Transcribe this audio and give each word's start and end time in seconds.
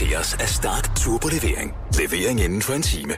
Præsenteres 0.00 0.34
af 0.34 0.48
Start 0.48 0.90
Turbolevering. 0.96 1.72
Levering 1.98 2.40
inden 2.40 2.62
for 2.62 2.72
en 2.72 2.82
time. 2.82 3.12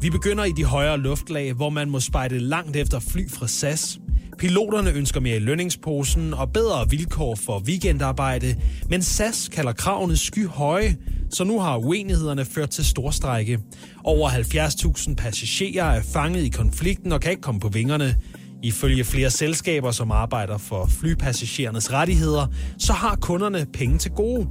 Vi 0.00 0.10
begynder 0.10 0.44
i 0.44 0.52
de 0.52 0.64
højere 0.64 0.98
luftlag, 0.98 1.52
hvor 1.52 1.70
man 1.70 1.90
må 1.90 2.00
spejde 2.00 2.38
langt 2.38 2.76
efter 2.76 3.00
fly 3.00 3.30
fra 3.30 3.48
SAS. 3.48 3.98
Piloterne 4.38 4.90
ønsker 4.90 5.20
mere 5.20 5.36
i 5.36 5.38
lønningsposen 5.38 6.34
og 6.34 6.52
bedre 6.52 6.90
vilkår 6.90 7.34
for 7.34 7.58
weekendarbejde, 7.58 8.56
men 8.90 9.02
SAS 9.02 9.48
kalder 9.52 9.72
kravene 9.72 10.16
skyhøje, 10.16 10.96
så 11.30 11.44
nu 11.44 11.60
har 11.60 11.76
uenighederne 11.76 12.44
ført 12.44 12.70
til 12.70 12.84
storstrække. 12.84 13.58
Over 14.04 14.30
70.000 14.30 15.14
passagerer 15.14 15.84
er 15.84 16.02
fanget 16.12 16.44
i 16.44 16.48
konflikten 16.48 17.12
og 17.12 17.20
kan 17.20 17.30
ikke 17.30 17.42
komme 17.42 17.60
på 17.60 17.68
vingerne. 17.68 18.16
Ifølge 18.62 19.04
flere 19.04 19.30
selskaber, 19.30 19.90
som 19.90 20.10
arbejder 20.10 20.58
for 20.58 20.86
flypassagerernes 20.86 21.92
rettigheder, 21.92 22.46
så 22.78 22.92
har 22.92 23.16
kunderne 23.16 23.66
penge 23.72 23.98
til 23.98 24.10
gode. 24.10 24.48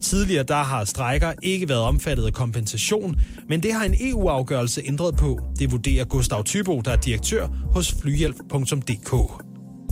Tidligere 0.00 0.42
der 0.42 0.62
har 0.62 0.84
strejker 0.84 1.32
ikke 1.42 1.68
været 1.68 1.80
omfattet 1.80 2.26
af 2.26 2.32
kompensation, 2.32 3.20
men 3.48 3.62
det 3.62 3.72
har 3.72 3.84
en 3.84 3.94
EU-afgørelse 4.00 4.82
ændret 4.84 5.16
på. 5.16 5.40
Det 5.58 5.72
vurderer 5.72 6.04
Gustav 6.04 6.44
Tybo, 6.44 6.80
der 6.80 6.90
er 6.90 6.96
direktør 6.96 7.46
hos 7.46 7.94
flyhjælp.dk. 8.02 9.12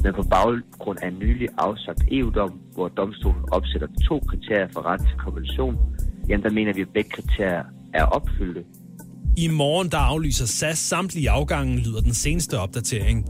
Men 0.05 0.15
på 0.15 0.23
baggrund 0.23 0.98
af 1.03 1.09
en 1.09 1.19
nylig 1.19 1.48
afsagt 1.59 2.03
EU-dom, 2.11 2.53
hvor 2.75 2.89
domstolen 2.89 3.45
opsætter 3.53 3.89
to 4.09 4.19
kriterier 4.28 4.69
for 4.73 4.87
ret 4.87 5.00
til 5.00 5.17
kompensation, 5.19 5.77
jamen 6.28 6.45
der 6.45 6.50
mener 6.50 6.72
vi, 6.75 6.81
at 6.81 6.89
begge 6.95 7.11
kriterier 7.11 7.62
er 7.95 8.05
opfyldte. 8.05 8.65
I 9.37 9.48
morgen 9.48 9.89
der 9.91 9.98
aflyser 9.98 10.47
SAS 10.47 10.78
samtlige 10.78 11.31
afgange, 11.31 11.78
lyder 11.78 12.00
den 12.00 12.15
seneste 12.15 12.59
opdatering. 12.59 13.25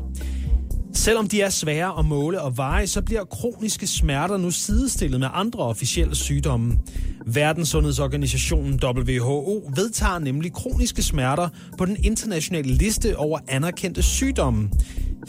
Selvom 0.95 1.29
de 1.29 1.43
er 1.43 1.51
svære 1.51 1.99
at 1.99 2.05
måle 2.05 2.41
og 2.41 2.57
veje, 2.57 2.87
så 2.87 3.03
bliver 3.03 3.25
kroniske 3.25 3.87
smerter 3.87 4.37
nu 4.37 4.51
sidestillet 4.51 5.21
med 5.21 5.29
andre 5.33 5.61
officielle 5.61 6.15
sygdomme. 6.17 6.79
Verdenssundhedsorganisationen 7.27 8.81
WHO 8.85 9.71
vedtager 9.77 10.19
nemlig 10.19 10.53
kroniske 10.53 11.03
smerter 11.03 11.49
på 11.79 11.85
den 11.85 11.97
internationale 12.05 12.75
liste 12.75 13.17
over 13.17 13.39
anerkendte 13.49 14.03
sygdomme. 14.03 14.71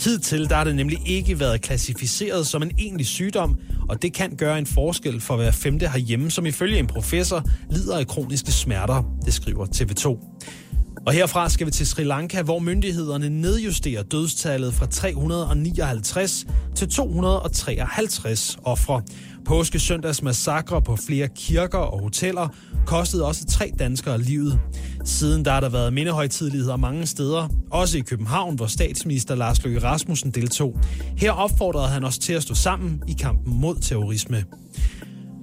Hidtil 0.03 0.49
der 0.49 0.55
har 0.55 0.63
det 0.63 0.75
nemlig 0.75 0.97
ikke 1.05 1.39
været 1.39 1.61
klassificeret 1.61 2.47
som 2.47 2.63
en 2.63 2.71
egentlig 2.77 3.05
sygdom, 3.05 3.57
og 3.89 4.01
det 4.01 4.13
kan 4.13 4.35
gøre 4.35 4.59
en 4.59 4.65
forskel 4.65 5.21
for 5.21 5.35
hver 5.35 5.51
femte 5.51 5.87
herhjemme, 5.87 6.31
som 6.31 6.45
ifølge 6.45 6.79
en 6.79 6.87
professor 6.87 7.43
lider 7.69 7.97
af 7.97 8.07
kroniske 8.07 8.51
smerter, 8.51 9.03
det 9.25 9.33
skriver 9.33 9.65
TV2. 9.65 10.07
Og 11.05 11.13
herfra 11.13 11.49
skal 11.49 11.65
vi 11.67 11.71
til 11.71 11.87
Sri 11.87 12.03
Lanka, 12.03 12.41
hvor 12.41 12.59
myndighederne 12.59 13.29
nedjusterer 13.29 14.03
dødstallet 14.03 14.73
fra 14.73 14.85
359 14.85 16.45
til 16.75 16.89
253 16.89 18.57
ofre. 18.63 19.01
Påske 19.45 19.79
søndags 19.79 20.21
massakre 20.21 20.81
på 20.81 20.95
flere 20.95 21.27
kirker 21.35 21.77
og 21.77 22.01
hoteller 22.01 22.47
kostede 22.85 23.25
også 23.25 23.45
tre 23.45 23.71
danskere 23.79 24.21
livet. 24.21 24.59
Siden 25.05 25.45
der 25.45 25.51
har 25.51 25.59
der 25.59 25.69
været 25.69 25.93
mindehøjtidligheder 25.93 26.77
mange 26.77 27.05
steder, 27.05 27.47
også 27.71 27.97
i 27.97 28.01
København, 28.01 28.55
hvor 28.55 28.67
statsminister 28.67 29.35
Lars 29.35 29.63
Løkke 29.63 29.83
Rasmussen 29.83 30.31
deltog. 30.31 30.79
Her 31.17 31.31
opfordrede 31.31 31.87
han 31.87 32.03
os 32.03 32.19
til 32.19 32.33
at 32.33 32.43
stå 32.43 32.55
sammen 32.55 33.03
i 33.07 33.15
kampen 33.19 33.61
mod 33.61 33.75
terrorisme. 33.75 34.43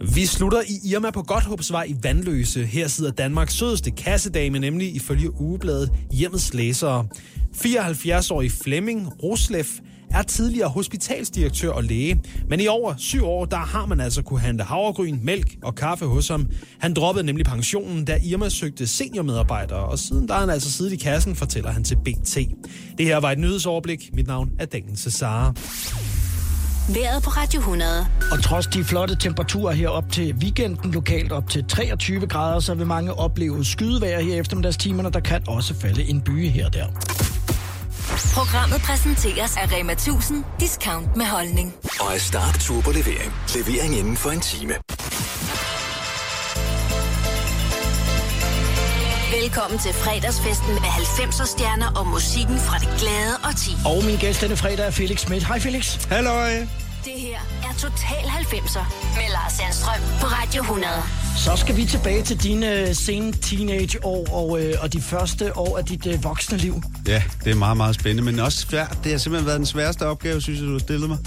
Vi 0.01 0.27
slutter 0.27 0.61
i 0.61 0.89
Irma 0.93 1.11
på 1.11 1.23
Godthåbsvej 1.23 1.85
i 1.89 1.97
Vandløse. 2.03 2.65
Her 2.65 2.89
sidder 2.89 3.11
Danmarks 3.11 3.55
sødeste 3.55 3.91
kassedame, 3.91 4.59
nemlig 4.59 4.95
ifølge 4.95 5.41
ugebladet 5.41 5.93
Hjemmets 6.13 6.55
Læsere. 6.55 7.07
74-årig 7.57 8.53
Flemming 8.53 9.23
Roslef 9.23 9.69
er 10.11 10.23
tidligere 10.23 10.69
hospitalsdirektør 10.69 11.71
og 11.71 11.85
læge, 11.85 12.21
men 12.49 12.61
i 12.61 12.67
over 12.67 12.95
syv 12.99 13.25
år, 13.25 13.45
der 13.45 13.57
har 13.57 13.87
man 13.87 14.01
altså 14.01 14.23
kunne 14.23 14.41
handle 14.41 14.65
havregryn, 14.65 15.19
mælk 15.23 15.57
og 15.63 15.75
kaffe 15.75 16.07
hos 16.07 16.29
ham. 16.29 16.47
Han 16.79 16.95
droppede 16.95 17.27
nemlig 17.27 17.47
pensionen, 17.47 18.05
da 18.05 18.19
Irma 18.25 18.49
søgte 18.49 18.87
seniormedarbejdere, 18.87 19.79
og 19.79 19.99
siden 19.99 20.29
der 20.29 20.35
har 20.35 20.41
han 20.41 20.51
altså 20.51 20.73
siddet 20.73 20.93
i 20.93 20.97
kassen, 20.97 21.37
fortæller 21.37 21.71
han 21.71 21.85
til 21.85 21.97
BT. 21.97 22.39
Det 22.99 23.07
her 23.07 23.17
var 23.17 23.31
et 23.31 23.39
nyhedsoverblik. 23.39 24.11
Mit 24.13 24.27
navn 24.27 24.51
er 24.59 24.67
Daniel 24.67 24.99
Cesare. 24.99 25.55
Været 26.89 27.23
på 27.23 27.31
Radio 27.31 27.61
100. 27.61 28.07
Og 28.33 28.43
trods 28.43 28.67
de 28.67 28.85
flotte 28.85 29.17
temperaturer 29.17 29.73
her 29.73 29.89
op 29.89 30.05
til 30.13 30.35
weekenden, 30.35 30.93
lokalt 30.93 31.33
op 31.33 31.51
til 31.51 31.65
23 31.69 32.27
grader, 32.27 32.61
så 32.61 32.75
vil 32.75 32.87
mange 32.87 33.15
opleve 33.15 33.65
skydevejr 33.65 34.21
her 34.21 34.41
eftermiddagstimerne. 34.41 35.11
Der 35.11 35.21
kan 35.21 35.43
også 35.49 35.75
falde 35.75 36.03
en 36.05 36.21
by 36.21 36.49
her 36.49 36.67
og 36.67 36.73
der. 36.75 36.87
Programmet 38.35 38.81
præsenteres 38.81 39.57
af 39.57 39.73
Rema 39.73 39.93
1000 39.93 40.45
Discount 40.61 41.17
med 41.17 41.27
holdning. 41.27 41.75
Og 42.01 42.15
af 42.15 42.21
Start 42.21 42.55
Turbo 42.61 42.91
Levering. 42.91 43.33
Levering 43.55 43.99
inden 43.99 44.17
for 44.17 44.31
en 44.31 44.41
time. 44.41 44.73
Velkommen 49.47 49.79
til 49.79 49.93
fredagsfesten 49.93 50.69
med 50.69 50.91
90'er 51.01 51.47
stjerner 51.47 51.91
og 51.99 52.07
musikken 52.07 52.59
fra 52.59 52.79
det 52.79 52.89
glade 53.01 53.35
og 53.45 53.57
ti. 53.57 53.71
Og 53.85 54.05
min 54.05 54.17
gæst 54.17 54.41
denne 54.41 54.57
fredag 54.57 54.87
er 54.87 54.91
Felix 54.91 55.21
Schmidt. 55.21 55.45
Hej 55.45 55.61
Felix. 55.61 56.05
Halløj. 56.05 56.51
Det 57.05 57.17
her 57.27 57.39
er 57.67 57.73
Total 57.79 58.25
90'er 58.41 58.85
med 59.17 59.27
Lars 59.37 59.53
Sandstrøm 59.53 60.01
på 60.21 60.27
Radio 60.27 60.63
100. 60.63 60.93
Så 61.37 61.57
skal 61.57 61.77
vi 61.77 61.85
tilbage 61.85 62.23
til 62.23 62.43
dine 62.43 62.95
sene 62.95 63.33
teenageår 63.33 64.27
og, 64.33 64.63
øh, 64.63 64.75
og 64.81 64.93
de 64.93 65.01
første 65.01 65.57
år 65.57 65.79
af 65.79 65.85
dit 65.85 66.07
øh, 66.07 66.25
voksne 66.25 66.59
liv. 66.59 66.83
Ja, 67.07 67.23
det 67.45 67.51
er 67.51 67.55
meget, 67.55 67.77
meget 67.77 67.95
spændende, 67.95 68.23
men 68.23 68.41
også 68.41 68.59
svært. 68.59 68.99
Det 69.05 69.13
har 69.13 69.19
simpelthen 69.19 69.47
været 69.47 69.59
den 69.59 69.67
sværeste 69.67 70.07
opgave, 70.07 70.41
synes 70.41 70.59
jeg, 70.61 70.67
du 70.67 70.73
har 70.73 70.79
stillet 70.79 71.09
mig. 71.09 71.19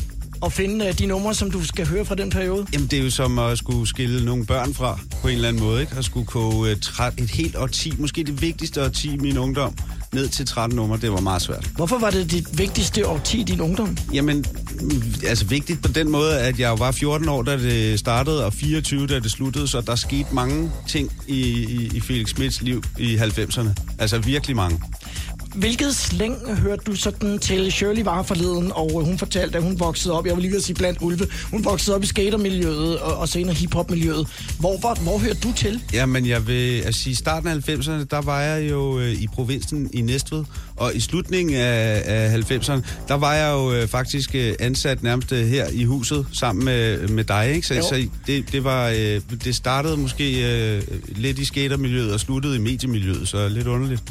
Og 0.41 0.53
finde 0.53 0.85
øh, 0.87 0.99
de 0.99 1.05
numre, 1.05 1.33
som 1.33 1.51
du 1.51 1.65
skal 1.65 1.87
høre 1.87 2.05
fra 2.05 2.15
den 2.15 2.29
periode. 2.29 2.65
Jamen, 2.73 2.87
det 2.87 2.99
er 2.99 3.03
jo 3.03 3.09
som 3.09 3.39
at 3.39 3.57
skulle 3.57 3.87
skille 3.87 4.25
nogle 4.25 4.45
børn 4.45 4.73
fra, 4.73 4.99
på 5.21 5.27
en 5.27 5.35
eller 5.35 5.47
anden 5.47 5.63
måde, 5.63 5.81
ikke? 5.81 5.95
At 5.97 6.05
skulle 6.05 6.25
koge 6.25 6.71
et, 6.71 6.91
et 7.17 7.29
helt 7.29 7.55
årti, 7.55 7.93
måske 7.97 8.23
det 8.23 8.41
vigtigste 8.41 8.83
årti 8.83 9.13
i 9.13 9.17
min 9.17 9.37
ungdom, 9.37 9.73
ned 10.13 10.27
til 10.27 10.45
13 10.45 10.75
numre, 10.75 10.97
det 10.97 11.11
var 11.11 11.19
meget 11.19 11.41
svært. 11.41 11.69
Hvorfor 11.75 11.99
var 11.99 12.09
det 12.09 12.31
dit 12.31 12.57
vigtigste 12.57 13.07
årti 13.07 13.39
i 13.39 13.43
din 13.43 13.61
ungdom? 13.61 13.97
Jamen, 14.13 14.45
altså 15.27 15.45
vigtigt 15.45 15.81
på 15.81 15.87
den 15.87 16.11
måde, 16.11 16.39
at 16.39 16.59
jeg 16.59 16.79
var 16.79 16.91
14 16.91 17.29
år, 17.29 17.41
da 17.41 17.57
det 17.57 17.99
startede, 17.99 18.45
og 18.45 18.53
24, 18.53 19.07
da 19.07 19.19
det 19.19 19.31
sluttede, 19.31 19.67
så 19.67 19.81
der 19.81 19.95
skete 19.95 20.27
mange 20.31 20.71
ting 20.87 21.11
i, 21.27 21.39
i, 21.39 21.91
i 21.93 21.99
Felix 21.99 22.29
Smits 22.29 22.61
liv 22.61 22.83
i 22.97 23.15
90'erne. 23.15 23.69
Altså 23.99 24.17
virkelig 24.17 24.55
mange. 24.55 24.81
Hvilket 25.55 25.95
slæng 25.95 26.57
hørte 26.57 26.83
du 26.85 26.95
sådan 26.95 27.39
til 27.39 27.71
Shirley 27.71 28.03
var 28.03 28.23
forleden, 28.23 28.71
og 28.75 29.05
hun 29.05 29.17
fortalte, 29.17 29.57
at 29.57 29.63
hun 29.63 29.79
voksede 29.79 30.13
op, 30.13 30.25
jeg 30.25 30.35
vil 30.35 30.41
lige 30.41 30.55
at 30.55 30.63
sige 30.63 30.75
blandt 30.75 31.01
ulve, 31.01 31.27
hun 31.51 31.65
voksede 31.65 31.95
op 31.95 32.03
i 32.03 32.05
skatermiljøet 32.05 32.99
og, 32.99 33.17
og 33.17 33.29
senere 33.29 33.53
hiphopmiljøet. 33.53 34.27
Hvor, 34.59 34.77
hvor, 34.77 35.03
hvor 35.03 35.17
hørte 35.17 35.39
du 35.39 35.53
til? 35.53 35.81
Jamen, 35.93 36.25
jeg 36.27 36.47
vil 36.47 36.81
at 36.81 36.95
sige, 36.95 37.15
starten 37.15 37.49
af 37.49 37.69
90'erne, 37.69 38.03
der 38.11 38.21
var 38.21 38.41
jeg 38.41 38.69
jo 38.69 38.99
øh, 38.99 39.11
i 39.11 39.27
provinsen 39.27 39.89
i 39.93 40.01
Næstved, 40.01 40.43
og 40.75 40.95
i 40.95 40.99
slutningen 40.99 41.55
af, 41.55 42.03
af 42.05 42.51
90'erne, 42.51 42.81
der 43.07 43.13
var 43.13 43.33
jeg 43.33 43.51
jo 43.51 43.73
øh, 43.73 43.87
faktisk 43.87 44.35
øh, 44.35 44.53
ansat 44.59 45.03
nærmest 45.03 45.31
øh, 45.31 45.47
her 45.47 45.67
i 45.71 45.83
huset 45.83 46.25
sammen 46.33 46.65
med, 46.65 47.07
med 47.07 47.23
dig, 47.23 47.51
ikke? 47.55 47.67
Så, 47.67 47.73
så 47.73 48.07
det, 48.27 48.51
det, 48.51 48.63
var, 48.63 48.89
øh, 48.89 49.21
det 49.43 49.55
startede 49.55 49.97
måske 49.97 50.53
øh, 50.75 50.83
lidt 51.07 51.39
i 51.39 51.45
skatermiljøet 51.45 52.13
og 52.13 52.19
sluttede 52.19 52.55
i 52.55 52.59
mediemiljøet, 52.59 53.27
så 53.27 53.49
lidt 53.49 53.67
underligt. 53.67 54.03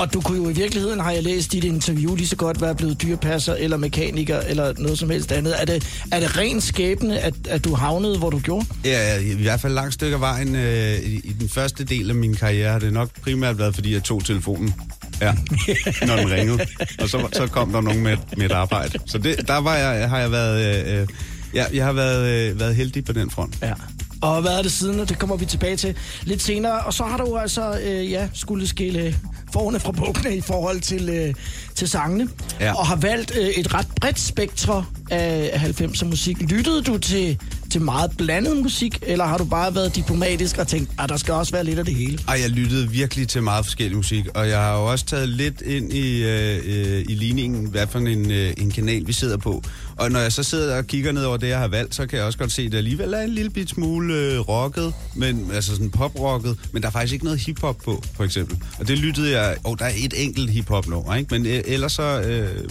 Og 0.00 0.14
du 0.14 0.20
kunne 0.20 0.42
jo 0.42 0.48
i 0.48 0.52
virkeligheden, 0.52 1.00
har 1.00 1.10
jeg 1.10 1.22
læst 1.22 1.52
dit 1.52 1.64
interview, 1.64 2.14
lige 2.14 2.28
så 2.28 2.36
godt 2.36 2.60
være 2.60 2.74
blevet 2.74 3.02
dyrepasser 3.02 3.54
eller 3.54 3.76
mekaniker 3.76 4.38
eller 4.38 4.72
noget 4.78 4.98
som 4.98 5.10
helst 5.10 5.32
andet. 5.32 5.60
Er 5.60 5.64
det, 5.64 6.04
er 6.12 6.20
det 6.20 6.38
ren 6.38 6.60
skæbne, 6.60 7.18
at, 7.18 7.34
at 7.48 7.64
du 7.64 7.74
havnede, 7.74 8.18
hvor 8.18 8.30
du 8.30 8.38
gjorde? 8.38 8.66
Ja, 8.84 9.18
i 9.18 9.42
hvert 9.42 9.60
fald 9.60 9.72
langt 9.72 9.94
stykke 9.94 10.14
af 10.14 10.20
vejen 10.20 10.54
øh, 10.54 10.98
i, 10.98 11.20
i 11.24 11.32
den 11.40 11.48
første 11.48 11.84
del 11.84 12.10
af 12.10 12.16
min 12.16 12.34
karriere 12.34 12.72
har 12.72 12.78
det 12.78 12.92
nok 12.92 13.10
primært 13.22 13.58
været, 13.58 13.74
fordi 13.74 13.92
jeg 13.94 14.02
tog 14.02 14.24
telefonen. 14.24 14.74
Ja, 15.20 15.34
når 16.06 16.16
den 16.16 16.30
ringede. 16.30 16.66
Og 17.00 17.08
så, 17.08 17.28
så 17.32 17.46
kom 17.46 17.72
der 17.72 17.80
nogen 17.80 18.02
med, 18.02 18.16
med 18.36 18.46
et 18.46 18.52
arbejde. 18.52 18.98
Så 19.06 19.18
det, 19.18 19.48
der 19.48 19.58
var 19.58 19.76
jeg, 19.76 20.08
har 20.08 20.18
jeg 20.18 20.32
været... 20.32 20.86
Øh, 20.86 21.06
ja, 21.54 21.64
jeg 21.72 21.84
har 21.84 21.92
været, 21.92 22.50
øh, 22.50 22.60
været 22.60 22.76
heldig 22.76 23.04
på 23.04 23.12
den 23.12 23.30
front. 23.30 23.58
Ja. 23.62 23.72
Og 24.22 24.40
hvad 24.40 24.58
er 24.58 24.62
det 24.62 24.72
siden? 24.72 24.98
Det 25.08 25.18
kommer 25.18 25.36
vi 25.36 25.44
tilbage 25.44 25.76
til 25.76 25.96
lidt 26.22 26.42
senere. 26.42 26.80
Og 26.80 26.94
så 26.94 27.04
har 27.04 27.16
du 27.16 27.36
altså, 27.36 27.80
øh, 27.82 28.10
ja, 28.10 28.28
skulle 28.34 28.68
skille 28.68 29.16
forne 29.52 29.80
fra 29.80 29.92
bukkene 29.92 30.36
i 30.36 30.40
forhold 30.40 30.80
til, 30.80 31.08
øh, 31.08 31.34
til 31.74 31.88
sangene. 31.88 32.28
Ja. 32.60 32.74
Og 32.78 32.86
har 32.86 32.96
valgt 32.96 33.32
øh, 33.36 33.48
et 33.48 33.74
ret 33.74 33.86
bredt 34.00 34.20
spektrum 34.20 34.84
af 35.10 35.74
90'er 35.80 36.04
musik. 36.04 36.40
Lyttede 36.40 36.82
du 36.82 36.98
til, 36.98 37.38
til 37.70 37.82
meget 37.82 38.10
blandet 38.18 38.56
musik, 38.56 38.98
eller 39.02 39.24
har 39.24 39.38
du 39.38 39.44
bare 39.44 39.74
været 39.74 39.96
diplomatisk 39.96 40.58
og 40.58 40.68
tænkt, 40.68 40.90
at 40.98 41.08
der 41.08 41.16
skal 41.16 41.34
også 41.34 41.52
være 41.52 41.64
lidt 41.64 41.78
af 41.78 41.84
det 41.84 41.94
hele? 41.94 42.18
Ej, 42.28 42.38
jeg 42.42 42.50
lyttede 42.50 42.90
virkelig 42.90 43.28
til 43.28 43.42
meget 43.42 43.64
forskellig 43.64 43.96
musik, 43.96 44.26
og 44.34 44.48
jeg 44.48 44.58
har 44.58 44.78
jo 44.78 44.90
også 44.90 45.04
taget 45.04 45.28
lidt 45.28 45.60
ind 45.60 45.92
i, 45.92 46.24
øh, 46.24 46.58
øh, 46.64 47.04
i 47.08 47.14
ligningen, 47.14 47.66
hvad 47.66 47.86
for 47.86 47.98
en, 47.98 48.30
øh, 48.30 48.52
en 48.56 48.70
kanal 48.70 49.06
vi 49.06 49.12
sidder 49.12 49.36
på. 49.36 49.62
Og 49.96 50.10
når 50.10 50.20
jeg 50.20 50.32
så 50.32 50.42
sidder 50.42 50.76
og 50.76 50.86
kigger 50.86 51.12
ned 51.12 51.24
over 51.24 51.36
det, 51.36 51.48
jeg 51.48 51.58
har 51.58 51.68
valgt, 51.68 51.94
så 51.94 52.06
kan 52.06 52.18
jeg 52.18 52.26
også 52.26 52.38
godt 52.38 52.52
se, 52.52 52.62
at 52.62 52.72
det 52.72 52.78
alligevel 52.78 53.14
er 53.14 53.20
en 53.20 53.30
lille 53.30 53.50
bit 53.50 53.70
smule 53.70 54.14
øh, 54.14 54.38
rocket, 54.38 54.94
men, 55.14 55.50
altså 55.54 55.72
sådan 55.72 55.90
poprocket, 55.90 56.56
men 56.72 56.82
der 56.82 56.88
er 56.88 56.92
faktisk 56.92 57.12
ikke 57.12 57.24
noget 57.24 57.40
hiphop 57.40 57.76
på, 57.84 58.04
for 58.16 58.24
eksempel. 58.24 58.58
Og 58.78 58.88
det 58.88 58.98
lyttede 58.98 59.40
jeg, 59.40 59.56
og 59.64 59.70
oh, 59.70 59.78
der 59.78 59.84
er 59.84 59.92
et 59.96 60.14
enkelt 60.16 60.50
hiphop 60.50 60.86
nummer, 60.86 61.14
ikke? 61.14 61.38
Men 61.38 61.46
øh, 61.46 61.62
ellers 61.64 61.92
så, 61.92 62.20
øh, 62.20 62.68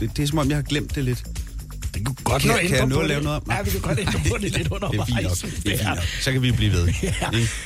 det, 0.00 0.16
det 0.16 0.22
er 0.22 0.26
som 0.26 0.38
om, 0.38 0.48
jeg 0.48 0.56
har 0.56 0.62
glemt 0.62 0.94
det 0.94 1.04
lidt. 1.04 1.24
Det 1.94 2.04
kunne 2.06 2.16
godt 2.24 2.42
Kan- 2.42 2.50
nå 2.50 2.56
kan 2.56 2.70
jeg 2.76 2.86
nå 2.86 2.98
at 3.00 3.06
lave 3.08 3.16
det. 3.16 3.24
noget 3.24 3.40
om? 3.46 3.52
Ja, 3.52 3.62
vi 3.62 3.70
kan 3.70 3.80
godt 3.80 3.98
ændre 3.98 4.12
på 4.30 4.34
det 4.34 4.42
lidt 4.42 4.54
Det 4.54 4.66
er 4.66 4.74
undervejs. 4.74 5.38
Det 5.64 5.80
er 5.82 5.88
nok. 5.94 5.98
Så 6.20 6.32
kan 6.32 6.42
vi 6.42 6.52
blive 6.52 6.72
ved. 6.72 6.88
Ja. 7.02 7.12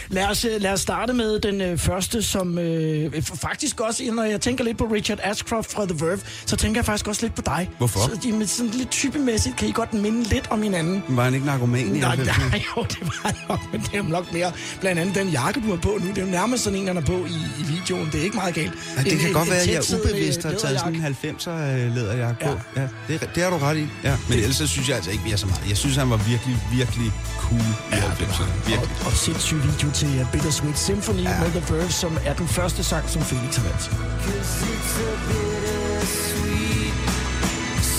Lad, 0.09 0.25
os, 0.31 0.45
øh, 0.45 0.51
lad 0.61 0.73
os 0.73 0.81
starte 0.81 1.13
med 1.13 1.41
den 1.41 1.61
øh, 1.61 1.79
første, 1.79 2.23
som 2.23 2.59
øh, 2.59 3.23
faktisk 3.23 3.81
også, 3.81 4.03
når 4.13 4.23
jeg 4.25 4.41
tænker 4.41 4.65
lidt 4.65 4.79
på 4.79 4.85
Richard 4.85 5.19
Ashcroft 5.23 5.73
fra 5.73 5.87
The 5.87 5.95
Verve, 6.07 6.19
så 6.47 6.57
tænker 6.57 6.79
jeg 6.81 6.85
faktisk 6.87 7.09
også 7.09 7.23
lidt 7.23 7.35
på 7.35 7.43
dig. 7.47 7.71
Hvorfor? 7.79 8.01
Så, 8.01 8.19
jamen, 8.29 8.47
sådan 8.47 8.71
lidt 8.73 8.91
typemæssigt 8.91 9.57
kan 9.57 9.69
I 9.69 9.73
godt 9.73 9.95
minde 9.95 10.23
lidt 10.29 10.47
om 10.51 10.63
hinanden. 10.63 11.03
Var 11.09 11.25
han 11.25 11.35
ikke 11.35 11.47
narkoman 11.47 11.97
i 11.97 12.01
Nej, 12.01 12.17
90'erne? 12.17 12.51
nej, 12.51 12.63
jo, 12.77 12.83
det 12.83 12.99
var 13.01 13.21
han 13.25 13.35
nok, 13.49 13.61
men 13.73 13.81
det 13.81 13.99
er 13.99 14.03
nok 14.03 14.33
mere. 14.33 14.53
Blandt 14.81 15.01
andet 15.01 15.15
den 15.15 15.29
jakke, 15.29 15.61
du 15.61 15.71
har 15.71 15.77
på 15.77 15.99
nu, 16.03 16.09
det 16.09 16.19
er 16.19 16.23
jo 16.27 16.31
nærmest 16.31 16.65
sådan 16.65 16.79
en, 16.79 16.87
han 16.87 16.97
er 16.97 17.01
på 17.01 17.13
i, 17.27 17.63
i 17.63 17.65
videoen. 17.73 18.07
Det 18.13 18.21
er 18.21 18.25
ikke 18.25 18.37
meget 18.37 18.55
galt. 18.55 18.73
Ja, 18.97 19.03
det 19.03 19.13
En- 19.13 19.19
kan 19.19 19.29
en- 19.29 19.35
godt 19.35 19.45
en 19.49 19.51
være, 19.53 19.61
at 19.61 19.69
jeg 19.93 20.01
ubevidst 20.01 20.43
har 20.43 20.51
taget 20.53 20.79
sådan 20.79 20.95
en 20.95 21.05
90'er 21.05 21.51
øh, 21.51 21.95
på. 22.43 22.49
Ja. 22.77 22.81
Ja, 22.83 22.89
det, 23.09 23.23
er- 23.23 23.27
det 23.35 23.43
har 23.43 23.51
du 23.51 23.57
ret 23.57 23.77
i. 23.79 23.87
Ja. 24.05 24.14
Men 24.29 24.39
ellers 24.39 24.57
så 24.57 24.67
synes 24.67 24.89
jeg 24.89 24.97
altså 24.97 25.11
ikke, 25.11 25.25
vi 25.25 25.33
er 25.33 25.37
så 25.37 25.47
meget. 25.47 25.69
Jeg 25.69 25.77
synes, 25.77 25.97
han 25.97 26.11
var 26.11 26.17
virkelig, 26.17 26.57
virkelig 26.73 27.13
cool 27.39 27.69
i 27.93 27.95
90'erne. 27.95 28.69
Virkelig. 28.71 28.91
Og, 29.01 29.07
og 29.07 29.13
sindssyg 29.13 29.57
video 29.57 29.91
til 29.91 30.21
uh, 30.21 30.33
Bittersweet 30.33 30.79
Symphony 30.79 31.23
ja. 31.23 31.41
med 31.41 31.51
The 31.51 31.75
Verve, 31.75 31.91
som 31.91 32.19
er 32.25 32.35
den 32.35 32.49
første 32.49 32.85
sang, 32.85 33.11
som 33.11 33.23
Felix 33.23 33.57
har 33.57 33.63
valgt. 33.63 33.91
Total 34.25 34.75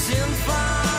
90 0.06 0.94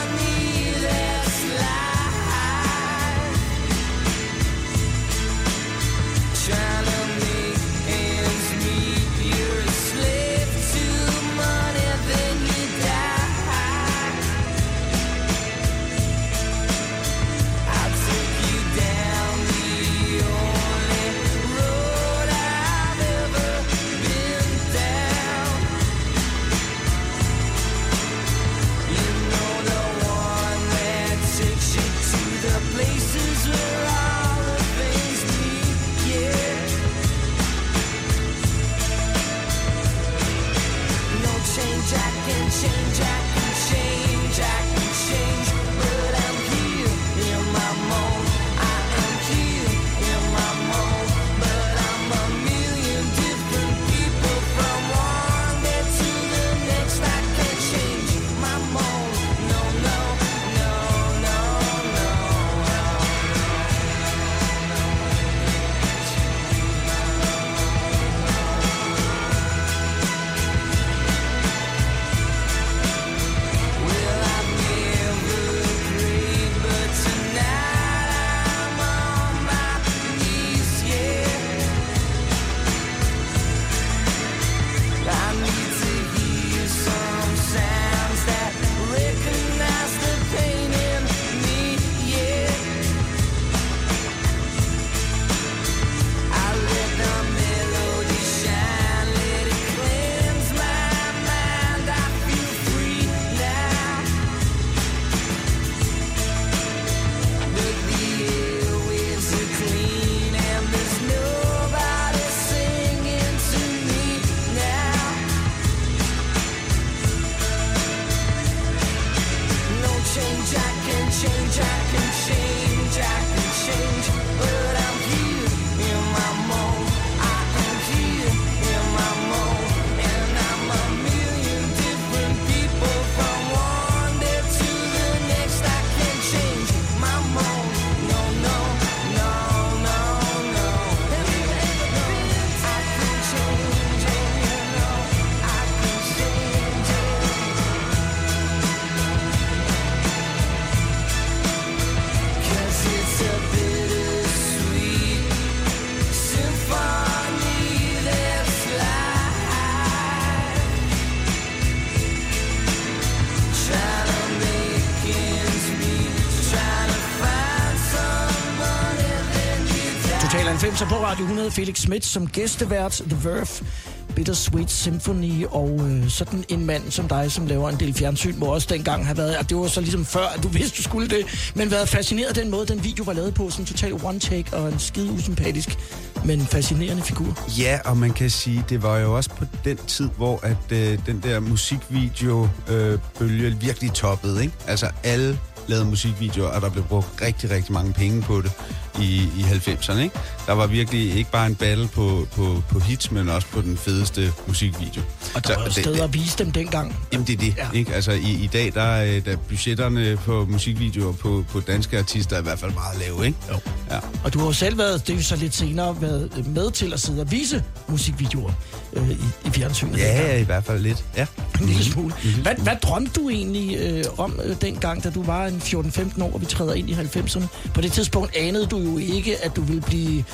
på 170.96 171.02
Radio 171.02 171.24
100. 171.24 171.50
Felix 171.50 171.78
Schmidt 171.78 172.04
som 172.04 172.26
gæstevært. 172.26 173.02
The 173.08 173.28
Verve. 173.28 173.66
Bittersweet 174.14 174.70
Symphony 174.70 175.46
og 175.46 175.80
øh, 175.90 176.08
sådan 176.08 176.44
en 176.48 176.66
mand 176.66 176.90
som 176.90 177.08
dig, 177.08 177.32
som 177.32 177.46
laver 177.46 177.68
en 177.68 177.80
del 177.80 177.94
fjernsyn, 177.94 178.38
må 178.38 178.46
også 178.46 178.68
dengang 178.70 179.06
have 179.06 179.16
været, 179.16 179.36
og 179.36 179.48
det 179.48 179.56
var 179.56 179.66
så 179.66 179.80
ligesom 179.80 180.04
før, 180.04 180.26
at 180.36 180.42
du 180.42 180.48
vidste, 180.58 180.76
du 180.76 180.82
skulle 180.82 181.08
det, 181.08 181.52
men 181.54 181.70
været 181.70 181.88
fascineret 181.88 182.28
af 182.28 182.34
den 182.34 182.50
måde, 182.50 182.66
den 182.66 182.84
video 182.84 183.04
var 183.04 183.12
lavet 183.12 183.34
på, 183.34 183.50
sådan 183.50 183.66
total 183.66 183.92
one 183.92 184.18
take 184.18 184.56
og 184.56 184.68
en 184.68 184.78
skide 184.78 185.12
usympatisk, 185.12 185.78
men 186.24 186.40
fascinerende 186.40 187.02
figur. 187.02 187.48
Ja, 187.58 187.78
og 187.84 187.96
man 187.96 188.12
kan 188.12 188.30
sige, 188.30 188.64
det 188.68 188.82
var 188.82 188.98
jo 188.98 189.16
også 189.16 189.30
på 189.30 189.44
den 189.64 189.76
tid, 189.76 190.08
hvor 190.16 190.40
at 190.42 190.72
øh, 190.72 190.98
den 191.06 191.20
der 191.22 191.40
musikvideo-bølge 191.40 192.92
øh, 192.92 192.98
bølge 193.18 193.56
virkelig 193.60 193.92
toppede, 193.92 194.42
ikke? 194.42 194.54
Altså 194.66 194.90
alle 195.04 195.38
lavede 195.68 195.84
musikvideoer, 195.84 196.48
og 196.48 196.62
der 196.62 196.70
blev 196.70 196.84
brugt 196.84 197.08
rigtig, 197.22 197.50
rigtig 197.50 197.72
mange 197.72 197.92
penge 197.92 198.22
på 198.22 198.40
det 198.40 198.52
i, 199.00 199.28
i 199.38 199.42
90'erne, 199.42 199.98
ikke? 199.98 200.18
Der 200.46 200.52
var 200.52 200.66
virkelig 200.66 201.14
ikke 201.16 201.30
bare 201.30 201.46
en 201.46 201.54
battle 201.54 201.88
på, 201.88 202.28
på, 202.32 202.62
på 202.68 202.78
hits, 202.80 203.10
men 203.10 203.28
også 203.28 203.48
på 203.48 203.60
den 203.60 203.76
fedeste 203.76 204.32
musikvideo. 204.46 205.02
Og 205.34 205.46
der 205.46 205.52
Så 205.52 205.58
var 205.58 205.64
jo 205.64 205.70
steder 205.70 206.04
at 206.04 206.14
vise 206.14 206.38
dem 206.38 206.50
dengang. 206.52 206.96
Jamen 207.12 207.26
det 207.26 207.32
er 207.32 207.38
det, 207.38 207.54
Ja. 207.56 207.66
ikke? 207.78 207.94
Altså 207.94 208.12
i, 208.12 208.30
i 208.42 208.50
dag, 208.52 208.72
der 208.74 208.82
er 208.82 209.20
der 209.20 209.32
er 209.32 209.36
budgetterne 209.36 210.16
på 210.16 210.44
musikvideoer 210.50 211.12
på, 211.12 211.44
på 211.50 211.60
danske 211.60 211.98
artister 211.98 212.36
er 212.36 212.40
i 212.40 212.42
hvert 212.42 212.58
fald 212.58 212.72
meget 212.72 212.98
lave, 212.98 213.26
ikke? 213.26 213.38
Jo. 213.52 213.58
Ja. 213.90 213.98
Og 214.24 214.32
du 214.34 214.38
har 214.38 214.46
jo 214.46 214.52
selv 214.52 214.78
været, 214.78 215.06
det 215.06 215.12
er 215.12 215.16
jo 215.16 215.22
så 215.22 215.36
lidt 215.36 215.54
senere, 215.54 215.96
været 216.00 216.46
med 216.46 216.70
til 216.70 216.92
at 216.92 217.00
sidde 217.00 217.20
og 217.20 217.30
vise 217.30 217.62
musikvideoer 217.88 218.52
øh, 218.92 219.10
i, 219.10 219.14
i 219.44 219.50
fjernsynet. 219.50 219.98
Ja, 219.98 220.06
dengang. 220.08 220.28
ja, 220.28 220.36
i 220.38 220.42
hvert 220.42 220.64
fald 220.64 220.80
lidt. 220.80 221.04
Ja. 221.16 221.26
En 221.60 221.66
lille 221.66 221.84
smule. 221.84 222.14
Hvad, 222.42 222.54
hvad 222.54 222.76
drømte 222.82 223.20
du 223.20 223.28
egentlig 223.28 223.76
øh, 223.78 224.04
om 224.18 224.40
øh, 224.44 224.56
dengang, 224.60 225.04
da 225.04 225.10
du 225.10 225.22
var 225.22 225.46
en 225.46 225.62
14-15 225.64 226.22
år, 226.22 226.32
og 226.32 226.40
vi 226.40 226.46
træder 226.46 226.74
ind 226.74 226.90
i 226.90 226.92
90'erne? 226.92 227.46
På 227.74 227.80
det 227.80 227.92
tidspunkt 227.92 228.36
anede 228.36 228.66
du 228.66 228.78
jo 228.78 228.98
ikke, 228.98 229.44
at 229.44 229.56
du 229.56 229.60
ville 229.60 229.82
blive 229.82 230.24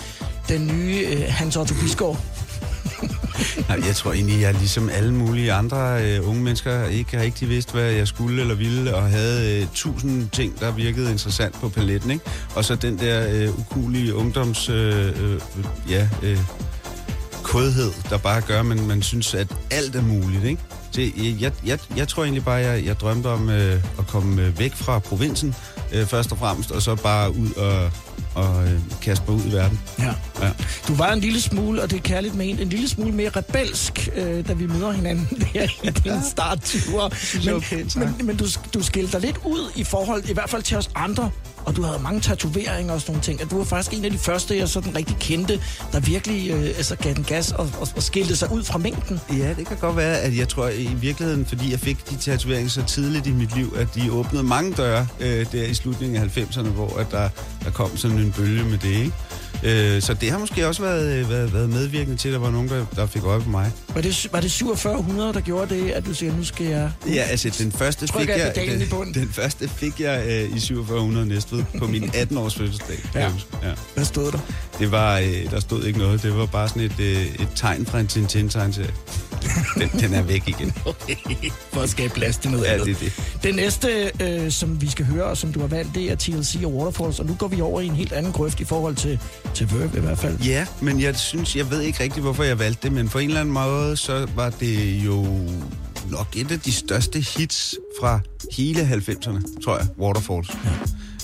den 0.48 0.66
nye 0.66 1.06
øh, 1.06 1.24
Hans 1.28 1.56
Otto 1.56 1.74
Bisgaard. 1.74 2.24
Nej, 3.68 3.80
jeg 3.86 3.96
tror 3.96 4.12
egentlig, 4.12 4.40
jeg 4.40 4.54
ligesom 4.54 4.90
alle 4.90 5.14
mulige 5.14 5.52
andre 5.52 6.04
øh, 6.04 6.28
unge 6.28 6.42
mennesker 6.42 6.84
ikke 6.84 7.16
har 7.16 7.24
rigtig 7.24 7.48
vidst, 7.48 7.72
hvad 7.72 7.90
jeg 7.90 8.08
skulle 8.08 8.40
eller 8.40 8.54
ville, 8.54 8.94
og 8.94 9.02
havde 9.02 9.60
øh, 9.60 9.66
tusind 9.74 10.28
ting, 10.30 10.60
der 10.60 10.72
virkede 10.72 11.10
interessant 11.10 11.54
på 11.54 11.68
paletten, 11.68 12.10
ikke? 12.10 12.24
Og 12.54 12.64
så 12.64 12.74
den 12.74 12.98
der 12.98 13.26
øh, 13.30 13.58
ukulige 13.58 14.14
ungdoms... 14.14 14.68
Øh, 14.68 15.08
øh, 15.08 15.40
ja, 15.90 16.08
øh, 16.22 16.38
kodhed, 17.42 17.90
der 18.10 18.18
bare 18.18 18.40
gør, 18.40 18.60
at 18.60 18.66
man, 18.66 18.86
man 18.86 19.02
synes, 19.02 19.34
at 19.34 19.54
alt 19.70 19.96
er 19.96 20.02
muligt, 20.02 20.44
ikke? 20.44 20.62
Så 20.92 21.00
jeg, 21.40 21.52
jeg, 21.64 21.78
jeg, 21.96 22.08
tror 22.08 22.22
egentlig 22.22 22.44
bare, 22.44 22.54
jeg, 22.54 22.84
jeg 22.84 23.00
drømte 23.00 23.26
om 23.26 23.50
øh, 23.50 23.84
at 23.98 24.06
komme 24.06 24.42
øh, 24.42 24.58
væk 24.58 24.74
fra 24.74 24.98
provinsen, 24.98 25.54
øh, 25.92 26.06
først 26.06 26.32
og 26.32 26.38
fremmest, 26.38 26.70
og 26.70 26.82
så 26.82 26.94
bare 26.94 27.30
ud 27.36 27.50
og, 27.52 27.90
og 28.34 28.64
øh, 28.64 28.78
kaste 29.02 29.24
mig 29.28 29.36
ud 29.36 29.50
i 29.50 29.52
verden. 29.52 29.80
Ja. 29.98 30.14
Ja. 30.42 30.50
Du 30.88 30.94
var 30.94 31.12
en 31.12 31.20
lille 31.20 31.40
smule, 31.40 31.82
og 31.82 31.90
det 31.90 31.96
er 31.96 32.00
kærligt 32.00 32.34
ment, 32.34 32.60
en 32.60 32.68
lille 32.68 32.88
smule 32.88 33.12
mere 33.12 33.30
rebelsk, 33.36 34.08
øh, 34.16 34.48
da 34.48 34.52
vi 34.52 34.66
møder 34.66 34.92
hinanden 34.92 35.28
der 35.54 35.62
i 35.82 35.90
din 35.90 36.22
startture. 36.30 37.10
jeg 37.34 37.40
Men, 37.44 37.54
er 37.54 37.60
pænt 37.60 37.92
sagt. 37.92 38.16
men, 38.18 38.26
men 38.26 38.36
du, 38.36 38.46
du 38.74 38.82
skilte 38.82 39.12
dig 39.12 39.20
lidt 39.20 39.36
ud 39.44 39.70
i 39.76 39.84
forhold, 39.84 40.28
i 40.28 40.32
hvert 40.32 40.50
fald 40.50 40.62
til 40.62 40.76
os 40.76 40.90
andre, 40.94 41.30
og 41.66 41.76
du 41.76 41.82
havde 41.82 41.98
mange 42.02 42.20
tatoveringer 42.20 42.94
og 42.94 43.00
sådan 43.00 43.12
nogle 43.12 43.22
ting, 43.22 43.42
og 43.42 43.50
du 43.50 43.56
var 43.56 43.64
faktisk 43.64 43.98
en 43.98 44.04
af 44.04 44.10
de 44.10 44.18
første, 44.18 44.58
jeg 44.58 44.68
sådan 44.68 44.96
rigtig 44.96 45.16
kendte, 45.20 45.60
der 45.92 46.00
virkelig 46.00 46.50
øh, 46.50 46.64
altså 46.64 46.96
gav 46.96 47.14
den 47.14 47.24
gas 47.24 47.52
og, 47.52 47.70
og, 47.80 47.88
og 47.96 48.02
skilte 48.02 48.36
sig 48.36 48.52
ud 48.52 48.62
fra 48.62 48.78
mængden. 48.78 49.20
Ja, 49.32 49.54
det 49.56 49.66
kan 49.66 49.76
godt 49.76 49.96
være, 49.96 50.18
at 50.18 50.36
jeg 50.36 50.48
tror 50.48 50.68
i 50.68 50.90
virkeligheden, 51.00 51.46
fordi 51.46 51.70
jeg 51.70 51.80
fik 51.80 52.10
de 52.10 52.16
tatoveringer 52.16 52.70
så 52.70 52.84
tidligt 52.84 53.26
i 53.26 53.32
mit 53.32 53.56
liv, 53.56 53.74
at 53.76 53.94
de 53.94 54.12
åbnede 54.12 54.42
mange 54.44 54.72
døre 54.72 55.06
øh, 55.20 55.46
der 55.52 55.64
i 55.64 55.74
slutningen 55.74 56.22
af 56.22 56.38
90'erne, 56.38 56.68
hvor 56.68 56.96
at 56.98 57.10
der, 57.10 57.28
der 57.64 57.70
kom 57.70 57.96
sådan 57.96 58.18
en 58.18 58.32
bølge 58.32 58.64
med 58.64 58.78
det, 58.78 58.90
ikke? 58.90 59.12
Øh, 59.64 60.02
så 60.02 60.14
det 60.14 60.30
har 60.30 60.38
måske 60.38 60.68
også 60.68 60.82
været, 60.82 61.28
været, 61.28 61.52
været 61.52 61.70
medvirkende 61.70 62.16
til, 62.16 62.28
at 62.28 62.32
der 62.32 62.38
var 62.38 62.50
nogen, 62.50 62.68
der, 62.68 62.86
der 62.96 63.06
fik 63.06 63.24
øje 63.24 63.40
på 63.40 63.48
mig. 63.48 63.72
Var 63.94 64.00
det, 64.00 64.28
var 64.32 64.40
det 64.40 64.52
4700, 64.52 65.32
der 65.32 65.40
gjorde 65.40 65.74
det, 65.74 65.90
at 65.90 66.06
du 66.06 66.14
siger, 66.14 66.36
nu 66.36 66.44
skal 66.44 66.66
jeg... 66.66 66.90
Ja, 67.08 67.22
altså 67.22 67.54
den 67.58 67.72
første 67.72 68.08
fik 68.18 68.28
jeg 68.28 68.52
jeg, 68.56 68.66
i 68.66 68.84
den, 68.84 69.14
den 69.14 69.28
første 69.32 69.68
fik 69.68 70.00
jeg 70.00 70.24
øh, 70.26 70.56
i 70.56 70.60
4700 70.60 71.26
Næstved 71.26 71.64
på 71.78 71.86
min 71.86 72.04
18-års 72.22 72.54
fødselsdag. 72.54 72.98
Ja. 73.14 73.20
ja. 73.20 73.28
Hvad 73.94 74.04
stod 74.04 74.32
der? 74.32 74.38
Det 74.82 74.90
var, 74.92 75.18
øh, 75.18 75.50
der 75.50 75.60
stod 75.60 75.84
ikke 75.84 75.98
noget. 75.98 76.22
Det 76.22 76.36
var 76.36 76.46
bare 76.46 76.68
sådan 76.68 76.82
et, 76.82 77.00
øh, 77.00 77.22
et 77.26 77.48
tegn 77.54 77.86
fra 77.86 78.00
en 78.00 78.06
Tintin-tegneserie. 78.06 78.92
Den, 79.78 79.88
den 80.00 80.14
er 80.14 80.22
væk 80.22 80.48
igen. 80.48 80.72
For 81.72 81.80
at 81.80 81.90
skabe 81.90 82.14
plads 82.14 82.36
til 82.38 82.50
noget 82.50 82.64
Ja, 82.64 82.72
andet. 82.72 82.86
det 82.86 83.00
det. 83.00 83.42
Det 83.42 83.54
næste, 83.56 84.10
øh, 84.20 84.50
som 84.50 84.80
vi 84.80 84.88
skal 84.90 85.04
høre, 85.06 85.24
og 85.24 85.36
som 85.36 85.52
du 85.52 85.60
har 85.60 85.66
valgt, 85.66 85.94
det 85.94 86.10
er 86.10 86.14
TLC 86.14 86.56
og 86.64 86.74
Waterfalls, 86.74 87.20
og 87.20 87.26
nu 87.26 87.34
går 87.34 87.48
vi 87.48 87.60
over 87.60 87.80
i 87.80 87.86
en 87.86 87.94
helt 87.94 88.12
anden 88.12 88.32
grøft 88.32 88.60
i 88.60 88.64
forhold 88.64 88.94
til, 88.96 89.18
til 89.54 89.70
Verve 89.70 89.90
i 89.96 90.00
hvert 90.00 90.18
fald. 90.18 90.38
Ja, 90.40 90.66
men 90.80 91.00
jeg 91.00 91.16
synes, 91.16 91.56
jeg 91.56 91.70
ved 91.70 91.80
ikke 91.80 92.02
rigtig, 92.02 92.22
hvorfor 92.22 92.42
jeg 92.42 92.58
valgte 92.58 92.82
det, 92.82 92.92
men 92.92 93.08
på 93.08 93.18
en 93.18 93.28
eller 93.28 93.40
anden 93.40 93.54
måde, 93.54 93.96
så 93.96 94.26
var 94.34 94.50
det 94.50 95.04
jo 95.04 95.26
nok 96.10 96.26
et 96.36 96.50
af 96.52 96.60
de 96.60 96.72
største 96.72 97.20
hits 97.38 97.74
fra 98.00 98.20
hele 98.56 98.80
90'erne, 98.80 99.64
tror 99.64 99.76
jeg, 99.78 99.86
Waterfalls. 99.98 100.50
Ja. 100.64 100.70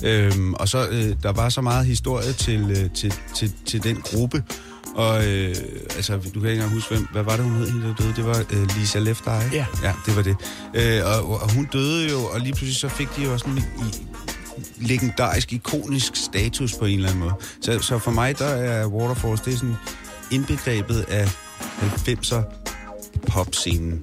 Øhm, 0.05 0.55
og 0.55 0.69
så, 0.69 0.89
øh, 0.89 1.17
der 1.23 1.33
var 1.33 1.49
så 1.49 1.61
meget 1.61 1.87
historie 1.87 2.33
til, 2.33 2.71
øh, 2.71 2.91
til, 2.95 3.15
til, 3.35 3.53
til 3.67 3.83
den 3.83 3.97
gruppe, 3.97 4.43
og 4.95 5.27
øh, 5.27 5.55
altså, 5.97 6.17
du 6.17 6.41
kan 6.41 6.51
ikke 6.51 6.53
engang 6.53 6.73
huske, 6.73 6.95
hvem, 6.95 7.07
hvad 7.13 7.23
var 7.23 7.37
det, 7.37 7.45
hun 7.45 7.55
hed, 7.55 7.71
hende 7.71 7.87
der 7.87 7.95
døde? 7.95 8.13
Det 8.17 8.25
var 8.27 8.45
øh, 8.51 8.69
Lisa 8.77 8.99
Left 8.99 9.27
Eye. 9.27 9.51
Ja. 9.53 9.67
Ja, 9.83 9.93
det 10.07 10.17
var 10.17 10.23
det. 10.23 10.37
Øh, 10.75 11.03
og, 11.07 11.43
og 11.43 11.53
hun 11.53 11.69
døde 11.73 12.11
jo, 12.11 12.25
og 12.25 12.41
lige 12.41 12.53
pludselig 12.53 12.77
så 12.77 12.89
fik 12.89 13.09
de 13.17 13.23
jo 13.23 13.39
sådan 13.39 13.59
i, 13.59 13.61
i 13.61 14.87
legendarisk, 14.87 15.53
ikonisk 15.53 16.17
status 16.17 16.75
på 16.75 16.85
en 16.85 16.97
eller 16.97 17.09
anden 17.09 17.21
måde. 17.21 17.35
Så, 17.61 17.79
så 17.79 17.99
for 17.99 18.11
mig, 18.11 18.39
der 18.39 18.47
er 18.47 18.87
Waterfalls, 18.87 19.41
det 19.41 19.53
er 19.53 19.57
sådan 19.57 19.77
indbegrebet 20.31 21.05
af 21.09 21.29
90'er 21.83 22.43
popscenen. 23.27 24.03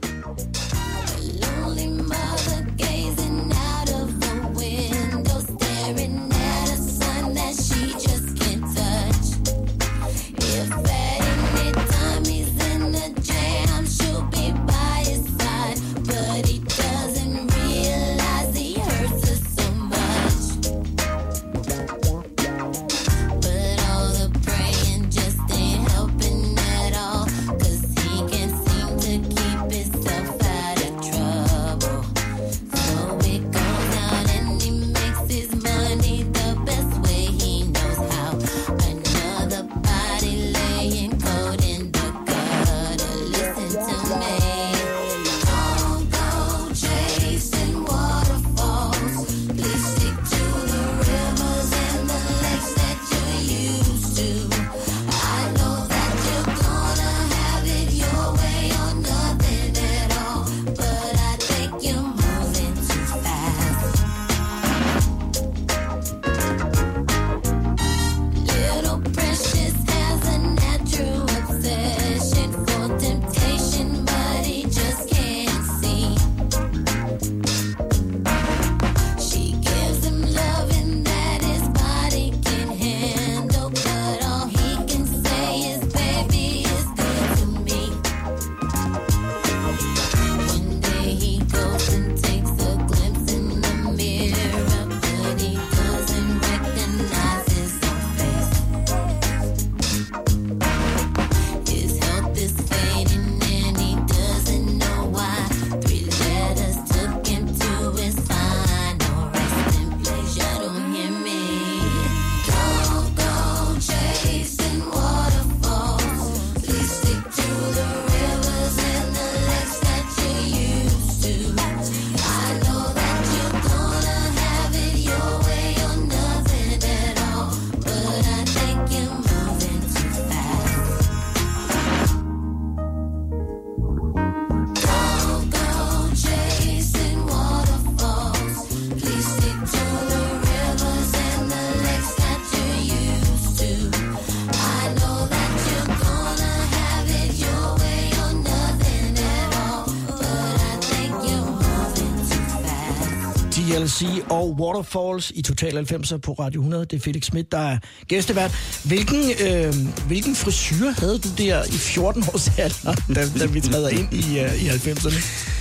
Fast. 153.86 154.00
TLC 154.00 154.24
og 154.30 154.56
Waterfalls 154.60 155.32
i 155.36 155.42
Total 155.42 155.78
90'er 155.78 156.18
på 156.18 156.34
Radio 156.34 156.62
100. 156.62 156.86
Det 156.86 156.94
er 156.94 157.00
Felix 157.00 157.24
Schmidt, 157.24 157.52
der 157.52 157.58
er 157.58 157.78
gæstevært. 158.08 158.52
Hvilken, 158.84 159.32
øh, 159.48 159.74
hvilken 160.08 160.36
frisyr 160.36 160.92
havde 160.98 161.18
du 161.18 161.30
der 161.38 161.64
i 161.64 161.78
14 161.78 162.24
års 162.34 162.52
alder, 162.58 163.02
da, 163.16 163.30
da 163.40 163.46
vi 163.46 163.62
træder 163.62 163.90
ind 163.90 164.14
i, 164.14 164.40
øh, 164.40 164.64
i 164.64 164.68
90'erne? 164.68 165.56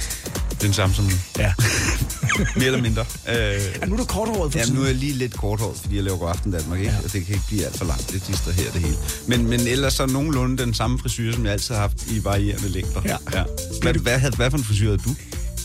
Den 0.63 0.73
samme 0.73 0.95
som 0.95 1.05
nu. 1.05 1.11
Ja. 1.39 1.53
Mere 2.57 2.67
eller 2.67 2.83
mindre. 2.83 3.05
Øh, 3.29 3.35
ja. 3.35 3.87
Nu 3.87 3.93
er 3.93 3.97
du 3.97 4.05
korthåret 4.05 4.53
for 4.53 4.59
Ja, 4.59 4.65
nu 4.75 4.83
er 4.83 4.87
jeg 4.87 4.95
lige 4.95 5.13
lidt 5.13 5.37
korthåret, 5.37 5.77
fordi 5.81 5.97
jeg 5.97 6.05
laver 6.05 6.19
god 6.19 6.29
aften 6.29 6.53
Danmark, 6.53 6.79
ikke? 6.79 6.93
Ja. 6.93 6.99
Og 7.05 7.13
det 7.13 7.27
kan 7.27 7.35
ikke 7.35 7.47
blive 7.49 7.65
alt 7.65 7.79
for 7.79 7.85
langt. 7.85 8.13
Det 8.13 8.27
distraherer 8.27 8.73
det 8.73 8.81
hele. 8.81 8.97
Men, 9.27 9.47
men 9.49 9.61
ellers 9.61 9.95
så 9.95 10.07
nogenlunde 10.07 10.63
den 10.63 10.75
samme 10.75 10.99
frisyr, 10.99 11.33
som 11.33 11.45
jeg 11.45 11.53
altid 11.53 11.75
har 11.75 11.81
haft 11.81 12.07
i 12.11 12.25
varierende 12.25 12.69
længder. 12.69 13.01
Ja. 13.05 13.17
ja. 13.35 13.45
Hvad, 13.83 13.95
hvad, 13.95 14.19
hvad, 14.19 14.31
hvad 14.37 14.51
for 14.51 14.59
en 14.59 14.65
frisyr 14.65 14.87
havde 14.87 14.99
du? 14.99 15.11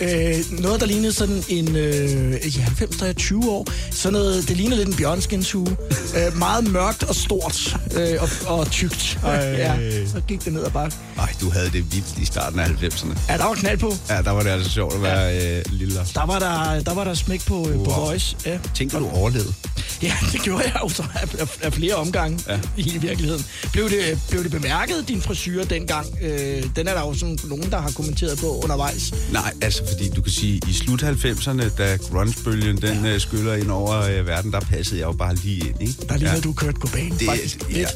Øh, 0.01 0.35
noget, 0.59 0.81
der 0.81 0.85
lignede 0.87 1.13
sådan 1.13 1.43
en... 1.49 1.75
Øh, 1.75 2.35
i 2.45 2.49
90, 2.59 2.97
der 2.97 3.05
er 3.05 3.13
20 3.13 3.49
år. 3.51 3.67
Sådan 3.91 4.13
noget, 4.13 4.47
det 4.47 4.57
lignede 4.57 4.77
lidt 4.77 4.89
en 4.89 4.95
bjørnskindshue. 4.95 5.77
øh, 6.17 6.37
meget 6.37 6.71
mørkt 6.71 7.03
og 7.03 7.15
stort. 7.15 7.77
Øh, 7.95 8.17
og, 8.21 8.57
og 8.59 8.71
tykt. 8.71 9.19
ja, 9.23 9.75
så 10.07 10.21
gik 10.27 10.45
det 10.45 10.53
ned 10.53 10.65
ad 10.65 10.71
bakke. 10.71 10.95
Ej, 11.19 11.33
du 11.41 11.49
havde 11.49 11.65
det 11.65 11.93
vildt 11.93 12.17
i 12.21 12.25
starten 12.25 12.59
af 12.59 12.65
90'erne. 12.67 13.19
Ja, 13.29 13.37
der 13.37 13.43
var 13.45 13.53
knald 13.53 13.77
på. 13.77 13.93
Ja, 14.09 14.21
der 14.21 14.31
var 14.31 14.43
det 14.43 14.49
altså 14.49 14.71
sjovt 14.71 14.93
at 14.95 15.01
være 15.01 15.57
øh, 15.57 15.63
lille. 15.69 15.95
Der 16.13 16.25
var 16.25 16.39
der, 16.39 16.79
der, 16.83 16.93
var 16.93 17.03
der 17.03 17.13
smæk 17.13 17.45
på, 17.45 17.69
øh, 17.69 17.75
på 17.75 17.79
Wow. 17.81 18.05
Voice. 18.05 18.35
Ja. 18.45 18.59
Tænk, 18.75 18.93
at 18.93 18.99
du 18.99 19.09
overlevede. 19.09 19.53
ja, 20.01 20.13
det 20.33 20.41
gjorde 20.41 20.63
jeg 20.65 20.79
jo 20.83 20.89
så 20.89 21.03
af, 21.15 21.27
af, 21.39 21.47
af 21.61 21.73
flere 21.73 21.93
omgange 21.95 22.39
ja. 22.47 22.53
Ja. 22.53 22.59
i 22.77 22.97
virkeligheden. 22.97 23.45
Blev 23.71 23.89
det, 23.89 24.19
blev 24.29 24.43
det 24.43 24.51
bemærket, 24.51 25.05
din 25.07 25.21
frisyr 25.21 25.63
dengang? 25.63 26.07
Øh, 26.21 26.63
den 26.75 26.87
er 26.87 26.93
der 26.93 27.01
jo 27.01 27.13
sådan 27.13 27.37
nogen, 27.43 27.71
der 27.71 27.81
har 27.81 27.91
kommenteret 27.91 28.37
på 28.39 28.59
undervejs. 28.63 29.13
Nej, 29.31 29.53
altså 29.61 29.83
fordi 29.89 30.09
du 30.09 30.21
kan 30.21 30.31
sige, 30.31 30.61
i 30.67 30.73
slut 30.73 31.03
90'erne, 31.03 31.77
da 31.77 31.97
grunge-bølgen 31.97 32.77
den 32.81 33.05
ja. 33.05 33.17
skyller 33.17 33.55
ind 33.55 33.71
over 33.71 34.01
øh, 34.01 34.27
verden, 34.27 34.51
der 34.51 34.59
passede 34.59 34.99
jeg 34.99 35.07
jo 35.07 35.11
bare 35.11 35.35
lige 35.35 35.67
ind, 35.69 35.81
ikke? 35.81 35.93
Der 36.09 36.17
ligner 36.17 36.33
ja. 36.33 36.39
du 36.39 36.53
Kurt 36.53 36.75
Cobain. 36.75 37.11
Det 37.11 37.27
faktisk 37.27 37.61
er 37.61 37.79
ja, 37.79 37.87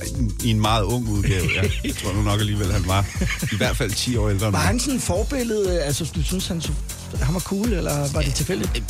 i 0.44 0.50
en 0.50 0.62
meget 0.62 0.84
ung 0.84 1.10
udgave, 1.10 1.46
ja. 1.56 1.62
Jeg 1.84 1.96
tror 1.96 2.14
nu 2.14 2.22
nok 2.22 2.40
alligevel, 2.40 2.72
han 2.72 2.88
var 2.88 3.06
i 3.54 3.58
hvert 3.58 3.78
fald 3.78 3.92
10 3.92 4.16
år 4.16 4.30
ældre 4.30 4.52
Var 4.52 4.60
han 4.60 4.80
sådan 4.80 4.94
en 4.94 5.00
forbillede? 5.00 5.82
Altså, 5.82 6.12
du 6.16 6.24
synes, 6.24 6.48
han, 6.48 6.62
så, 6.62 6.72
han 7.22 7.34
var 7.34 7.40
cool, 7.40 7.74
eller 7.74 8.08
var 8.14 8.22
det 8.22 8.34
tilfældigt? 8.34 8.84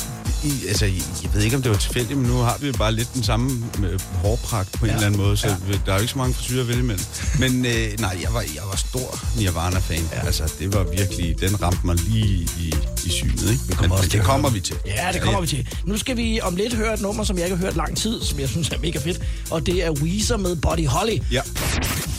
I, 0.44 0.66
altså, 0.68 0.84
jeg 1.22 1.34
ved 1.34 1.42
ikke, 1.42 1.56
om 1.56 1.62
det 1.62 1.70
var 1.70 1.76
tilfældigt, 1.78 2.18
men 2.18 2.28
nu 2.30 2.36
har 2.36 2.56
vi 2.60 2.66
jo 2.66 2.72
bare 2.78 2.92
lidt 2.92 3.14
den 3.14 3.22
samme 3.22 3.66
øh, 3.84 4.00
hårpragt 4.14 4.72
på 4.72 4.84
en 4.84 4.88
Ja. 4.90 4.94
eller 4.94 5.06
anden 5.06 5.20
måde, 5.20 5.36
så 5.36 5.46
Ja. 5.48 5.56
ja. 5.68 5.78
der 5.86 5.92
er 5.92 5.96
jo 5.96 6.00
ikke 6.00 6.12
så 6.12 6.18
mange 6.18 6.34
frisyrer 6.34 6.60
at 6.60 6.68
vælge 6.68 6.80
imellem. 6.80 7.04
Men 7.38 7.66
øh, 7.66 8.00
nej, 8.00 8.18
jeg 8.22 8.34
var, 8.34 8.40
jeg 8.40 8.62
var 8.70 8.76
stor 8.76 9.18
Nirvana-fan. 9.38 10.08
Ja. 10.12 10.26
Altså, 10.26 10.52
det 10.58 10.72
var 10.74 10.84
virkelig, 10.98 11.40
den 11.40 11.62
ramte 11.62 11.86
mig 11.86 11.96
lige 11.96 12.48
i, 12.58 12.74
i 13.04 13.08
synet, 13.10 13.50
ikke? 13.50 13.62
Men, 13.80 13.90
men 13.90 13.98
det 14.12 14.22
kommer 14.22 14.50
vi 14.50 14.60
til. 14.60 14.76
Ja, 14.86 15.08
det 15.12 15.22
kommer 15.22 15.40
vi 15.40 15.46
til. 15.46 15.68
Nu 15.84 15.98
skal 15.98 16.16
vi 16.16 16.40
om 16.40 16.56
lidt 16.56 16.74
høre 16.74 16.94
et 16.94 17.00
nummer, 17.00 17.24
som 17.24 17.38
jeg 17.38 17.44
ikke 17.46 17.56
har 17.56 17.64
hørt 17.64 17.76
lang 17.76 17.96
tid, 17.96 18.22
som 18.22 18.40
jeg 18.40 18.48
synes 18.48 18.68
er 18.68 18.78
mega 18.78 18.98
fedt. 18.98 19.20
Og 19.50 19.66
det 19.66 19.84
er 19.84 19.90
Weezer 19.90 20.36
med 20.36 20.56
Body 20.56 20.86
Holly. 20.86 21.18
Ja. 21.32 21.40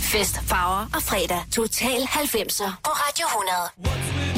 Fest, 0.01 0.35
farver 0.45 0.89
og 0.95 1.03
fredag. 1.03 1.38
Total 1.51 2.01
90'er 2.01 2.71
på 2.83 2.89
Radio 2.91 3.25
100. 3.81 4.34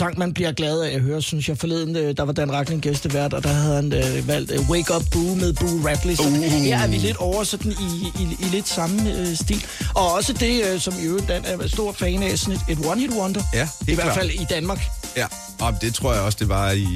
sang, 0.00 0.18
man 0.18 0.32
bliver 0.32 0.52
glad 0.52 0.80
af 0.80 0.94
at 0.94 1.00
høre, 1.00 1.22
synes 1.22 1.48
jeg. 1.48 1.58
Forleden, 1.58 1.96
øh, 1.96 2.16
der 2.16 2.22
var 2.22 2.32
Dan 2.32 2.52
Racklin 2.52 2.80
gæstevært, 2.80 3.34
og 3.34 3.42
der 3.42 3.48
havde 3.48 3.74
han 3.74 3.92
øh, 3.92 4.28
valgt 4.28 4.50
øh, 4.50 4.70
Wake 4.70 4.94
Up 4.96 5.02
Boo 5.12 5.34
med 5.34 5.52
Boo 5.52 5.88
Radley. 5.88 6.14
Så 6.14 6.22
uh. 6.22 6.32
her 6.32 6.78
er 6.78 6.86
vi 6.86 6.96
lidt 6.96 7.16
over 7.16 7.44
sådan 7.44 7.72
i, 7.72 8.22
i, 8.22 8.24
i 8.40 8.44
lidt 8.50 8.68
samme 8.68 9.18
øh, 9.18 9.36
stil. 9.36 9.64
Og 9.94 10.12
også 10.12 10.32
det, 10.32 10.64
øh, 10.64 10.80
som 10.80 10.94
i 11.02 11.06
øvrigt 11.06 11.28
Dan 11.28 11.44
er 11.44 11.68
stor 11.68 11.92
fan 11.92 12.22
af, 12.22 12.38
sådan 12.38 12.54
et, 12.54 12.60
et 12.68 12.78
one-hit 12.78 13.18
wonder. 13.18 13.42
Ja, 13.54 13.62
I 13.62 13.84
helt 13.86 13.96
hvert 13.96 14.04
klart. 14.04 14.16
fald 14.16 14.30
i 14.30 14.46
Danmark. 14.50 14.80
Ja, 15.16 15.26
og 15.60 15.74
det 15.80 15.94
tror 15.94 16.12
jeg 16.12 16.22
også, 16.22 16.38
det 16.40 16.48
var 16.48 16.70
i... 16.70 16.86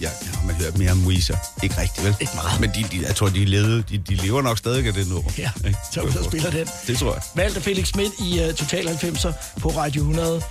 Ja, 0.00 0.08
ja 0.22 0.46
man 0.46 0.54
hørt 0.54 0.78
mere 0.78 0.90
om 0.90 1.06
Weezer. 1.06 1.36
Ikke 1.62 1.80
rigtigt, 1.80 2.06
vel? 2.06 2.14
Ikke 2.20 2.32
meget. 2.34 2.60
Men 2.60 2.70
de, 2.74 2.84
de, 2.92 3.06
jeg 3.06 3.16
tror, 3.16 3.28
de, 3.28 3.44
levede, 3.44 3.84
de, 3.90 3.98
de 3.98 4.14
lever 4.14 4.42
nok 4.42 4.58
stadig 4.58 4.86
af 4.86 4.92
det 4.92 5.08
nummer. 5.08 5.30
Ja, 5.38 5.50
Ikke? 5.66 5.78
så 5.92 6.24
spiller 6.28 6.50
den. 6.50 6.68
Det 6.86 6.98
tror 6.98 7.12
jeg. 7.12 7.22
Valgte 7.34 7.60
Felix 7.60 7.88
Schmidt 7.88 8.12
i 8.20 8.40
uh, 8.48 8.54
Total 8.54 8.88
90'er 8.88 9.32
på 9.60 9.68
Radio 9.68 10.00
100. 10.02 10.42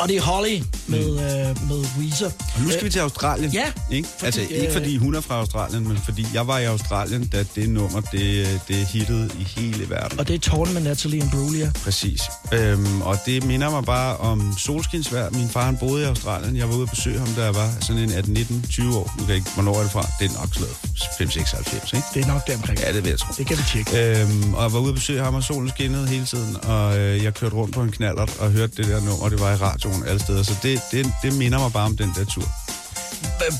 Body 0.00 0.20
Holly 0.20 0.62
med, 0.86 1.08
uh, 1.10 1.68
med 1.68 1.84
Weezer. 1.98 2.30
Og 2.56 2.60
nu 2.62 2.70
skal 2.70 2.84
vi 2.84 2.90
til 2.90 2.98
Australien. 2.98 3.52
ja, 3.52 3.64
Ikke? 3.90 4.08
fordi, 4.08 4.26
altså, 4.26 4.40
ikke 4.40 4.66
øh, 4.66 4.72
fordi 4.72 4.96
hun 4.96 5.14
er 5.14 5.20
fra 5.20 5.34
Australien, 5.38 5.88
men 5.88 5.98
fordi 6.04 6.26
jeg 6.34 6.46
var 6.46 6.58
i 6.58 6.64
Australien, 6.64 7.26
da 7.26 7.44
det 7.54 7.68
nummer, 7.70 8.00
det, 8.00 8.60
det 8.68 8.76
hittede 8.76 9.30
i 9.40 9.42
hele 9.60 9.90
verden. 9.90 10.18
Og 10.20 10.28
det 10.28 10.34
er 10.34 10.38
Torn 10.38 10.72
med 10.74 10.82
Natalie 10.82 11.20
Imbruglia. 11.20 11.72
Præcis. 11.84 12.20
Øhm, 12.52 13.02
og 13.02 13.18
det 13.26 13.44
minder 13.44 13.70
mig 13.70 13.84
bare 13.84 14.16
om 14.16 14.54
solskinsvær. 14.58 15.30
Min 15.30 15.48
far 15.48 15.64
han 15.64 15.76
boede 15.76 16.02
i 16.02 16.06
Australien. 16.06 16.56
Jeg 16.56 16.68
var 16.68 16.74
ude 16.74 16.82
at 16.82 16.90
besøge 16.90 17.18
ham, 17.18 17.28
da 17.28 17.44
jeg 17.44 17.54
var 17.54 17.70
sådan 17.80 18.02
en 18.02 18.12
18, 18.12 18.34
19, 18.34 18.64
20 18.70 18.96
år. 18.96 19.14
Nu 19.18 19.24
kan 19.26 19.34
ikke, 19.34 19.50
hvornår 19.54 19.78
er 19.78 19.82
det 19.82 19.90
fra? 19.90 20.06
Det 20.20 20.30
er 20.30 20.40
nok 20.40 20.56
noget 20.60 20.76
5, 21.18 21.30
6, 21.30 21.50
90, 21.52 21.92
ikke? 21.92 22.04
Det 22.14 22.22
er 22.22 22.26
nok 22.26 22.46
det 22.46 22.54
omkring. 22.54 22.78
Ja, 22.80 22.92
det 22.92 23.04
vil 23.04 23.10
jeg 23.10 23.18
tro. 23.18 23.32
Det 23.38 23.46
kan 23.46 23.56
vi 23.58 23.62
tjekke. 23.72 24.20
Øhm, 24.20 24.54
og 24.54 24.62
jeg 24.62 24.72
var 24.72 24.78
ude 24.78 24.88
at 24.88 24.94
besøge 24.94 25.22
ham, 25.22 25.34
og 25.34 25.42
solen 25.42 25.68
skinnede 25.68 26.08
hele 26.08 26.24
tiden, 26.24 26.56
og 26.64 26.98
øh, 26.98 27.24
jeg 27.24 27.34
kørte 27.34 27.54
rundt 27.56 27.74
på 27.74 27.82
en 27.82 27.90
knallert 27.90 28.30
og 28.38 28.50
hørte 28.50 28.72
det 28.76 28.86
der 28.86 29.00
nummer, 29.00 29.28
det 29.28 29.40
var 29.40 29.52
i 29.52 29.56
radioen 29.88 30.08
alle 30.08 30.20
steder, 30.20 30.42
så 30.42 30.54
det, 30.62 30.80
det, 30.92 31.12
det 31.22 31.34
minder 31.34 31.58
mig 31.58 31.72
bare 31.72 31.84
om 31.86 31.96
den 31.96 32.12
der 32.16 32.24
tur. 32.24 32.44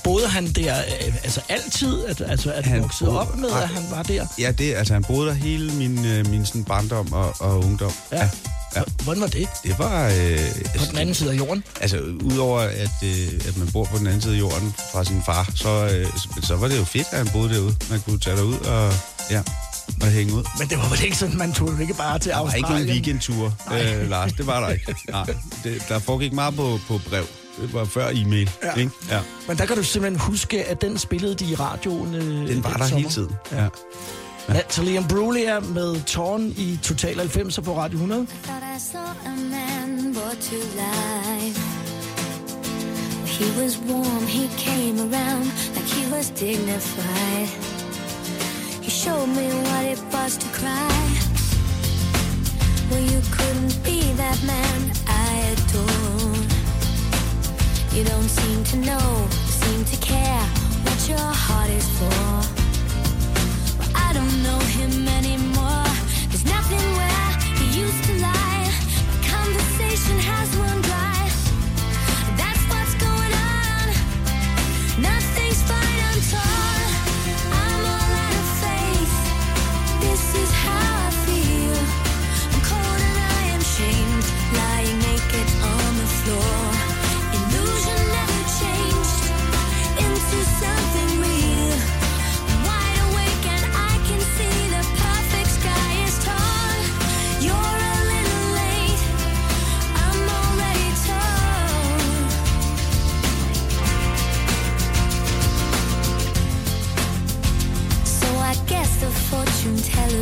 boede 0.04 0.28
han 0.28 0.46
der 0.52 0.78
øh, 0.78 1.14
altså 1.24 1.40
altid? 1.48 2.04
At, 2.04 2.20
altså, 2.20 2.52
at 2.52 2.66
han 2.66 2.82
voksede 2.82 3.10
boede- 3.10 3.20
op 3.20 3.36
med, 3.36 3.48
at 3.50 3.68
han 3.68 3.82
var 3.90 4.02
der? 4.02 4.26
Ja, 4.38 4.52
det, 4.52 4.74
altså 4.74 4.94
han 4.94 5.04
boede 5.04 5.28
der 5.28 5.34
hele 5.34 5.72
min, 5.72 6.04
øh, 6.06 6.26
min 6.30 6.46
sådan 6.46 6.64
barndom 6.64 7.12
og, 7.12 7.34
og 7.40 7.58
ungdom. 7.58 7.92
Ja. 8.12 8.28
ja. 8.76 8.82
Hvordan 9.04 9.20
var 9.20 9.26
det? 9.28 9.48
Det 9.64 9.78
var... 9.78 10.06
Øh, 10.08 10.38
På 10.78 10.84
den 10.90 10.98
anden 10.98 11.14
side 11.14 11.30
af 11.30 11.36
jorden? 11.36 11.64
Altså, 11.80 11.98
udover 12.24 12.60
at, 12.60 12.90
øh, 13.04 13.40
at 13.48 13.56
man 13.56 13.68
bor 13.72 13.84
på 13.84 13.98
den 13.98 14.06
anden 14.06 14.22
side 14.22 14.34
af 14.34 14.38
jorden 14.38 14.74
fra 14.92 15.04
sin 15.04 15.22
far, 15.26 15.50
så, 15.54 15.68
øh, 15.68 16.06
så, 16.06 16.46
så 16.46 16.56
var 16.56 16.68
det 16.68 16.78
jo 16.78 16.84
fedt, 16.84 17.06
at 17.10 17.18
han 17.18 17.28
boede 17.32 17.54
derude. 17.54 17.74
Man 17.90 18.00
kunne 18.00 18.20
tage 18.20 18.36
derud 18.36 18.54
og, 18.58 18.92
ja, 19.30 19.42
og 20.02 20.06
hænge 20.08 20.34
ud. 20.34 20.44
Men 20.58 20.68
det 20.68 20.78
var 20.78 20.88
vel 20.88 21.04
ikke 21.04 21.16
sådan, 21.16 21.38
man 21.38 21.52
tog 21.52 21.80
ikke 21.80 21.94
bare 21.94 22.18
til 22.18 22.30
Der 22.30 22.36
var 22.36 22.42
Australien? 22.44 22.66
ikke 22.70 22.78
nogen 22.78 22.88
weekendture, 22.88 23.52
øh, 24.02 24.10
Lars. 24.10 24.32
Det 24.32 24.46
var 24.46 24.60
der 24.60 24.68
ikke. 24.68 24.94
Nej, 25.08 25.26
det, 25.64 25.82
der 25.88 25.98
foregik 25.98 26.32
meget 26.32 26.54
på, 26.56 26.78
på 26.88 27.00
brev. 27.08 27.24
Det 27.60 27.72
var 27.74 27.84
før 27.84 28.08
e-mail, 28.08 28.50
Ja. 28.62 28.74
ikke? 28.74 28.90
Ja. 29.10 29.20
Men 29.48 29.58
der 29.58 29.66
kan 29.66 29.76
du 29.76 29.82
simpelthen 29.82 30.20
huske, 30.20 30.64
at 30.64 30.80
den 30.80 30.98
spillede 30.98 31.34
de 31.34 31.44
i 31.44 31.54
radioen 31.54 32.14
øh, 32.14 32.48
Den 32.48 32.64
var 32.64 32.70
der 32.72 32.78
sommer. 32.86 32.96
hele 32.98 33.10
tiden. 33.10 33.32
Ja. 33.52 33.66
Natalie 34.48 34.96
Imbruglia 34.96 35.60
med 35.60 36.02
Torn 36.04 36.42
i 36.56 36.78
Total 36.82 37.16
90 37.18 37.60
på 37.64 37.78
Radio 37.78 37.96
100. 37.96 38.26
thought 38.42 38.62
I 38.76 38.80
saw 38.92 39.00
a 39.26 39.36
man 39.36 40.14
brought 40.14 40.40
to 40.40 40.56
life. 40.56 41.60
He 43.26 43.62
was 43.62 43.78
warm, 43.88 44.26
he 44.26 44.48
came 44.58 44.98
around 45.00 45.44
like 45.76 45.88
he 45.94 46.14
was 46.16 46.30
dignified. 46.30 47.48
Showed 49.08 49.28
me 49.28 49.48
what 49.68 49.84
it 49.86 50.00
was 50.12 50.36
to 50.36 50.48
cry. 50.58 51.00
Well, 52.90 53.00
you 53.12 53.20
couldn't 53.36 53.74
be 53.82 54.12
that 54.22 54.38
man 54.44 54.78
I 55.06 55.28
adore. 55.52 56.36
You 57.96 58.04
don't 58.04 58.30
seem 58.40 58.64
to 58.64 58.76
know, 58.88 59.08
seem 59.60 59.80
to 59.92 59.96
care 60.12 60.44
what 60.84 61.00
your 61.08 61.28
heart 61.44 61.70
is 61.70 61.88
for. 61.98 62.20
Well, 63.78 63.92
I 64.06 64.12
don't 64.12 64.36
know 64.46 64.60
him 64.76 65.08
anymore. 65.20 65.88
There's 66.28 66.44
nothing 66.56 66.84
where 67.00 67.28
he 67.58 67.66
used 67.84 68.02
to 68.08 68.14
lie. 68.28 68.68
My 69.08 69.18
conversation 69.34 70.18
has 70.30 70.48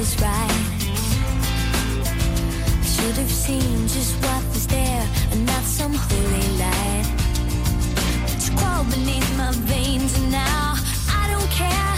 teller's 0.06 0.20
right. 0.20 0.50
I 2.68 2.84
should 2.84 3.16
have 3.16 3.30
seen 3.30 3.88
just 3.88 4.14
what 4.24 4.44
was 4.48 4.66
there 4.66 5.08
and 5.32 5.46
not 5.46 5.62
some 5.62 5.94
holy 5.94 6.58
light. 6.58 7.06
It's 8.34 8.50
crawled 8.50 8.90
beneath 8.90 9.36
my 9.36 9.52
veins 9.52 10.16
and 10.18 10.30
now 10.30 10.74
I 11.08 11.28
don't 11.30 11.50
care. 11.50 11.95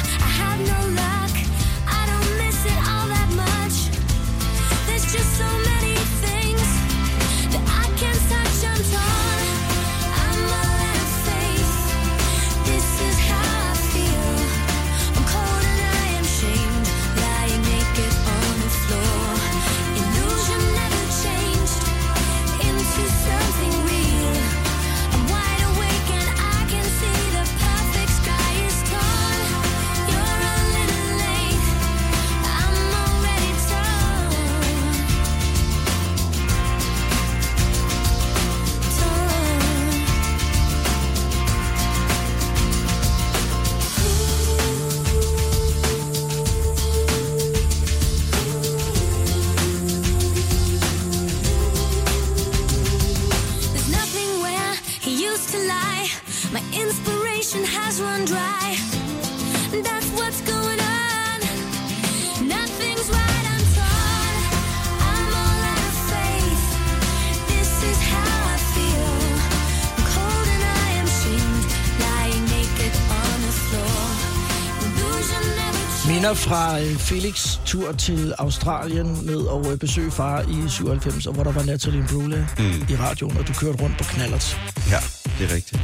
Minder 76.28 76.40
fra 76.40 76.80
øh, 76.80 76.96
Felix 76.96 77.58
tur 77.66 77.92
til 77.92 78.34
Australien 78.38 79.18
ned 79.22 79.40
og 79.40 79.72
øh, 79.72 79.78
besøge 79.78 80.10
far 80.10 80.42
i 80.42 80.68
97, 80.68 81.26
og 81.26 81.34
hvor 81.34 81.44
der 81.44 81.52
var 81.52 81.62
Natalie 81.62 81.98
Imbruglia 81.98 82.46
mm. 82.58 82.86
i 82.88 82.96
radioen, 82.96 83.36
og 83.36 83.48
du 83.48 83.52
kørte 83.52 83.82
rundt 83.82 83.98
på 83.98 84.04
knallert. 84.04 84.60
ja, 84.90 84.98
det 85.38 85.50
er 85.50 85.54
rigtigt. 85.54 85.80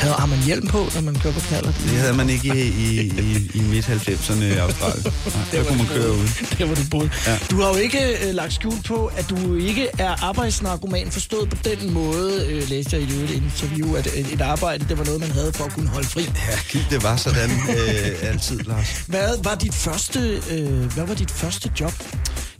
Havde, 0.00 0.14
har 0.14 0.26
man 0.26 0.38
hjelm 0.38 0.66
på, 0.66 0.88
når 0.94 1.00
man 1.00 1.14
kører 1.14 1.34
på 1.34 1.40
knallert? 1.40 1.74
Det 1.74 1.90
havde 1.90 2.14
man 2.14 2.30
ikke 2.30 2.48
i, 2.48 2.60
i, 2.60 3.00
i, 3.00 3.50
i 3.54 3.60
midt-90'erne 3.60 4.42
i 4.44 4.52
Australien. 4.64 5.12
Der 5.52 5.64
kunne 5.64 5.78
man 5.78 5.86
køre 5.86 6.12
ud. 6.12 6.28
Der 6.58 6.64
hvor 6.66 6.74
du 6.74 6.80
boede. 6.90 7.10
Ja. 7.26 7.38
Du 7.50 7.60
har 7.60 7.68
jo 7.68 7.74
ikke 7.76 8.28
øh, 8.28 8.34
lagt 8.34 8.52
skjul 8.52 8.82
på, 8.86 9.10
at 9.16 9.30
du 9.30 9.56
ikke 9.56 9.88
er 9.98 10.24
arbejdsnarkoman 10.24 11.10
forstået 11.10 11.50
på 11.50 11.56
den 11.64 11.92
måde, 11.92 12.46
øh, 12.48 12.68
læste 12.68 12.96
jeg 12.96 13.02
i 13.02 13.24
et 13.24 13.30
interview, 13.30 13.94
at 13.94 14.06
et, 14.06 14.32
et 14.32 14.40
arbejde, 14.40 14.84
det 14.88 14.98
var 14.98 15.04
noget, 15.04 15.20
man 15.20 15.30
havde 15.30 15.52
for 15.52 15.64
at 15.64 15.72
kunne 15.72 15.88
holde 15.88 16.08
fri. 16.08 16.22
Ja, 16.22 16.78
det 16.90 17.02
var 17.02 17.16
sådan 17.16 17.50
øh, 17.50 18.28
altid, 18.28 18.58
Lars. 18.58 18.88
Hvad 19.06 19.28
var 19.42 19.54
dit 19.54 19.74
første, 19.74 20.40
øh, 20.50 20.92
hvad 20.94 21.06
var 21.06 21.14
dit 21.14 21.30
første 21.30 21.70
job? 21.80 21.92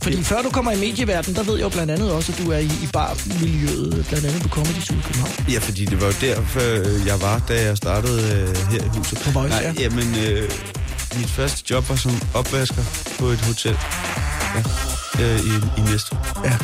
Fordi 0.05 0.23
før 0.23 0.43
du 0.43 0.51
kommer 0.51 0.73
i 0.73 0.79
medieverdenen, 0.81 1.37
der 1.37 1.43
ved 1.43 1.55
jeg 1.55 1.63
jo 1.63 1.69
blandt 1.69 1.93
andet 1.93 2.13
også, 2.13 2.33
at 2.33 2.39
du 2.39 2.51
er 2.51 2.59
i, 2.59 2.65
i 2.65 2.89
barmiljøet, 2.93 4.07
blandt 4.09 4.27
andet 4.27 4.43
på 4.43 4.49
Comedy 4.49 4.81
Zoo 4.87 4.97
i 4.97 5.01
København. 5.07 5.33
Ja, 5.53 5.59
fordi 5.59 5.85
det 5.85 6.01
var 6.01 6.07
jo 6.07 6.13
derfor, 6.21 6.61
øh, 6.61 7.07
jeg 7.07 7.21
var, 7.21 7.39
da 7.49 7.63
jeg 7.63 7.77
startede 7.77 8.21
øh, 8.33 8.73
her 8.73 8.85
i 8.85 8.89
huset. 8.99 9.19
På 9.19 9.31
Voice, 9.31 9.55
Nej, 9.55 9.75
ja. 9.79 9.83
jamen, 9.83 10.15
øh, 10.27 10.51
mit 11.19 11.31
første 11.31 11.65
job 11.71 11.89
var 11.89 11.97
som 11.97 12.13
opvasker 12.35 12.83
på 13.19 13.27
et 13.27 13.41
hotel. 13.41 13.77
Ja, 14.55 14.63
øh, 15.25 15.41
i, 15.41 15.81
i 15.81 15.81
Næstved. 15.91 16.19
Ja. 16.45 16.57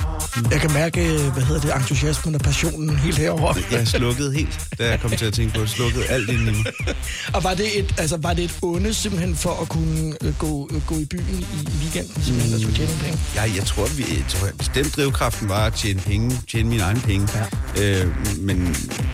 Jeg 0.51 0.61
kan 0.61 0.73
mærke, 0.73 1.01
øh, 1.13 1.33
hvad 1.33 1.43
hedder 1.43 1.61
det, 1.61 1.77
entusiasmen 1.77 2.35
og 2.35 2.41
passionen 2.41 2.97
helt 2.97 3.19
herovre. 3.19 3.55
Jeg 3.71 3.89
slukkede 3.89 4.33
helt, 4.33 4.61
da 4.79 4.89
jeg 4.91 5.01
kom 5.01 5.11
til 5.11 5.27
at 5.27 5.33
tænke 5.33 5.55
på 5.55 5.61
det. 5.61 5.71
Slukkede 5.71 6.07
alt 6.07 6.31
i 6.31 6.37
mig. 6.37 6.55
Og 7.35 7.45
var 7.45 7.55
det, 7.55 7.79
et, 7.79 7.95
altså, 7.99 8.17
var 8.17 8.33
det 8.35 8.45
et 8.45 8.59
onde 8.63 8.95
simpelthen 8.95 9.37
for 9.37 9.63
at 9.63 9.69
kunne 9.69 10.15
øh, 10.21 10.35
gå, 10.39 10.69
øh, 10.73 10.87
gå 10.87 10.95
i 10.95 11.05
byen 11.05 11.27
i, 11.31 11.41
i 11.41 11.69
weekenden, 11.83 12.23
simpelthen, 12.23 12.55
at 12.55 12.61
skulle 12.61 12.77
tjene 12.77 12.93
penge? 13.03 13.19
Ja, 13.35 13.43
jeg 13.57 13.65
tror, 13.65 13.87
vi, 13.87 14.03
jeg 14.03 14.25
tror, 14.29 14.47
at 14.47 14.59
bestemt 14.59 14.97
drivkraften 14.97 15.49
var 15.49 15.67
at 15.67 15.75
tjene 15.75 16.01
penge, 16.01 16.41
tjene 16.51 16.69
mine 16.69 16.83
egne 16.83 17.01
penge. 17.01 17.29
Ja. 17.77 18.03
Øh, 18.03 18.07
men 18.39 18.59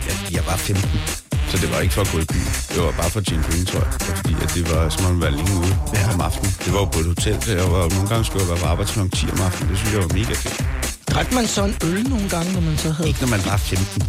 jeg, 0.07 0.15
jeg 0.31 0.43
var 0.45 0.55
15, 0.55 0.89
så 1.49 1.57
det 1.57 1.71
var 1.73 1.79
ikke 1.79 1.93
for 1.93 2.01
at 2.01 2.09
gå 2.13 2.17
i 2.17 2.25
byen. 2.33 2.51
Det 2.73 2.79
var 2.83 2.91
bare 2.91 3.09
for 3.09 3.19
at 3.19 3.25
tjene 3.25 3.43
penge, 3.43 3.65
tror 3.65 3.79
jeg. 3.79 3.93
Fordi 3.99 4.33
at 4.43 4.49
det 4.55 4.63
var 4.75 4.89
som 4.89 5.05
om 5.05 5.15
at 5.15 5.21
være 5.21 5.31
længe 5.31 5.53
ude 5.59 5.75
ja. 5.93 6.13
om 6.13 6.21
aftenen. 6.21 6.51
Det 6.65 6.73
var 6.73 6.79
jo 6.79 6.85
på 6.85 6.99
et 6.99 7.05
hotel, 7.05 7.41
så 7.41 7.51
jeg 7.51 7.71
var, 7.71 7.83
nogle 7.95 8.07
gange 8.09 8.25
skulle 8.25 8.41
jeg 8.43 8.49
være 8.49 8.59
på 8.59 8.65
arbejde 8.65 8.91
kl. 8.91 8.99
10 9.15 9.31
om 9.31 9.41
aftenen. 9.47 9.69
Det 9.71 9.77
synes 9.77 9.93
jeg 9.93 10.01
var 10.01 10.13
mega 10.13 10.33
fedt. 10.33 10.86
Drak 11.11 11.33
man 11.33 11.47
så 11.47 11.63
en 11.63 11.75
øl 11.83 12.09
nogle 12.09 12.29
gange, 12.29 12.53
når 12.53 12.61
man 12.61 12.77
så 12.77 12.91
havde... 12.91 13.07
Ikke 13.07 13.21
når 13.21 13.27
man 13.27 13.45
var 13.45 13.57
15. 13.57 14.01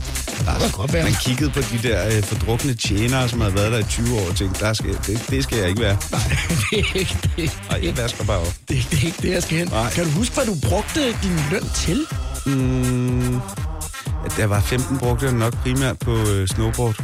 Lars. 0.46 0.62
kan 0.62 0.70
godt 0.70 0.92
være. 0.92 1.04
Man 1.04 1.14
kiggede 1.24 1.50
på 1.50 1.60
de 1.60 1.88
der 1.88 2.06
øh, 2.06 2.22
fordrukne 2.22 2.74
tjenere, 2.74 3.28
som 3.28 3.40
havde 3.40 3.54
været 3.54 3.72
der 3.72 3.78
i 3.78 3.82
20 3.82 4.20
år, 4.20 4.28
og 4.28 4.36
tænkte, 4.36 4.64
der 4.64 4.72
skal, 4.72 4.98
det, 5.06 5.24
det 5.30 5.42
skal 5.44 5.58
jeg 5.58 5.68
ikke 5.68 5.80
være. 5.80 5.96
Nej, 6.10 6.20
det 6.70 6.78
er 6.78 6.98
ikke 6.98 7.18
det. 7.36 7.58
Nej, 7.70 7.80
jeg 7.84 7.96
vasker 7.96 8.24
bare 8.24 8.38
op. 8.38 8.54
Det, 8.68 8.86
det 8.90 8.98
er 9.02 9.06
ikke 9.06 9.22
det, 9.22 9.30
jeg 9.30 9.42
skal 9.42 9.58
hen. 9.58 9.68
Nej. 9.68 9.90
Kan 9.90 10.04
du 10.04 10.10
huske, 10.10 10.34
hvad 10.34 10.46
du 10.46 10.54
brugte 10.68 11.00
din 11.22 11.38
løn 11.50 11.70
til? 11.74 12.06
Mm, 12.46 13.40
da 14.36 14.40
jeg 14.40 14.50
var 14.50 14.60
15, 14.60 14.98
brugte 14.98 15.24
jeg 15.26 15.34
nok 15.34 15.56
primært 15.56 15.98
på 15.98 16.16
øh, 16.16 16.48
snowboard. 16.48 17.02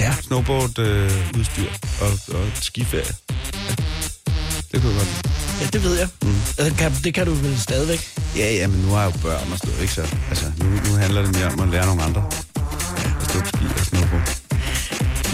Ja. 0.00 0.12
Snowboard-udstyr 0.22 1.70
og, 2.00 2.10
og 2.34 2.46
skiferie. 2.54 3.14
Det 4.72 4.80
kunne 4.82 4.92
jeg 4.92 4.98
godt 4.98 5.08
lide. 5.08 5.28
Ja, 5.60 5.66
det 5.72 5.84
ved 5.84 5.98
jeg. 5.98 6.08
Mm. 6.22 6.28
Altså, 6.58 6.74
kan, 6.78 6.92
det 7.04 7.14
kan 7.14 7.26
du 7.26 7.32
vel 7.34 7.60
stadigvæk. 7.60 8.00
Ja, 8.36 8.54
ja, 8.54 8.66
men 8.66 8.80
nu 8.80 8.88
har 8.88 9.02
jeg 9.02 9.14
jo 9.14 9.18
børn 9.22 9.52
og 9.52 9.58
sådan 9.58 9.70
noget, 9.70 9.82
ikke 9.82 9.94
så? 9.94 10.04
Altså, 10.30 10.46
nu, 10.58 10.64
nu 10.64 10.96
handler 10.96 11.22
det 11.22 11.34
mere 11.36 11.46
om 11.46 11.60
at 11.60 11.68
lære 11.68 11.86
nogle 11.86 12.02
andre. 12.02 12.22
At 13.20 13.30
stå 13.30 13.40
på 13.40 13.46
ski 13.46 13.64
og 13.78 13.84
snowboard. 13.84 14.38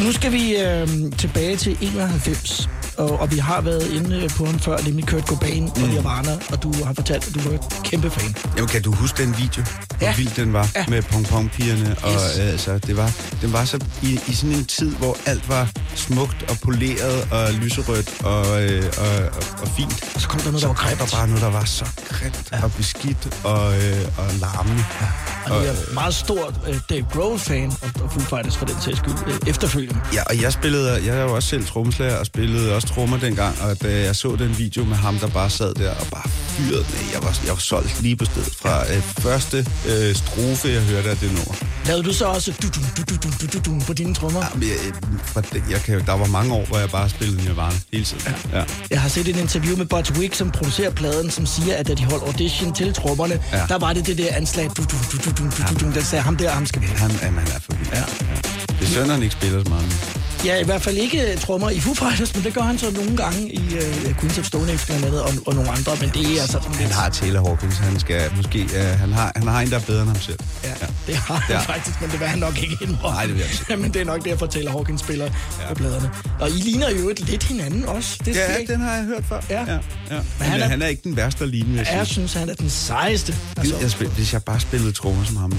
Nu 0.04 0.12
skal 0.12 0.32
vi 0.32 0.56
øh, 0.56 0.88
tilbage 1.18 1.56
til 1.56 1.78
91, 1.80 2.68
og, 2.98 3.20
og 3.20 3.32
vi 3.32 3.38
har 3.38 3.60
været 3.60 3.92
inde 3.92 4.28
på 4.36 4.44
ham 4.44 4.58
før, 4.58 4.78
nemlig 4.78 5.06
Kurt 5.08 5.26
Cobain 5.26 5.70
og 5.82 5.88
Nirvana, 5.88 6.38
og 6.52 6.62
du 6.62 6.72
har 6.84 6.92
fortalt, 6.94 7.28
at 7.28 7.34
du 7.34 7.50
var 7.50 7.58
kæmpe 7.84 8.10
fan. 8.10 8.36
Jamen, 8.56 8.68
kan 8.68 8.82
du 8.82 8.92
huske 8.92 9.22
den 9.22 9.36
video? 9.38 9.62
Hvor 9.98 10.06
Ja. 10.06 10.14
vild 10.16 10.34
den 10.36 10.52
var 10.52 10.68
Ja. 10.74 10.84
med 10.88 11.02
pong-pong-pigerne. 11.02 11.96
Og 12.02 12.12
Yes. 12.12 12.38
øh, 12.40 12.46
altså, 12.48 12.78
det 12.78 12.96
var, 12.96 13.10
den 13.42 13.52
var 13.52 13.64
så 13.64 13.78
i, 14.02 14.20
i 14.28 14.34
sådan 14.34 14.56
en 14.56 14.64
tid, 14.64 14.90
hvor 14.96 15.16
alt 15.26 15.48
var 15.48 15.68
smukt 15.94 16.50
og 16.50 16.56
poleret 16.62 17.28
og 17.30 17.52
lyserødt 17.52 18.14
og, 18.24 18.62
øh, 18.62 18.84
og, 18.98 19.16
og, 19.26 19.42
og 19.62 19.68
fint. 19.76 20.10
Og 20.14 20.20
så 20.20 20.28
kom 20.28 20.40
der 20.40 20.46
noget, 20.50 20.60
Så 20.60 20.66
der 20.68 20.72
var 20.74 20.80
kom 20.80 20.88
der 20.90 20.96
grimt. 20.96 21.12
bare 21.12 21.26
noget, 21.26 21.42
der 21.42 21.50
var 21.50 21.64
så 21.64 21.84
grimt 22.08 22.42
ja. 22.52 22.62
og 22.64 22.72
beskidt 22.72 23.28
og, 23.44 23.76
øh, 23.84 24.04
og 24.18 24.26
larmende. 24.40 24.84
Ja. 25.00 25.06
Og 25.50 25.64
jeg 25.64 25.70
er 25.74 25.94
meget 25.94 26.14
stor 26.14 26.52
øh, 26.68 26.76
Dave 26.90 27.06
Grohl-fan, 27.12 27.72
og, 27.82 28.02
og 28.04 28.12
Foo 28.12 28.20
Fighters 28.20 28.56
for 28.56 28.66
den 28.66 28.76
sags 28.80 28.98
skyld, 28.98 29.14
øh, 29.26 29.34
efterfølgende. 29.46 30.00
Ja, 30.14 30.22
og 30.22 30.42
jeg 30.42 30.52
spillede, 30.52 30.92
jeg 30.92 31.16
er 31.18 31.22
jo 31.22 31.34
også 31.34 31.48
selv 31.48 31.66
trommeslager 31.66 32.16
og 32.16 32.26
spillede 32.26 32.74
også 32.74 32.88
trommer 32.88 33.18
dengang, 33.18 33.62
og 33.62 33.82
da 33.82 34.00
jeg 34.04 34.16
så 34.16 34.36
den 34.38 34.58
video 34.58 34.84
med 34.84 34.96
ham, 34.96 35.18
der 35.18 35.28
bare 35.28 35.50
sad 35.50 35.74
der 35.74 35.90
og 35.90 36.06
bare 36.10 36.28
fyrede 36.28 36.80
af, 37.00 37.12
jeg 37.14 37.22
var, 37.22 37.38
jeg 37.44 37.50
var 37.52 37.58
solgt 37.58 38.02
lige 38.02 38.16
på 38.16 38.24
stedet 38.24 38.54
fra 38.62 38.92
øh, 38.94 39.02
første 39.02 39.66
øh, 39.88 40.14
strofe, 40.14 40.68
jeg 40.68 40.80
hørte 40.82 41.10
af 41.10 41.16
det 41.16 41.28
nummer. 41.32 41.54
Lavede 41.86 42.02
du 42.02 42.12
så 42.12 42.24
også 42.26 42.52
du, 42.62 42.66
du, 42.68 42.80
du, 42.96 43.14
du, 43.14 43.28
du, 43.40 43.46
du, 43.58 43.70
du, 43.80 43.84
på 43.86 43.92
dine 43.92 44.14
trommer? 44.14 44.44
Jamen, 44.54 44.68
jeg, 44.68 45.54
øh, 45.54 45.70
jeg 45.70 45.80
kan, 45.80 45.94
jo- 45.94 46.02
der 46.06 46.12
var 46.12 46.26
mange 46.26 46.54
år, 46.54 46.64
hvor 46.64 46.78
jeg 46.78 46.90
bare 46.90 47.08
spillede 47.08 47.42
Nirvana 47.44 47.74
hele 47.92 48.04
tiden. 48.04 48.22
Ja. 48.52 48.58
Ja. 48.58 48.64
Jeg 48.90 49.00
har 49.00 49.08
set 49.08 49.28
et 49.28 49.36
interview 49.36 49.76
med 49.76 49.86
Butch 49.86 50.12
Wick, 50.18 50.34
som 50.34 50.50
producerer 50.50 50.90
pladen, 50.90 51.30
som 51.30 51.46
siger, 51.46 51.76
at 51.76 51.88
da 51.88 51.94
de 51.94 52.04
holdt 52.04 52.24
audition 52.24 52.74
til 52.74 52.94
trommerne, 52.94 53.40
ja. 53.52 53.58
Ja. 53.58 53.64
der 53.68 53.78
var 53.78 53.92
det 53.92 54.06
det 54.06 54.18
der 54.18 54.34
anslag, 54.34 54.70
du, 54.76 54.82
du, 54.82 54.96
du, 55.12 55.30
du, 55.30 55.33
du, 55.38 55.44
du, 55.44 55.86
du, 55.86 55.94
der 55.94 56.02
sagde, 56.02 56.22
ham 56.22 56.36
der, 56.36 56.50
ham 56.50 56.66
skal 56.66 56.82
vi 56.82 56.86
have. 56.86 56.98
Han, 56.98 57.10
jamen, 57.22 57.38
han 57.38 57.56
er 57.56 57.60
for 57.60 57.72
vild. 57.72 57.88
Ja. 57.92 58.63
Ja. 58.84 58.88
Det 58.90 58.96
er 58.96 59.02
synd, 59.02 59.10
han 59.10 59.22
ikke 59.22 59.32
spiller 59.34 59.64
så 59.64 59.68
meget. 59.70 60.20
Ja, 60.44 60.60
i 60.60 60.64
hvert 60.64 60.82
fald 60.82 60.96
ikke 60.96 61.32
øh, 61.32 61.38
trommer 61.38 61.70
i 61.70 61.80
Foo 61.80 61.94
Fighters, 61.94 62.34
men 62.34 62.44
det 62.44 62.54
gør 62.54 62.60
han 62.60 62.78
så 62.78 62.90
nogle 62.90 63.16
gange 63.16 63.52
i 63.54 63.58
uh, 63.58 64.16
Queens 64.20 64.38
of 64.38 64.44
Stone 64.44 64.70
Age 64.72 64.80
blandt 64.86 65.04
andet, 65.04 65.22
og, 65.22 65.30
og 65.46 65.54
nogle 65.54 65.70
andre, 65.70 65.92
men 66.00 66.10
det 66.14 66.22
er 66.36 66.40
altså 66.40 66.52
sådan 66.62 66.72
Han 66.74 66.82
lidt... 66.82 66.92
har 66.94 67.08
Taylor 67.08 67.46
Hawkins, 67.48 67.76
han 67.78 68.00
skal 68.00 68.30
måske, 68.36 68.58
øh, 68.62 68.84
han, 68.84 69.12
har, 69.12 69.32
han 69.36 69.48
har 69.48 69.60
en, 69.60 69.70
der 69.70 69.76
er 69.76 69.80
bedre 69.80 70.00
end 70.02 70.08
ham 70.10 70.20
selv. 70.20 70.38
Ja, 70.64 70.72
det 71.06 71.16
har 71.16 71.34
han 71.34 71.56
Ja. 71.56 71.60
faktisk, 71.60 72.00
men 72.00 72.10
det 72.10 72.20
vil 72.20 72.28
han 72.28 72.38
nok 72.38 72.62
ikke 72.62 72.76
indrømme. 72.82 73.16
Nej, 73.16 73.24
det 73.26 73.34
vil 73.34 73.40
jeg 73.40 73.50
ikke. 73.70 73.76
men 73.82 73.94
det 73.94 74.00
er 74.00 74.04
nok 74.04 74.24
derfor, 74.24 74.46
Taylor 74.46 74.70
Hawkins 74.70 75.00
spiller 75.00 75.24
ja. 75.24 75.68
på 75.68 75.74
pladerne. 75.74 76.10
Og 76.40 76.50
I 76.50 76.52
ligner 76.52 76.90
jo 76.90 77.08
et 77.10 77.20
lidt 77.20 77.42
hinanden 77.42 77.84
også. 77.84 78.18
Det 78.24 78.34
Ja, 78.36 78.54
ikke. 78.54 78.72
den 78.72 78.80
har 78.80 78.94
jeg 78.94 79.04
hørt 79.04 79.24
før. 79.28 79.40
Ja. 79.50 79.60
ja, 79.60 79.72
ja. 79.72 79.78
Men 80.10 80.20
han 80.38 80.50
han 80.50 80.60
er- 80.62 80.66
han 80.68 80.82
er 80.82 80.86
ikke 80.86 81.02
den 81.04 81.16
værste 81.16 81.44
at 81.44 81.50
ligne, 81.50 81.78
jeg. 81.78 81.86
Jeg 81.92 82.06
synes, 82.06 82.32
han 82.32 82.48
er 82.48 82.54
den 82.54 82.70
sejeste. 82.70 83.34
Gid, 83.62 83.72
jeg 83.80 83.90
spil, 83.90 84.08
hvis 84.08 84.32
jeg 84.32 84.42
bare 84.42 84.60
spillede 84.60 84.92
trommer 84.92 85.24
som 85.24 85.36
ham. 85.36 85.52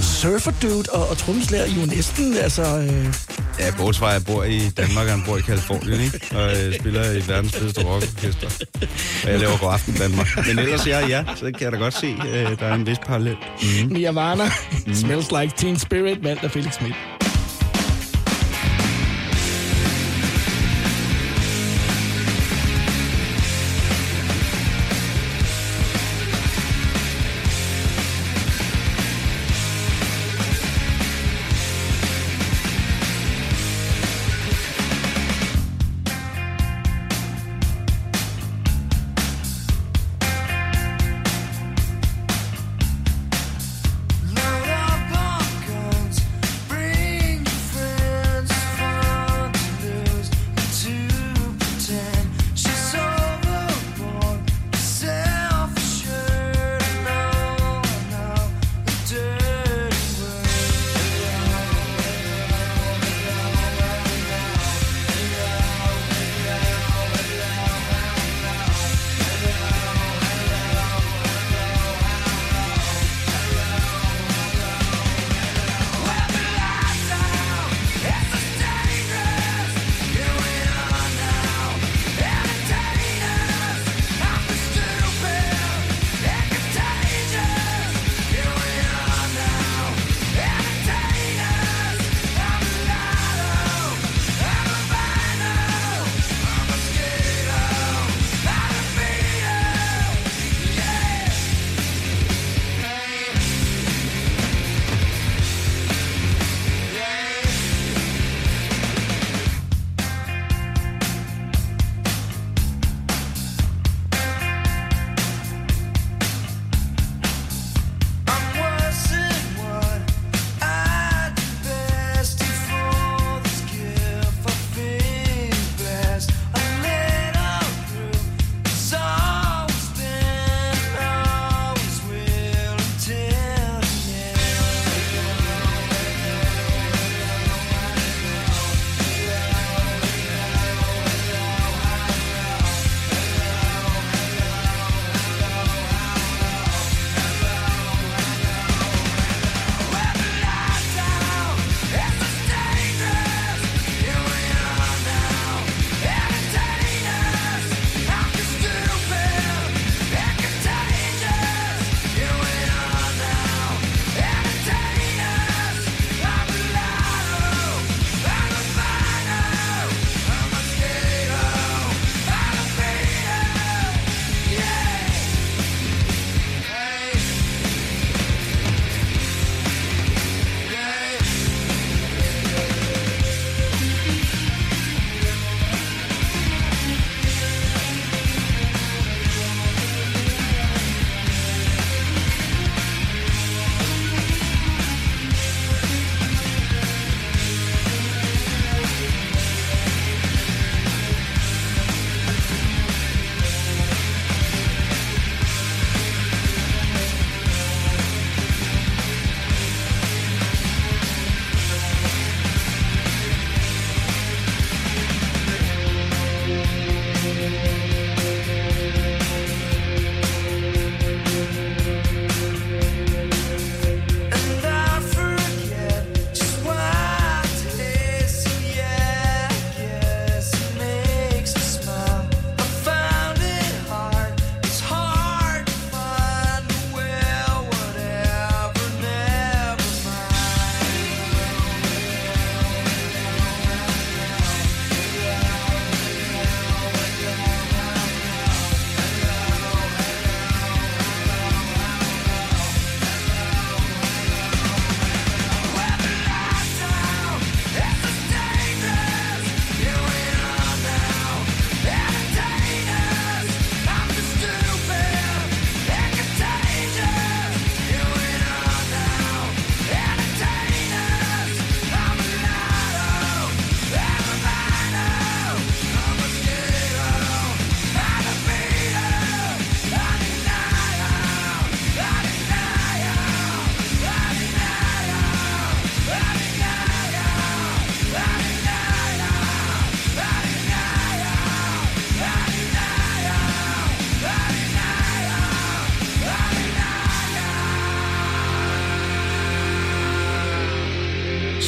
surfer 0.00 0.52
dude 0.62 0.84
og, 0.92 1.08
og 1.08 1.18
trommeslager 1.18 1.64
I 1.64 1.70
er 1.70 1.80
jo 1.80 1.86
næsten, 1.86 2.36
altså... 2.36 2.69
Øh, 2.78 3.14
Ja, 3.58 3.64
jeg 3.64 4.24
bor 4.26 4.42
i 4.44 4.68
Danmark, 4.76 5.06
og 5.06 5.12
han 5.12 5.22
bor 5.26 5.36
i 5.36 5.40
Kalifornien, 5.40 6.00
ikke? 6.00 6.20
Og 6.36 6.50
øh, 6.50 6.74
spiller 6.80 7.10
i 7.12 7.22
verdens 7.28 7.52
fedeste 7.56 7.84
rockorkester. 7.84 8.48
Og 9.24 9.30
jeg 9.30 9.38
laver 9.40 9.58
god 9.58 9.72
aften 9.72 9.94
Danmark. 9.94 10.28
Men 10.46 10.58
ellers 10.58 10.86
ja, 10.86 11.06
ja, 11.06 11.24
så 11.36 11.44
kan 11.44 11.54
jeg 11.60 11.72
da 11.72 11.76
godt 11.76 11.94
se, 11.94 12.06
øh, 12.06 12.58
der 12.58 12.66
er 12.66 12.74
en 12.74 12.86
vis 12.86 12.98
parallel. 13.06 13.36
mm. 13.62 13.88
Nirvana, 13.92 14.44
Smells 14.94 15.30
Like 15.40 15.52
Teen 15.56 15.78
Spirit, 15.78 16.24
valgt 16.24 16.44
af 16.44 16.50
Felix 16.50 16.74
Schmidt. 16.74 16.94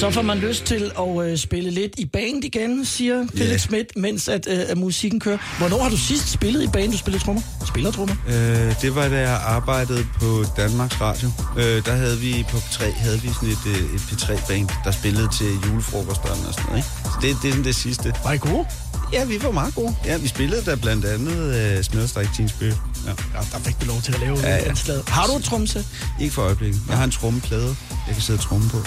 Så 0.03 0.11
får 0.11 0.23
man 0.23 0.39
lyst 0.39 0.65
til 0.65 0.93
at 0.99 1.27
øh, 1.27 1.39
spille 1.39 1.71
lidt 1.71 1.93
i 1.99 2.05
band 2.07 2.45
igen, 2.45 2.85
siger 2.85 3.27
Felix 3.37 3.51
Ja. 3.51 3.57
Schmidt, 3.57 3.97
mens 3.97 4.29
at, 4.29 4.47
øh, 4.51 4.59
at 4.69 4.79
musikken 4.79 5.21
kører. 5.21 5.39
Hvornår 5.59 5.83
har 5.83 5.91
du 5.91 5.97
sidst 5.97 6.29
spillet 6.29 6.63
i 6.63 6.67
band? 6.67 6.93
Du 6.93 6.99
spillede 6.99 7.25
trommer? 7.25 7.43
Spiller 7.67 7.91
trommer? 7.91 8.15
Øh, 8.29 8.81
det 8.83 8.95
var 8.95 9.09
da 9.09 9.19
jeg 9.21 9.41
arbejdede 9.47 10.07
på 10.21 10.45
Danmarks 10.57 11.01
Radio. 11.01 11.29
Øh, 11.57 11.85
der 11.87 11.93
havde 11.93 12.19
vi 12.19 12.47
på 12.51 12.57
P3 12.57 12.99
havde 12.99 13.21
vi 13.23 13.29
sådan 13.29 13.49
et, 13.49 13.67
øh, 13.67 13.95
et 13.95 14.01
P3-band, 14.01 14.69
der 14.85 14.91
spillede 14.91 15.29
til 15.39 15.47
julefrokosterne 15.67 16.49
og 16.49 16.55
sådan 16.55 16.65
noget. 16.69 16.79
Ikke? 16.79 16.89
Så 17.05 17.19
det, 17.23 17.37
det 17.43 17.49
er 17.49 17.53
sådan 17.53 17.65
det 17.65 17.75
sidste. 17.75 18.15
Var 18.25 18.33
I 18.33 18.39
gode? 18.39 18.65
Ja, 19.13 19.25
vi 19.25 19.43
var 19.43 19.51
meget 19.51 19.75
gode. 19.75 19.95
Ja, 20.05 20.17
vi 20.17 20.29
spillede 20.29 20.65
der 20.65 20.77
blandt 20.77 21.05
andet 21.05 21.77
uh, 21.79 21.85
Smedstræk 21.85 22.27
Spirit. 22.49 22.77
Ja. 23.07 23.11
Ja, 23.11 23.41
der 23.53 23.59
fik 23.59 23.81
du 23.81 23.87
lov 23.87 24.01
til 24.03 24.13
at 24.15 24.21
lave 24.21 24.39
Ja, 24.39 24.57
ja, 24.57 24.73
ja. 24.89 24.95
Har 25.09 25.27
du 25.27 25.37
et 25.37 25.45
tromsæt? 25.45 25.85
Ikke 26.21 26.35
for 26.35 26.43
øjeblikket. 26.43 26.81
Jeg 26.89 26.97
har 26.97 27.05
en 27.05 27.11
trommeplade, 27.11 27.77
jeg 28.07 28.15
kan 28.15 28.23
sidde 28.23 28.39
og 28.39 28.43
tromme 28.43 28.69
på. 28.69 28.79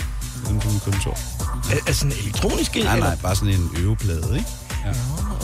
Uden 0.55 0.61
på 0.61 0.69
min 0.69 0.79
kontor. 0.79 1.17
Er, 1.71 1.77
er 1.87 1.91
sådan 1.91 2.11
elektronisk? 2.11 2.75
Nej, 2.75 2.93
eller? 2.93 3.05
nej, 3.05 3.15
bare 3.21 3.35
sådan 3.35 3.53
en 3.53 3.71
øveplade, 3.77 4.37
ikke? 4.37 4.49
Ja. 4.85 4.91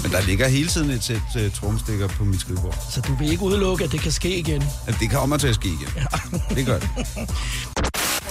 Men 0.03 0.11
der 0.11 0.21
ligger 0.21 0.47
hele 0.47 0.67
tiden 0.67 0.89
et 0.89 1.03
sæt 1.03 1.21
uh, 1.35 1.51
tromstikker 1.53 2.07
på 2.07 2.23
mit 2.23 2.41
skrivebord. 2.41 2.77
Så 2.89 3.01
du 3.01 3.15
vil 3.15 3.31
ikke 3.31 3.43
udelukke, 3.43 3.83
at 3.83 3.91
det 3.91 3.99
kan 4.01 4.11
ske 4.11 4.37
igen? 4.37 4.63
Altså, 4.87 4.99
det 4.99 5.11
kommer 5.11 5.37
til 5.37 5.47
at 5.47 5.55
ske 5.55 5.67
igen. 5.67 5.89
Ja. 5.95 6.55
Det 6.55 6.65
gør 6.65 6.79
det. 6.79 6.89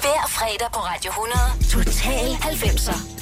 Hver 0.00 0.22
fredag 0.28 0.68
på 0.72 0.80
Radio 0.80 1.10
100. 1.10 1.38
Total 1.70 2.28
90'er. 2.32 3.19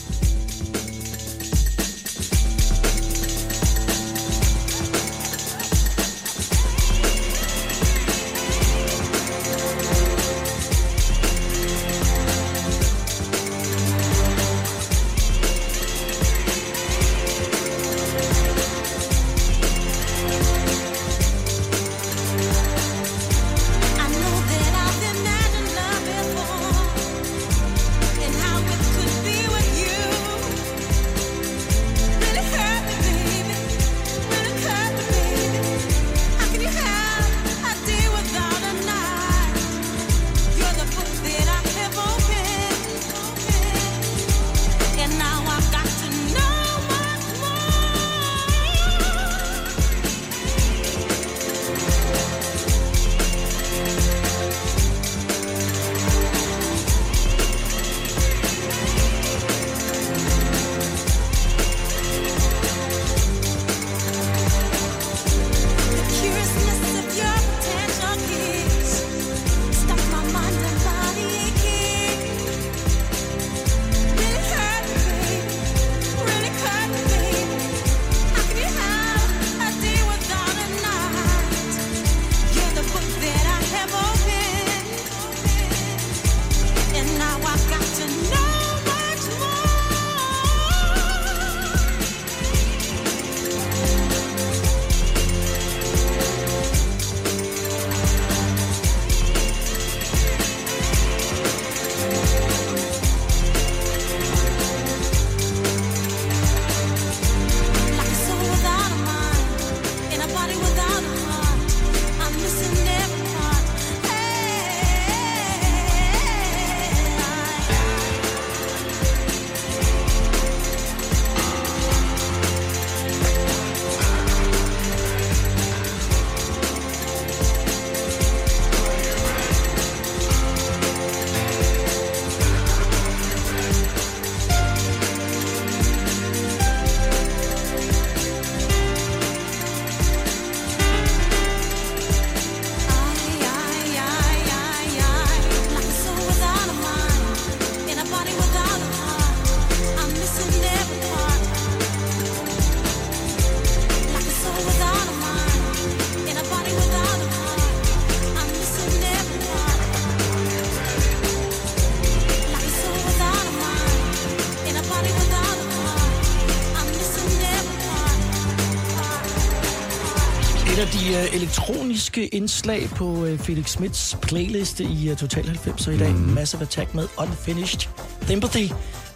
Et 170.79 170.83
af 170.83 170.89
de 170.89 171.09
øh, 171.15 171.35
elektroniske 171.35 172.27
indslag 172.27 172.89
på 172.97 173.25
øh, 173.25 173.39
Felix 173.39 173.71
Smiths 173.71 174.17
playliste 174.23 174.85
i 174.85 175.11
øh, 175.11 175.17
Total 175.17 175.45
90'er 175.67 175.91
i 175.91 175.99
dag. 175.99 176.11
Mm. 176.11 176.17
Massive 176.19 176.63
Attack 176.63 176.95
med 176.95 177.07
Unfinished 177.19 177.81
Sympathy. 178.27 178.69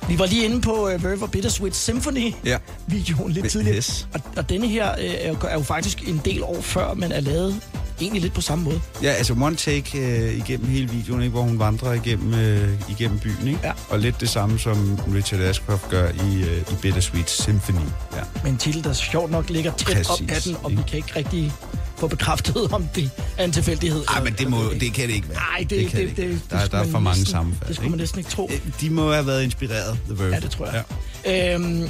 Vi 0.09 0.19
var 0.19 0.27
lige 0.27 0.45
inde 0.45 0.61
på 0.61 0.89
øh, 0.89 1.05
River 1.05 1.27
Bittersweet 1.27 1.77
Symphony 1.77 2.33
Ja. 2.45 2.59
videoen 2.87 3.33
lidt 3.33 3.45
Yes. 3.45 3.53
tidligere. 3.53 3.83
Og, 4.15 4.21
og 4.37 4.49
denne 4.49 4.69
her 4.69 4.89
jo, 5.29 5.37
er 5.49 5.53
jo 5.55 5.63
faktisk 5.63 6.09
en 6.09 6.21
del 6.25 6.43
år 6.43 6.61
før, 6.61 6.95
men 6.95 7.13
er 7.13 7.21
lavet 7.21 7.61
egentlig 8.01 8.23
lidt 8.23 8.35
på 8.35 8.41
samme 8.41 8.65
måde. 8.65 8.81
Ja, 9.03 9.11
altså 9.11 9.33
one 9.41 9.57
take 9.57 9.99
øh, 9.99 10.37
igennem 10.39 10.69
hele 10.69 10.89
videoen, 10.91 11.23
ikke, 11.23 11.33
hvor 11.33 11.43
hun 11.43 11.59
vandrer 11.59 11.93
igennem, 11.93 12.35
øh, 12.35 12.69
igennem 12.91 13.19
byen. 13.19 13.49
Ikke? 13.49 13.61
Ja. 13.65 13.73
Og 13.89 13.99
lidt 13.99 14.21
det 14.21 14.29
samme, 14.29 14.59
som 14.59 14.99
Richard 15.15 15.41
Ashcroft 15.41 15.89
gør 15.91 16.09
i, 16.09 16.43
øh, 16.43 16.59
i 16.61 16.75
Bittersweet 16.83 17.31
Symphony. 17.31 17.77
Ja. 18.17 18.21
Med 18.43 18.51
en 18.51 18.57
titel, 18.59 18.85
der 18.85 18.93
sjovt 18.93 19.31
nok 19.31 19.51
ligger 19.51 19.73
tæt 19.77 19.87
Præcis, 19.97 20.09
op 20.11 20.21
af 20.31 20.43
den, 20.43 20.57
og 20.63 20.71
ikke? 20.71 20.83
vi 20.83 20.89
kan 20.89 20.97
ikke 20.97 21.13
rigtig 21.17 21.53
få 21.99 22.07
bekræftet, 22.07 22.57
om 22.73 22.85
det 22.95 23.11
er 23.39 23.45
en 23.45 23.53
tilfældighed. 23.53 24.05
Ej, 24.09 24.25
men 24.25 24.33
det, 24.39 24.51
må, 24.51 24.59
det 24.81 24.95
kan 24.95 25.09
det 25.09 25.15
ikke 25.15 25.29
være. 25.29 25.39
Nej, 25.39 25.59
det, 25.61 25.71
det, 25.71 25.89
kan 25.89 26.01
det, 26.01 26.09
det, 26.09 26.17
det, 26.17 26.41
Der, 26.51 26.59
skulle 26.59 26.79
der 26.79 26.87
er 26.87 26.91
for 26.91 26.99
mange 26.99 27.19
næsten- 27.21 27.27
sammenfald. 27.33 27.69
Det 27.69 27.77
skulle 27.77 27.91
man 27.91 27.99
næsten 27.99 28.19
ikke 28.19 28.31
tro. 28.31 28.51
Øh, 28.53 28.61
De 28.81 28.91
må 28.91 29.13
have 29.13 29.27
været 29.27 29.43
inspireret, 29.43 29.99
The 30.09 30.19
Verve. 30.19 30.35
Ja, 30.35 30.41
det 30.41 30.51
tror 30.51 30.67
jeg. 30.67 30.83
Ja. 31.27 31.55
Øhm, 31.55 31.89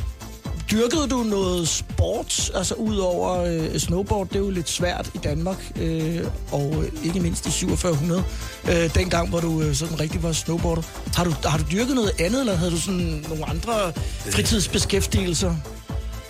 dyrkede 0.73 1.09
du 1.09 1.23
noget 1.23 1.69
sport, 1.69 2.51
altså 2.55 2.75
ud 2.75 2.97
over 2.97 3.43
øh, 3.43 3.79
snowboard? 3.79 4.29
Det 4.29 4.37
er 4.37 4.41
jo 4.41 4.51
lidt 4.51 4.69
svært 4.69 5.11
i 5.15 5.19
Danmark, 5.19 5.73
øh, 5.81 6.21
og 6.53 6.75
øh, 6.85 7.05
ikke 7.05 7.21
mindst 7.21 7.47
i 7.47 7.51
4700, 7.51 8.25
øh, 8.69 8.95
dengang, 8.95 9.29
hvor 9.29 9.41
du 9.41 9.63
øh, 9.63 9.75
sådan 9.75 10.01
rigtig 10.01 10.23
var 10.23 10.33
snowboarder. 10.33 10.83
Har 11.17 11.25
du, 11.25 11.35
har 11.45 11.59
du 11.59 11.65
dyrket 11.73 11.95
noget 11.95 12.13
andet, 12.21 12.41
eller 12.41 12.55
havde 12.55 12.71
du 12.71 12.81
sådan 12.81 13.25
nogle 13.29 13.49
andre 13.49 13.93
fritidsbeskæftigelser? 14.31 15.55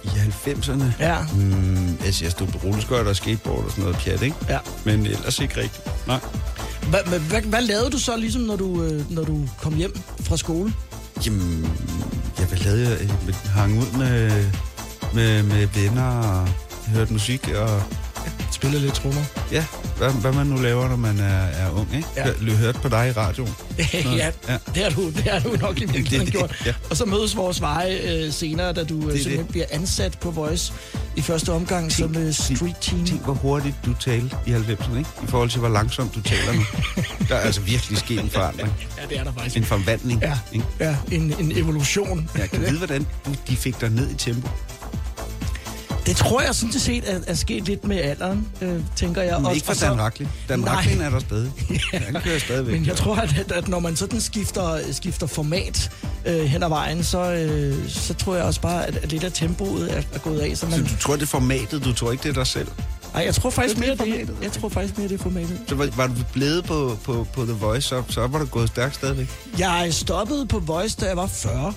I 0.04 0.08
90'erne? 0.08 0.84
Ja. 1.00 1.18
Mm, 1.34 1.98
altså, 2.04 2.24
jeg 2.24 2.32
stod 2.32 2.46
på 2.46 2.58
rulleskøjter 2.64 3.10
og 3.10 3.16
skateboard 3.16 3.64
og 3.64 3.70
sådan 3.70 3.84
noget 3.84 3.98
pjat, 3.98 4.22
ikke? 4.22 4.36
Ja. 4.48 4.58
Men 4.84 5.06
ellers 5.06 5.38
ikke 5.38 5.56
rigtigt. 5.56 6.06
Nej. 6.06 6.20
Hvad, 6.90 7.00
hvad, 7.06 7.18
hvad, 7.18 7.42
hvad 7.42 7.62
lavede 7.62 7.90
du 7.90 7.98
så, 7.98 8.16
ligesom 8.16 8.42
når 8.42 8.56
du, 8.56 8.82
øh, 8.82 9.10
når 9.10 9.24
du 9.24 9.48
kom 9.58 9.74
hjem 9.74 9.94
fra 10.20 10.36
skole? 10.36 10.72
Jamen, 11.26 11.64
jeg 12.38 12.46
hvad 12.46 12.58
lavede 12.58 12.88
jeg? 12.88 13.00
Øh, 13.00 13.08
jeg 13.26 13.34
hang 13.54 13.78
ud 13.78 13.98
med, 13.98 14.44
med, 15.14 15.42
med 15.42 15.66
venner 15.66 16.10
og 16.10 16.48
hørte 16.94 17.12
musik 17.12 17.48
og 17.48 17.82
spillet 18.62 18.80
lidt 18.82 18.94
trommer. 18.94 19.24
Ja, 19.52 19.64
hvad, 19.98 20.10
hvad 20.10 20.32
man 20.32 20.46
nu 20.46 20.56
laver, 20.56 20.88
når 20.88 20.96
man 20.96 21.18
er, 21.20 21.44
er 21.46 21.70
ung, 21.70 21.88
ikke? 21.96 22.08
Ja. 22.16 22.26
Ja. 22.26 22.32
Hør, 22.32 22.56
hørt 22.56 22.74
på 22.82 22.88
dig 22.88 23.08
i 23.08 23.12
radioen. 23.12 23.54
ja, 24.04 24.30
ja. 24.48 24.58
det 24.74 24.82
har 24.82 24.90
du, 24.90 25.10
det 25.10 25.22
har 25.22 25.40
du 25.40 25.56
nok 25.60 25.78
i 25.80 25.84
virkeligheden 25.84 26.26
det, 26.26 26.32
gjort. 26.34 26.62
ja. 26.66 26.74
Og 26.90 26.96
så 26.96 27.04
mødes 27.04 27.36
vores 27.36 27.60
veje 27.60 27.94
øh, 27.96 28.32
senere, 28.32 28.72
da 28.72 28.84
du 28.84 28.96
øh, 29.06 29.12
det. 29.12 29.22
simpelthen 29.22 29.46
bliver 29.46 29.66
ansat 29.70 30.18
på 30.20 30.30
Voice 30.30 30.72
i 31.16 31.20
første 31.22 31.52
omgang 31.52 31.92
som 31.92 32.16
øh, 32.16 32.32
street 32.34 32.76
team. 32.80 33.06
Tænk, 33.06 33.22
hvor 33.24 33.34
hurtigt 33.34 33.76
du 33.86 33.94
talte 34.00 34.36
i 34.46 34.50
90'erne, 34.50 34.98
ikke? 34.98 35.10
I 35.22 35.26
forhold 35.26 35.50
til, 35.50 35.60
hvor 35.60 35.68
langsomt 35.68 36.14
du 36.14 36.20
taler 36.22 36.52
nu. 36.52 36.62
Der 37.28 37.34
er 37.34 37.40
altså 37.40 37.60
virkelig 37.60 37.98
sket 37.98 38.20
en 38.20 38.30
forandring. 38.30 38.72
Ja, 38.98 39.02
det 39.08 39.18
er 39.18 39.24
der 39.24 39.32
faktisk. 39.32 39.56
En 39.56 39.64
forvandling. 39.64 40.20
Ja, 40.22 40.38
Ikke? 40.52 40.66
ja 40.80 40.96
en, 41.12 41.34
en 41.40 41.52
evolution. 41.58 42.30
Jeg 42.38 42.50
kan 42.50 42.60
vide, 42.60 42.78
hvordan 42.78 43.06
du, 43.26 43.30
de 43.48 43.56
fik 43.56 43.80
dig 43.80 43.90
ned 43.90 44.10
i 44.10 44.14
tempo. 44.14 44.48
Det 46.06 46.16
tror 46.16 46.40
jeg 46.40 46.54
sådan 46.54 46.72
set 46.72 47.04
er, 47.06 47.20
er 47.26 47.34
sket 47.34 47.64
lidt 47.64 47.84
med 47.84 47.96
alderen, 47.96 48.48
øh, 48.60 48.80
tænker 48.96 49.22
jeg. 49.22 49.36
Men 49.38 49.46
Og- 49.46 49.54
ikke 49.54 49.66
for 49.66 49.74
så- 49.74 49.86
Dan 49.86 50.00
Racklin. 50.00 50.28
Dan 50.48 50.58
Nej. 50.58 50.74
Racklin 50.74 51.00
er 51.00 51.10
der 51.10 51.18
stadig. 51.20 51.52
Han 51.92 52.22
kører 52.24 52.38
stadigvæk. 52.38 52.74
Men 52.74 52.86
jeg 52.86 52.96
tror, 52.96 53.16
at, 53.16 53.50
at, 53.52 53.68
når 53.68 53.78
man 53.80 53.96
sådan 53.96 54.20
skifter, 54.20 54.78
skifter 54.92 55.26
format 55.26 55.90
øh, 56.26 56.40
hen 56.44 56.62
ad 56.62 56.68
vejen, 56.68 57.04
så, 57.04 57.32
øh, 57.32 57.88
så 57.88 58.14
tror 58.14 58.34
jeg 58.34 58.44
også 58.44 58.60
bare, 58.60 58.86
at, 58.86 58.96
at 58.96 59.08
lidt 59.12 59.24
af 59.24 59.32
tempoet 59.32 59.92
er, 59.96 60.02
er 60.12 60.18
gået 60.18 60.38
af. 60.40 60.56
Så 60.56 60.60
Så 60.60 60.66
man, 60.66 60.84
du 60.86 60.96
tror, 61.00 61.14
det 61.14 61.22
er 61.22 61.26
formatet, 61.26 61.84
du 61.84 61.92
tror 61.92 62.12
ikke, 62.12 62.22
det 62.22 62.28
er 62.28 62.34
dig 62.34 62.46
selv? 62.46 62.68
ej, 63.14 63.22
jeg 63.24 63.34
tror 63.34 63.50
faktisk 63.50 63.76
er 63.76 63.80
mere, 63.80 63.90
det, 63.90 63.98
formatet. 63.98 64.36
jeg 64.42 64.52
tror 64.52 64.68
faktisk 64.68 64.98
mere, 64.98 65.08
det 65.08 65.14
er 65.18 65.22
formatet. 65.22 65.60
Så 65.68 65.74
var, 65.74 65.88
var 65.96 66.06
du 66.06 66.14
blevet 66.32 66.64
på, 66.64 66.98
på, 67.04 67.26
på 67.34 67.44
The 67.44 67.52
Voice, 67.52 67.88
så, 67.88 68.02
så 68.08 68.26
var 68.26 68.38
du 68.38 68.44
gået 68.44 68.68
stærkt 68.68 68.94
stadigvæk. 68.94 69.28
Jeg 69.58 69.88
stoppede 69.90 70.46
på 70.46 70.58
Voice, 70.58 70.96
da 71.00 71.06
jeg 71.06 71.16
var 71.16 71.26
40. 71.26 71.74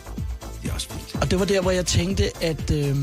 Det 0.63 0.69
er 0.69 0.73
også 0.73 0.87
vildt. 0.93 1.15
Og 1.23 1.31
det 1.31 1.39
var 1.39 1.45
der, 1.45 1.61
hvor 1.61 1.71
jeg 1.71 1.85
tænkte, 1.85 2.31
at 2.43 2.71
øh, 2.71 2.95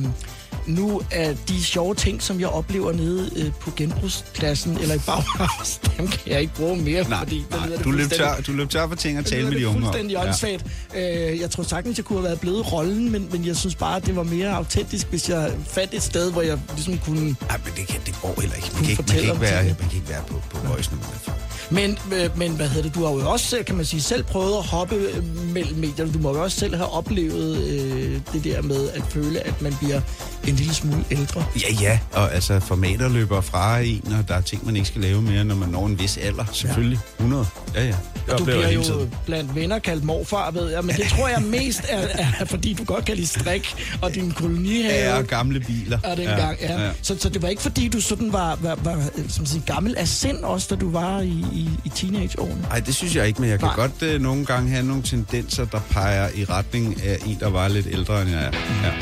nu 0.66 1.02
er 1.10 1.34
de 1.48 1.64
sjove 1.64 1.94
ting, 1.94 2.22
som 2.22 2.40
jeg 2.40 2.48
oplever 2.48 2.92
nede 2.92 3.30
øh, 3.36 3.52
på 3.60 3.70
genbrugspladsen 3.76 4.78
eller 4.78 4.94
i 4.94 4.98
Bauhaus, 5.06 5.80
dem 5.98 6.08
kan 6.08 6.32
jeg 6.32 6.40
ikke 6.40 6.54
bruge 6.54 6.76
mere, 6.76 7.08
Nej, 7.08 7.18
fordi 7.18 7.44
nej. 7.50 7.66
det 7.66 7.84
Du, 7.84 7.90
løb 7.90 8.10
tør, 8.10 8.40
du 8.46 8.52
løb 8.52 8.70
tør 8.70 8.88
for 8.88 8.94
ting 8.94 9.18
at 9.18 9.26
tale 9.26 9.50
med 9.50 9.60
de 9.60 9.68
unge 9.68 9.76
om. 9.78 9.82
fuldstændig 9.84 10.18
åndssvagt. 10.18 10.64
Øh, 10.96 11.40
jeg 11.40 11.50
tror 11.50 11.62
sagtens, 11.62 11.96
jeg 11.98 12.04
kunne 12.04 12.18
have 12.18 12.24
været 12.24 12.40
blevet 12.40 12.72
rollen, 12.72 13.12
men, 13.12 13.28
men 13.32 13.46
jeg 13.46 13.56
synes 13.56 13.74
bare, 13.74 13.96
at 13.96 14.06
det 14.06 14.16
var 14.16 14.22
mere 14.22 14.50
autentisk, 14.50 15.06
hvis 15.10 15.28
jeg 15.28 15.52
fandt 15.68 15.94
et 15.94 16.02
sted, 16.02 16.32
hvor 16.32 16.42
jeg 16.42 16.58
ligesom 16.74 16.98
kunne... 16.98 17.20
Nej, 17.20 17.60
men 17.64 17.72
det, 17.76 17.86
kan, 17.88 18.00
det 18.06 18.14
går 18.22 18.40
heller 18.40 18.56
ikke. 18.56 18.68
Man 18.74 18.82
kan 18.82 18.90
ikke, 18.90 19.02
man 19.02 19.08
kan 19.16 19.20
ikke, 19.28 19.40
være, 19.40 19.64
man 19.64 19.74
kan 19.76 19.92
ikke 19.94 20.08
være 20.08 20.22
på, 20.28 20.42
på 20.50 20.66
Voice, 20.66 20.90
når 20.90 20.98
man 20.98 21.06
er. 21.26 21.32
Men, 21.70 21.98
øh, 22.14 22.38
men 22.38 22.52
hvad 22.52 22.68
hedder 22.68 22.82
det, 22.82 22.94
du 22.94 23.04
har 23.04 23.12
jo 23.12 23.30
også, 23.30 23.62
kan 23.66 23.76
man 23.76 23.84
sige, 23.84 24.02
selv 24.02 24.24
prøvet 24.24 24.56
at 24.56 24.62
hoppe 24.66 24.94
øh, 24.94 25.24
mellem 25.52 25.78
medierne. 25.78 26.12
Du 26.12 26.18
må 26.18 26.34
jo 26.34 26.42
også 26.42 26.58
selv 26.60 26.74
have 26.76 26.88
oplevet 26.92 27.58
øh, 27.58 28.20
det 28.32 28.44
der 28.44 28.62
med 28.62 28.88
at 28.90 29.02
føle, 29.10 29.40
at 29.46 29.62
man 29.62 29.74
bliver 29.80 30.00
en 30.48 30.54
lille 30.54 30.74
smule 30.74 31.04
ældre. 31.10 31.44
Ja, 31.56 31.74
ja, 31.80 31.98
og 32.12 32.34
altså 32.34 32.60
formater 32.60 33.08
løber 33.08 33.40
fra 33.40 33.78
en, 33.80 34.14
og 34.20 34.28
der 34.28 34.34
er 34.34 34.40
ting, 34.40 34.66
man 34.66 34.76
ikke 34.76 34.88
skal 34.88 35.00
lave 35.00 35.22
mere, 35.22 35.44
når 35.44 35.54
man 35.54 35.68
når 35.68 35.86
en 35.86 35.98
vis 36.00 36.16
alder. 36.16 36.44
Selvfølgelig. 36.52 36.98
100. 37.18 37.46
Ja, 37.74 37.84
ja. 37.84 37.94
Det 38.26 38.32
Og 38.34 38.38
du 38.38 38.44
bliver 38.44 38.60
jeg 38.66 38.74
jo 38.74 38.82
tiden. 38.82 39.14
blandt 39.26 39.54
venner 39.54 39.78
kaldt 39.78 40.04
morfar, 40.04 40.50
ved 40.50 40.70
jeg. 40.70 40.84
Men 40.84 40.96
det 40.96 41.04
tror 41.06 41.28
jeg 41.28 41.42
mest 41.42 41.82
er, 41.88 42.06
er 42.40 42.44
fordi 42.44 42.72
du 42.72 42.84
godt 42.84 43.04
kan 43.04 43.16
lide 43.16 43.26
strik 43.26 43.74
og 44.02 44.14
din 44.14 44.30
kolonihave. 44.32 44.94
Ja, 44.94 45.18
og 45.18 45.24
gamle 45.24 45.60
biler. 45.60 45.98
Ja, 46.04 46.14
dengang, 46.14 46.58
ja. 46.60 46.72
ja. 46.72 46.84
ja. 46.84 46.90
Så, 47.02 47.16
så 47.18 47.28
det 47.28 47.42
var 47.42 47.48
ikke 47.48 47.62
fordi, 47.62 47.88
du 47.88 48.00
sådan 48.00 48.32
var, 48.32 48.58
var, 48.60 48.78
var 48.82 49.04
som 49.28 49.46
siger, 49.46 49.62
gammel 49.74 49.94
af 49.96 50.08
sind 50.08 50.38
også, 50.38 50.66
da 50.70 50.74
du 50.76 50.90
var 50.90 51.20
i, 51.20 51.44
i, 51.52 51.70
i 51.84 51.88
teenageårene? 51.88 52.60
Nej, 52.62 52.80
det 52.80 52.94
synes 52.94 53.16
jeg 53.16 53.26
ikke, 53.26 53.40
men 53.40 53.50
jeg 53.50 53.58
kan 53.58 53.66
Nej. 53.68 53.76
godt 53.76 54.02
øh, 54.02 54.20
nogle 54.20 54.44
gange 54.44 54.70
have 54.70 54.82
nogle 54.84 55.02
tendenser, 55.02 55.64
der 55.64 55.80
peger 55.90 56.28
i 56.34 56.44
retning 56.44 57.02
af 57.04 57.18
en, 57.26 57.36
der 57.40 57.50
var 57.50 57.68
lidt 57.68 57.86
ældre 57.90 58.22
end 58.22 58.30
jeg 58.30 58.44
er. 58.44 58.50
Ja. 58.84 58.92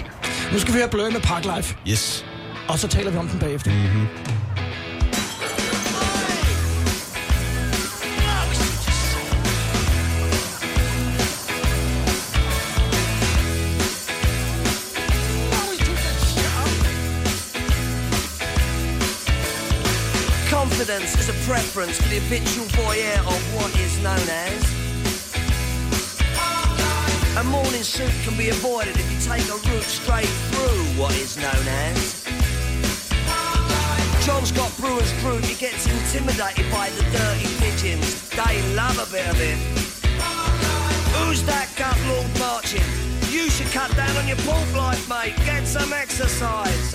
Nu 0.52 0.58
skal 0.58 0.74
vi 0.74 0.78
høre 0.78 0.88
Blur 0.88 1.10
med 1.10 1.20
Parklife, 1.20 1.76
Yes. 1.88 2.24
og 2.68 2.78
så 2.78 2.88
taler 2.88 3.10
vi 3.10 3.16
om 3.18 3.28
den 3.28 3.38
bagefter. 3.38 3.70
Mm-hmm. 3.70 4.06
Confidence 20.48 21.16
is 21.18 21.28
a 21.28 21.32
preference 21.46 21.96
for 22.00 22.08
the 22.08 22.18
habitual 22.18 22.66
voyeur 22.84 23.18
of 23.26 23.54
what 23.54 23.74
is 23.78 23.98
known 24.00 24.28
as. 24.28 24.79
A 27.40 27.44
morning 27.44 27.82
suit 27.82 28.12
can 28.22 28.36
be 28.36 28.50
avoided 28.50 28.98
if 28.98 29.10
you 29.10 29.18
take 29.18 29.48
a 29.48 29.56
route 29.70 29.82
straight 29.84 30.28
through 30.52 30.84
what 31.00 31.16
is 31.16 31.38
known 31.38 31.66
as. 31.88 32.22
John's 34.26 34.52
got 34.52 34.70
brewer's 34.76 35.10
fruit, 35.22 35.42
he 35.46 35.54
gets 35.54 35.86
intimidated 35.86 36.70
by 36.70 36.90
the 36.90 37.02
dirty 37.10 37.48
pigeons. 37.56 38.28
They 38.28 38.60
love 38.74 38.98
a 38.98 39.10
bit 39.10 39.26
of 39.26 39.40
it. 39.40 39.56
Who's 41.16 41.42
that 41.44 41.70
gut 41.76 41.96
lord 42.08 42.28
marching? 42.38 42.84
You 43.30 43.48
should 43.48 43.72
cut 43.72 43.96
down 43.96 44.14
on 44.18 44.28
your 44.28 44.36
pork 44.44 44.74
life, 44.74 45.08
mate. 45.08 45.34
Get 45.46 45.66
some 45.66 45.94
exercise. 45.94 46.94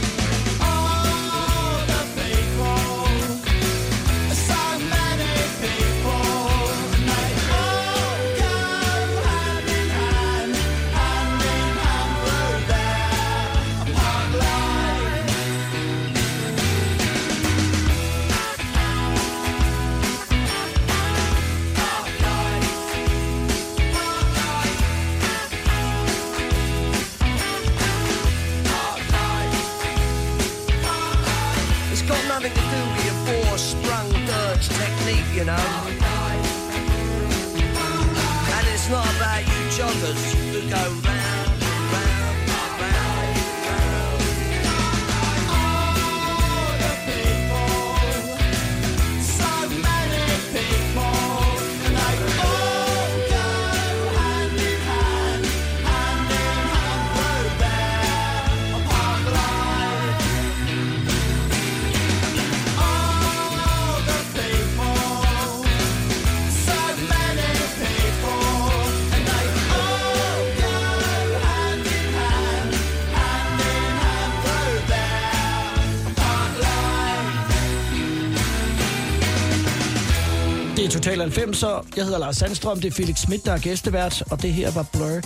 Total 81.15 81.31
90'er. 81.31 81.87
Jeg 81.95 82.03
hedder 82.03 82.19
Lars 82.19 82.37
Sandstrøm. 82.37 82.81
Det 82.81 82.91
er 82.91 82.95
Felix 82.95 83.17
Schmidt, 83.17 83.45
der 83.45 83.51
er 83.51 83.57
gæstevært. 83.57 84.23
Og 84.29 84.41
det 84.41 84.53
her 84.53 84.71
var 84.71 84.83
Blur 84.83 85.21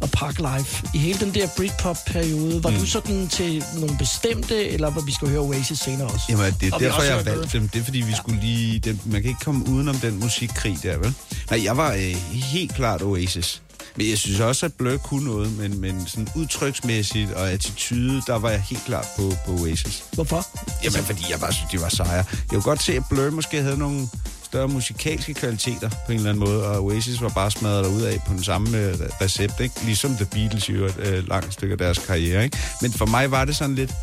og 0.00 0.10
Park 0.10 0.38
Life. 0.38 0.86
I 0.94 0.98
hele 0.98 1.18
den 1.18 1.34
der 1.34 1.48
Britpop-periode, 1.56 2.64
var 2.64 2.70
mm. 2.70 2.76
du 2.76 2.86
sådan 2.86 3.28
til 3.28 3.64
nogle 3.80 3.96
bestemte, 3.98 4.68
eller 4.68 4.90
var 4.90 5.00
vi 5.00 5.12
skal 5.12 5.28
høre 5.28 5.40
Oasis 5.40 5.78
senere 5.78 6.08
også? 6.08 6.24
Jamen, 6.28 6.54
det 6.60 6.68
er 6.68 6.74
Og 6.74 6.80
derfor, 6.80 7.02
jeg 7.02 7.26
valgte 7.26 7.58
dem. 7.58 7.68
Det 7.68 7.80
er, 7.80 7.84
fordi 7.84 7.98
vi 7.98 8.10
ja. 8.10 8.16
skulle 8.16 8.40
lige... 8.40 8.78
Den, 8.78 9.00
man 9.04 9.22
kan 9.22 9.28
ikke 9.28 9.44
komme 9.44 9.68
udenom 9.68 9.96
den 9.96 10.20
musikkrig 10.20 10.78
der, 10.82 10.98
vel? 10.98 11.14
Nej, 11.50 11.64
jeg 11.64 11.76
var 11.76 11.92
øh, 11.92 12.16
helt 12.32 12.74
klart 12.74 13.02
Oasis. 13.02 13.62
Men 13.96 14.10
jeg 14.10 14.18
synes 14.18 14.40
også, 14.40 14.66
at 14.66 14.72
Blur 14.72 14.96
kunne 14.96 15.24
noget, 15.24 15.58
men, 15.58 15.80
men 15.80 16.06
sådan 16.06 16.28
udtryksmæssigt 16.36 17.32
og 17.32 17.50
attitude, 17.50 18.22
der 18.26 18.38
var 18.38 18.50
jeg 18.50 18.60
helt 18.60 18.84
klart 18.84 19.06
på, 19.16 19.32
på 19.46 19.52
Oasis. 19.52 20.04
Hvorfor? 20.12 20.46
Jamen, 20.84 21.04
fordi 21.04 21.22
jeg 21.30 21.40
bare 21.40 21.52
synes, 21.52 21.70
de 21.72 21.80
var 21.80 21.88
sejre. 21.88 22.14
Jeg 22.14 22.24
kunne 22.50 22.62
godt 22.62 22.82
se, 22.82 22.92
at 22.92 23.02
Blur 23.10 23.30
måske 23.30 23.62
havde 23.62 23.78
nogle 23.78 24.08
større 24.46 24.68
musikalske 24.68 25.34
kvaliteter 25.34 25.90
på 26.06 26.12
en 26.12 26.18
eller 26.18 26.30
anden 26.30 26.44
måde, 26.44 26.66
og 26.66 26.84
Oasis 26.84 27.22
var 27.22 27.28
bare 27.28 27.50
smadret 27.50 27.86
ud 27.86 28.02
af 28.02 28.20
på 28.26 28.32
den 28.32 28.44
samme 28.44 28.78
øh, 28.78 28.94
recept, 29.20 29.60
ikke? 29.60 29.74
Ligesom 29.84 30.16
The 30.16 30.24
Beatles 30.24 30.68
jo 30.68 30.84
et 30.84 30.96
øh, 30.98 31.28
langt 31.28 31.52
stykke 31.52 31.72
af 31.72 31.78
deres 31.78 31.98
karriere, 31.98 32.44
ikke? 32.44 32.58
Men 32.82 32.92
for 32.92 33.06
mig 33.06 33.30
var 33.30 33.44
det 33.44 33.56
sådan 33.56 33.74
lidt... 33.74 33.94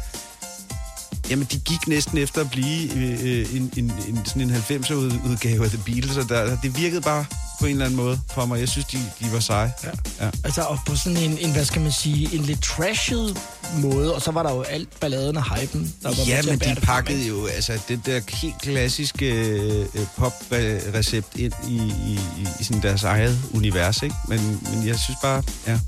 Jamen, 1.29 1.47
de 1.51 1.59
gik 1.59 1.87
næsten 1.87 2.17
efter 2.17 2.41
at 2.41 2.49
blive 2.51 2.93
øh, 2.95 3.55
en, 3.55 3.71
en, 3.77 3.93
en, 4.07 4.25
sådan 4.25 4.41
en 4.41 4.55
90'er 4.55 4.93
udgave 5.29 5.63
af 5.63 5.69
The 5.69 5.79
Beatles, 5.85 6.17
og 6.17 6.29
der, 6.29 6.57
det 6.63 6.77
virkede 6.77 7.01
bare 7.01 7.25
på 7.59 7.65
en 7.65 7.71
eller 7.71 7.85
anden 7.85 7.97
måde 7.97 8.19
for 8.33 8.45
mig. 8.45 8.59
Jeg 8.59 8.69
synes, 8.69 8.85
de, 8.85 8.97
de 9.19 9.33
var 9.33 9.39
seje. 9.39 9.73
Ja. 9.83 9.89
ja. 10.25 10.31
Altså, 10.43 10.61
og 10.61 10.79
på 10.85 10.95
sådan 10.95 11.17
en, 11.17 11.37
en, 11.37 11.51
hvad 11.51 11.65
skal 11.65 11.81
man 11.81 11.91
sige, 11.91 12.35
en 12.35 12.41
lidt 12.41 12.63
trashed 12.63 13.35
måde, 13.81 14.15
og 14.15 14.21
så 14.21 14.31
var 14.31 14.43
der 14.43 14.51
jo 14.55 14.61
alt 14.61 14.99
balladen 14.99 15.37
og 15.37 15.43
hypen, 15.55 15.93
der 16.03 16.09
var 16.09 16.15
Ja, 16.27 16.41
men 16.41 16.59
de 16.59 16.75
pakkede 16.81 17.27
jo 17.27 17.45
altså 17.45 17.79
det 17.87 18.05
der 18.05 18.21
helt 18.27 18.61
klassiske 18.61 19.31
øh, 19.31 19.85
pop-recept 20.17 21.27
ind 21.35 21.53
i, 21.67 21.75
i, 21.75 22.19
i, 22.37 22.47
i 22.59 22.63
sådan 22.63 22.81
deres 22.81 23.03
eget 23.03 23.39
univers, 23.53 24.03
ikke? 24.03 24.15
Men, 24.27 24.59
men 24.71 24.87
jeg 24.87 24.99
synes 24.99 25.17
bare, 25.21 25.43
ja, 25.67 25.79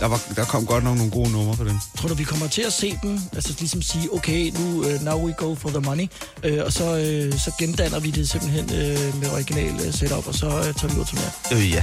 der, 0.00 0.06
var, 0.06 0.20
der 0.36 0.44
kom 0.44 0.66
godt 0.66 0.84
nok 0.84 0.96
nogle 0.96 1.10
gode 1.10 1.30
numre 1.30 1.56
for 1.56 1.64
dem. 1.64 1.78
Tror 1.98 2.08
du, 2.08 2.14
vi 2.14 2.24
kommer 2.24 2.48
til 2.48 2.62
at 2.62 2.72
se 2.72 2.98
dem, 3.02 3.20
altså 3.32 3.54
ligesom 3.58 3.82
sige, 3.82 4.12
okay, 4.12 4.50
nu, 4.58 4.78
uh, 4.78 5.02
now 5.02 5.26
we 5.26 5.32
go 5.32 5.54
for 5.54 5.68
the 5.68 5.80
money, 5.80 6.08
uh, 6.50 6.64
og 6.64 6.72
så, 6.72 6.84
uh, 6.92 7.38
så 7.40 7.52
gendanner 7.58 8.00
vi 8.00 8.10
det 8.10 8.30
simpelthen 8.30 8.64
uh, 8.64 9.20
med 9.20 9.30
original 9.32 9.74
uh, 9.74 9.94
setup, 9.94 10.26
og 10.26 10.34
så 10.34 10.46
uh, 10.46 10.52
tager 10.62 10.88
vi 10.94 11.00
ud 11.00 11.04
til 11.04 11.18
mere. 11.18 11.58
Øh, 11.58 11.70
ja. 11.70 11.82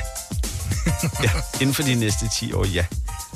ja. 1.25 1.31
Inden 1.61 1.73
for 1.73 1.83
de 1.83 1.95
næste 1.95 2.29
10 2.39 2.53
år, 2.53 2.65
ja. 2.65 2.85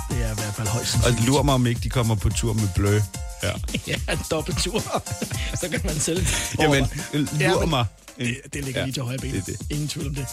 Det 0.10 0.18
er 0.26 0.32
i 0.32 0.36
hvert 0.36 0.54
fald 0.56 0.68
højst 0.68 0.96
Og 1.06 1.12
lurer 1.28 1.44
mig, 1.44 1.54
om 1.54 1.68
ikke 1.68 1.82
de 1.82 1.90
kommer 1.90 2.16
på 2.16 2.30
tur 2.30 2.54
med 2.54 2.70
blø. 2.76 3.02
Ja. 3.44 3.52
ja, 3.88 3.96
en 4.14 4.20
dobbelttur. 4.32 4.80
så 5.62 5.68
kan 5.72 5.82
man 5.86 6.00
selv... 6.00 6.28
Jamen, 6.60 6.88
lurer 7.14 7.60
men 7.60 7.70
mig. 7.70 7.86
Det, 8.18 8.38
det 8.54 8.66
ligger 8.66 8.80
Ja, 8.80 8.86
lige 8.86 8.94
til 8.94 9.04
højre 9.04 9.18
ben. 9.18 9.32
det 9.32 9.40
er 9.40 9.44
det. 9.44 9.58
Ingen 9.70 9.88
tvivl 9.88 10.08
om 10.08 10.16
det. 10.16 10.28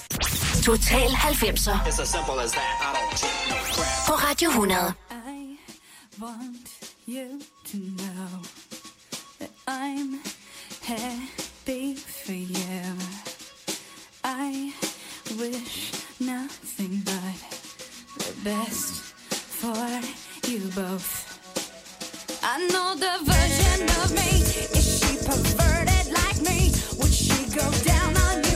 Total 0.63 1.09
90'er 1.09 1.79
på 4.07 4.13
Radio 4.13 4.49
100. 4.49 4.93
I 5.11 5.59
want 6.23 6.69
you 7.09 7.41
to 7.73 7.79
know 7.79 8.43
that 9.39 9.51
I'm 9.69 10.19
happy 10.83 11.97
for 12.25 12.33
you. 12.33 12.97
I 14.25 14.73
wish 15.41 16.08
nothing 16.21 17.03
but 17.05 17.39
the 18.19 18.33
best 18.45 19.15
for 19.33 19.87
you 20.49 20.61
both. 20.75 21.29
I 22.43 22.59
know 22.69 22.95
the 22.97 23.25
version 23.25 23.89
of 24.03 24.11
me. 24.13 24.43
Is 24.79 24.99
she 25.01 25.17
perverted 25.19 26.13
like 26.13 26.41
me? 26.43 26.73
Would 26.99 27.13
she 27.13 27.47
go 27.55 27.71
down 27.85 28.17
on 28.17 28.45
you 28.45 28.48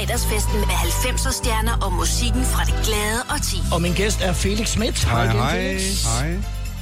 fredagsfesten 0.00 0.54
med 0.54 0.76
90'er 0.88 1.32
stjerner 1.32 1.78
og 1.84 1.92
musikken 1.92 2.44
fra 2.44 2.64
det 2.64 2.74
glade 2.86 3.20
og 3.28 3.42
ti. 3.42 3.56
Og 3.72 3.82
min 3.82 3.92
gæst 3.92 4.20
er 4.22 4.32
Felix 4.32 4.68
Schmidt. 4.68 5.04
Hej, 5.04 5.24
igen, 5.24 5.36
hej. 5.36 5.56
Felix. 5.56 6.04
Hej. 6.04 6.28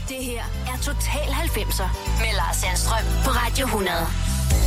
Det 0.09 0.16
her 0.21 0.43
er 0.66 0.77
Total 0.83 1.29
90'er 1.45 1.89
med 2.21 2.33
Lars 2.37 2.57
Sandstrøm 2.57 3.05
på 3.25 3.31
Radio 3.31 3.66
100. 3.66 3.97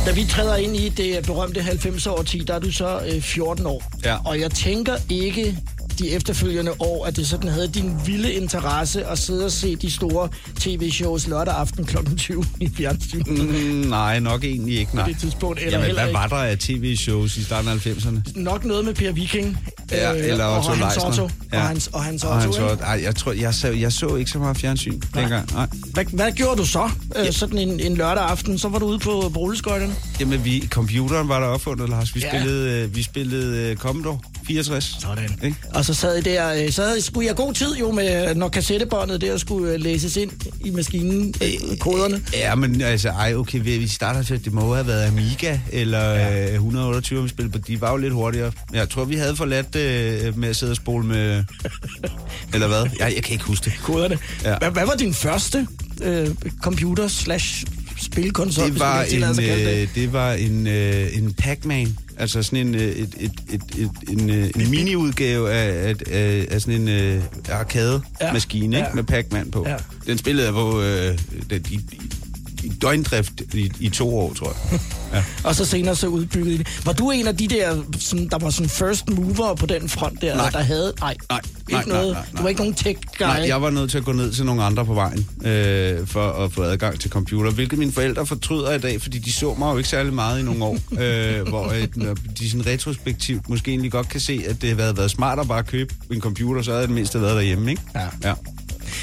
Da 0.06 0.12
vi 0.12 0.24
træder 0.24 0.56
ind 0.56 0.76
i 0.76 0.88
det 0.88 1.26
berømte 1.26 1.60
90'er-årti, 1.60 2.38
der 2.38 2.54
er 2.54 2.58
du 2.58 2.72
så 2.72 3.00
øh, 3.14 3.22
14 3.22 3.66
år. 3.66 3.82
Ja. 4.04 4.16
Og 4.24 4.40
jeg 4.40 4.50
tænker 4.50 4.96
ikke 5.08 5.58
de 5.98 6.10
efterfølgende 6.10 6.72
år, 6.78 7.06
at 7.06 7.16
det 7.16 7.26
sådan 7.26 7.48
havde 7.48 7.68
din 7.68 8.00
vilde 8.06 8.32
interesse 8.32 9.06
at 9.06 9.18
sidde 9.18 9.44
og 9.44 9.52
se 9.52 9.76
de 9.76 9.90
store 9.90 10.28
tv-shows 10.62 11.28
lørdag 11.28 11.54
aften 11.54 11.84
kl. 11.84 11.96
20 12.16 12.44
i 12.60 12.70
fjernsynet 12.76 13.26
mm. 13.28 13.88
Nej, 13.88 14.18
nok 14.18 14.44
egentlig 14.44 14.78
ikke, 14.78 14.94
nej. 14.94 15.04
på 15.04 15.10
det 15.10 15.18
tidspunkt. 15.20 15.60
Eller 15.62 15.78
Jamen, 15.78 15.94
hvad 15.94 16.06
ikke. 16.06 16.14
var 16.18 16.26
der 16.26 16.36
af 16.36 16.58
tv-shows 16.58 17.36
i 17.36 17.44
starten 17.44 17.70
af 17.70 17.86
90'erne? 17.86 18.20
Nok 18.34 18.64
noget 18.64 18.84
med 18.84 18.94
Per 18.94 19.12
Viking. 19.12 19.58
Ja, 19.90 20.12
øh, 20.14 20.26
eller 20.28 20.44
og, 20.44 20.58
Otto 20.58 20.70
og 20.70 20.76
hans. 20.76 20.96
Otto. 21.04 21.30
Ja. 21.52 21.56
Og 21.58 21.62
hans, 21.68 21.86
og 21.92 22.04
hans 22.04 22.24
Og 22.24 22.30
Otto. 22.36 22.42
han 22.44 22.52
så, 22.52 22.70
ikke? 22.72 22.84
ej, 22.84 23.00
jeg 23.02 23.16
tror, 23.16 23.32
jeg 23.32 23.54
så, 23.54 23.68
jeg 23.68 23.92
så 23.92 24.16
ikke 24.16 24.30
så 24.30 24.38
meget 24.38 24.56
fjernsyn 24.56 25.00
dengang. 25.14 25.52
Nej. 25.54 25.66
Hvad, 25.92 26.04
hvad 26.04 26.32
gjorde 26.32 26.56
du 26.60 26.66
så? 26.66 26.90
Øh, 27.16 27.32
sådan 27.32 27.58
en, 27.58 27.80
en 27.80 27.96
lørdag 27.96 28.24
aften, 28.24 28.58
så 28.58 28.68
var 28.68 28.78
du 28.78 28.86
ude 28.86 28.98
på, 28.98 29.30
på 29.34 29.40
rulleskøjterne. 29.40 29.94
Jamen, 30.20 30.44
vi, 30.44 30.68
computeren 30.70 31.28
var 31.28 31.40
der 31.40 31.46
opfundet, 31.46 31.88
Lars. 31.88 32.14
Vi 32.14 32.20
Ja. 32.20 32.28
spillede, 32.28 32.82
øh, 32.82 32.96
vi 32.96 33.02
spillede 33.02 33.70
uh, 33.72 33.76
Commodore 33.76 34.18
64. 34.46 34.96
Sådan. 35.00 35.38
Ikke? 35.42 35.56
Og 35.74 35.84
så 35.84 35.94
sad 35.94 36.18
I 36.18 36.20
der, 36.20 36.64
øh, 36.64 36.70
så 36.70 36.82
havde, 36.82 37.02
skulle 37.02 37.26
jeg 37.26 37.36
god 37.36 37.54
tid 37.54 37.76
jo 37.76 37.90
med, 37.90 38.34
når 38.34 38.48
kassettebåndet 38.48 39.20
der 39.20 39.36
skulle 39.36 39.72
øh, 39.72 39.80
læses 39.80 40.16
ind 40.16 40.30
i 40.64 40.70
maskinen, 40.70 41.34
øh, 41.42 41.76
koderne. 41.76 42.22
Ja, 42.32 42.54
men 42.54 42.80
altså, 42.80 43.08
ej, 43.08 43.34
okay, 43.34 43.60
vi, 43.62 43.88
starter 43.88 44.22
til, 44.22 44.44
det 44.44 44.52
må 44.52 44.74
have 44.74 44.86
været 44.86 45.06
Amiga 45.06 45.58
eller 45.72 46.10
ja. 46.10 46.48
øh, 46.48 46.54
128, 46.54 47.22
vi 47.22 47.28
spillede 47.28 47.58
på. 47.58 47.64
De 47.66 47.80
var 47.80 47.90
jo 47.90 47.96
lidt 47.96 48.12
hurtigere. 48.12 48.52
Jeg 48.72 48.88
tror, 48.88 49.04
vi 49.04 49.16
havde 49.16 49.36
forladt 49.36 49.76
øh, 49.76 50.38
med 50.38 50.48
at 50.48 50.56
sidde 50.56 50.72
og 50.72 50.76
spole 50.76 51.06
med... 51.06 51.44
eller 52.54 52.68
hvad? 52.68 52.86
Jeg, 52.98 53.12
jeg 53.14 53.22
kan 53.22 53.32
ikke 53.32 53.44
huske 53.44 53.64
det. 53.64 53.74
koderne. 53.82 54.18
Ja. 54.44 54.58
Hvad, 54.58 54.70
hvad 54.70 54.86
var 54.86 54.94
din 54.94 55.14
første 55.14 55.66
øh, 56.02 56.28
computer 56.62 57.08
slash 57.08 57.64
spilkonsol? 58.02 58.70
Det 58.70 58.80
var, 58.80 59.02
en, 59.02 59.22
øh, 59.22 59.88
det 59.94 60.12
var 60.12 60.32
en, 60.32 60.66
øh, 60.66 61.16
en 61.16 61.34
Pac-Man. 61.34 61.96
Altså 62.18 62.42
sådan 62.42 62.66
en, 62.66 62.74
øh, 62.74 62.80
et, 62.82 63.14
et, 63.20 63.32
et, 63.52 63.62
et, 63.78 63.90
en, 64.08 64.30
øh, 64.30 64.50
en 64.56 64.70
mini-udgave 64.70 65.50
af, 65.52 65.88
af, 65.88 65.94
af, 66.10 66.46
af 66.50 66.60
sådan 66.60 66.80
en 66.80 66.88
øh, 66.88 67.22
arcade-maskine 67.50 68.76
Ja. 68.76 68.84
ja. 68.88 68.94
med 68.94 69.04
Pac-Man 69.04 69.50
på. 69.50 69.64
Ja. 69.68 69.76
Den 70.06 70.18
spillede 70.18 70.46
jeg 70.46 70.54
på 70.54 70.80
øh, 70.82 71.18
den, 71.50 71.64
i, 71.70 71.80
i, 72.62 72.68
døgndrift 72.68 73.32
i, 73.54 73.72
i 73.80 73.88
to 73.88 74.18
år, 74.18 74.32
tror 74.34 74.56
jeg. 74.70 74.80
Ja. 75.12 75.24
Og 75.44 75.54
så 75.54 75.64
senere 75.64 75.96
så 75.96 76.06
udbygget 76.06 76.58
det. 76.58 76.86
Var 76.86 76.92
du 76.92 77.10
en 77.10 77.26
af 77.26 77.36
de 77.36 77.48
der, 77.48 77.82
sådan, 77.98 78.28
der 78.28 78.38
var 78.38 78.50
sådan 78.50 78.68
first 78.68 79.08
mover 79.08 79.54
på 79.54 79.66
den 79.66 79.88
front 79.88 80.22
der, 80.22 80.36
Nej. 80.36 80.50
der 80.50 80.58
havde... 80.58 80.92
Nej, 81.00 81.16
Nej, 81.30 81.40
ikke 81.68 81.72
nej, 81.72 81.84
nej, 81.84 81.96
noget. 81.96 82.12
nej, 82.12 82.22
nej. 82.22 82.36
Du 82.36 82.42
var 82.42 82.48
ikke 82.48 82.60
nogen 82.60 82.74
tech-guy. 82.74 83.26
Nej, 83.26 83.44
jeg 83.48 83.62
var 83.62 83.70
nødt 83.70 83.90
til 83.90 83.98
at 83.98 84.04
gå 84.04 84.12
ned 84.12 84.32
til 84.32 84.44
nogle 84.44 84.62
andre 84.62 84.86
på 84.86 84.94
vejen, 84.94 85.26
øh, 85.44 86.06
for 86.06 86.30
at 86.30 86.52
få 86.52 86.62
adgang 86.62 87.00
til 87.00 87.10
computer, 87.10 87.50
hvilket 87.50 87.78
mine 87.78 87.92
forældre 87.92 88.26
fortryder 88.26 88.72
i 88.72 88.78
dag, 88.78 89.02
fordi 89.02 89.18
de 89.18 89.32
så 89.32 89.54
mig 89.58 89.72
jo 89.72 89.76
ikke 89.76 89.88
særlig 89.88 90.14
meget 90.14 90.40
i 90.40 90.42
nogle 90.42 90.64
år, 90.64 90.78
øh, 91.02 91.48
hvor 91.48 91.72
øh, 91.72 92.16
de 92.38 92.50
sådan 92.50 92.66
retrospektivt 92.66 93.48
måske 93.48 93.70
egentlig 93.70 93.92
godt 93.92 94.08
kan 94.08 94.20
se, 94.20 94.44
at 94.48 94.62
det 94.62 94.76
havde 94.80 94.96
været, 94.96 95.10
smart 95.10 95.38
at 95.38 95.48
bare 95.48 95.62
købe 95.62 95.94
en 96.10 96.20
computer, 96.20 96.62
så 96.62 96.70
havde 96.70 96.80
jeg 96.80 96.88
det 96.88 96.94
mindste 96.94 97.20
været 97.20 97.34
derhjemme, 97.34 97.70
ikke? 97.70 97.82
Ja. 97.94 98.28
ja. 98.28 98.34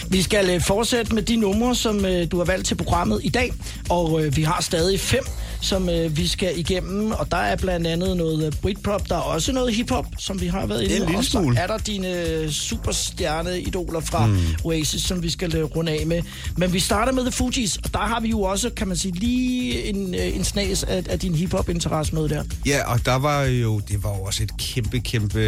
Vi 0.10 0.22
skal 0.22 0.50
øh, 0.50 0.62
fortsætte 0.62 1.16
med 1.16 1.24
de 1.24 1.36
numre, 1.36 1.76
som 1.76 2.06
øh, 2.06 2.32
du 2.32 2.38
har 2.38 2.46
valgt 2.46 2.68
til 2.68 2.76
programmet 2.76 3.20
i 3.24 3.30
dag, 3.30 3.54
og 3.90 4.26
øh, 4.26 4.36
vi 4.38 4.44
har 4.44 4.62
stadig 4.62 5.00
fem, 5.00 5.24
som 5.62 5.90
vi 6.10 6.28
skal 6.28 6.60
igennem, 6.60 7.12
og 7.12 7.32
der 7.32 7.38
er 7.38 7.56
blandt 7.56 7.88
andet 7.88 8.18
noget 8.18 8.58
Britpop, 8.62 9.10
der 9.10 9.16
er 9.16 9.20
også 9.20 9.52
noget 9.52 9.74
hiphop, 9.74 10.06
som 10.18 10.42
vi 10.42 10.48
har 10.48 10.66
været 10.66 10.82
inde 10.82 11.12
i, 11.12 11.16
og 11.16 11.24
så 11.24 11.54
er 11.58 11.68
der 11.68 11.78
dine 11.78 12.52
superstjerne-idoler 12.52 14.00
fra 14.00 14.26
mm. 14.26 14.38
Oasis, 14.64 15.02
som 15.02 15.24
vi 15.24 15.30
skal 15.30 15.64
runde 15.64 15.92
af 15.92 16.06
med. 16.06 16.22
Men 16.58 16.74
vi 16.74 16.80
starter 16.80 17.12
med 17.12 17.24
The 17.24 17.32
Fugees, 17.32 17.78
og 17.78 17.94
der 17.94 18.00
har 18.00 18.20
vi 18.20 18.30
jo 18.30 18.42
også, 18.42 18.70
kan 18.70 18.88
man 18.88 18.98
sige, 18.98 19.14
lige 19.14 19.84
en, 19.86 20.16
en 20.16 20.44
snas 20.44 20.84
af, 20.84 21.04
af 21.10 21.20
din 21.20 21.36
hiphop-interesse 21.36 22.16
med 22.16 22.30
der. 22.30 22.44
Ja, 22.66 22.94
og 22.94 23.06
der 23.06 23.16
var 23.16 23.44
jo, 23.44 23.80
det 23.80 24.04
var 24.04 24.10
jo 24.18 24.22
også 24.24 24.44
et 24.44 24.58
kæmpe, 24.58 25.00
kæmpe 25.00 25.40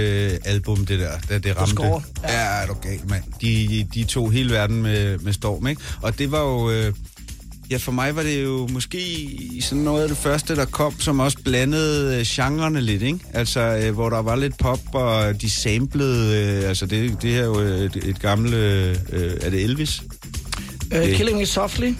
album, 0.46 0.86
det 0.86 1.00
der, 1.00 1.12
da 1.30 1.38
det 1.38 1.58
ramte. 1.58 1.72
scorer. 1.72 2.02
Ja, 2.24 2.62
er 2.64 2.68
du 2.68 2.74
galt, 2.74 3.10
mand. 3.10 3.24
De, 3.42 3.88
de 3.94 4.04
hele 4.32 4.49
verden 4.53 4.82
med, 4.82 5.17
med 5.17 5.34
storm, 5.34 5.67
ikke? 5.67 5.82
Og 6.01 6.19
det 6.19 6.32
var 6.32 6.41
jo... 6.41 6.71
Øh, 6.71 6.93
Ja, 7.71 7.77
for 7.77 7.91
mig 7.91 8.15
var 8.15 8.23
det 8.23 8.43
jo 8.43 8.67
måske 8.71 9.29
sådan 9.61 9.84
noget 9.84 10.01
af 10.01 10.07
det 10.09 10.17
første, 10.17 10.55
der 10.55 10.65
kom, 10.65 10.99
som 10.99 11.19
også 11.19 11.38
blandede 11.43 12.19
øh, 12.19 12.25
genrerne 12.27 12.82
lidt, 12.82 13.01
ikke? 13.01 13.19
Altså, 13.34 13.59
øh, 13.59 13.93
hvor 13.93 14.09
der 14.09 14.21
var 14.21 14.36
lidt 14.36 14.57
pop, 14.57 14.79
og 14.93 15.41
de 15.41 15.49
samplede, 15.49 16.38
øh, 16.63 16.69
altså 16.69 16.86
det, 16.86 17.21
det 17.21 17.32
her 17.32 17.41
er 17.41 17.45
jo 17.45 17.53
et, 17.59 17.95
et 17.95 18.19
gammelt, 18.21 18.53
øh, 18.53 18.95
er 19.41 19.49
det 19.49 19.63
Elvis? 19.63 20.01
Øh, 20.93 21.01
Det- 21.01 21.15
Killing 21.15 21.38
Me 21.38 21.45
Softly. 21.45 21.93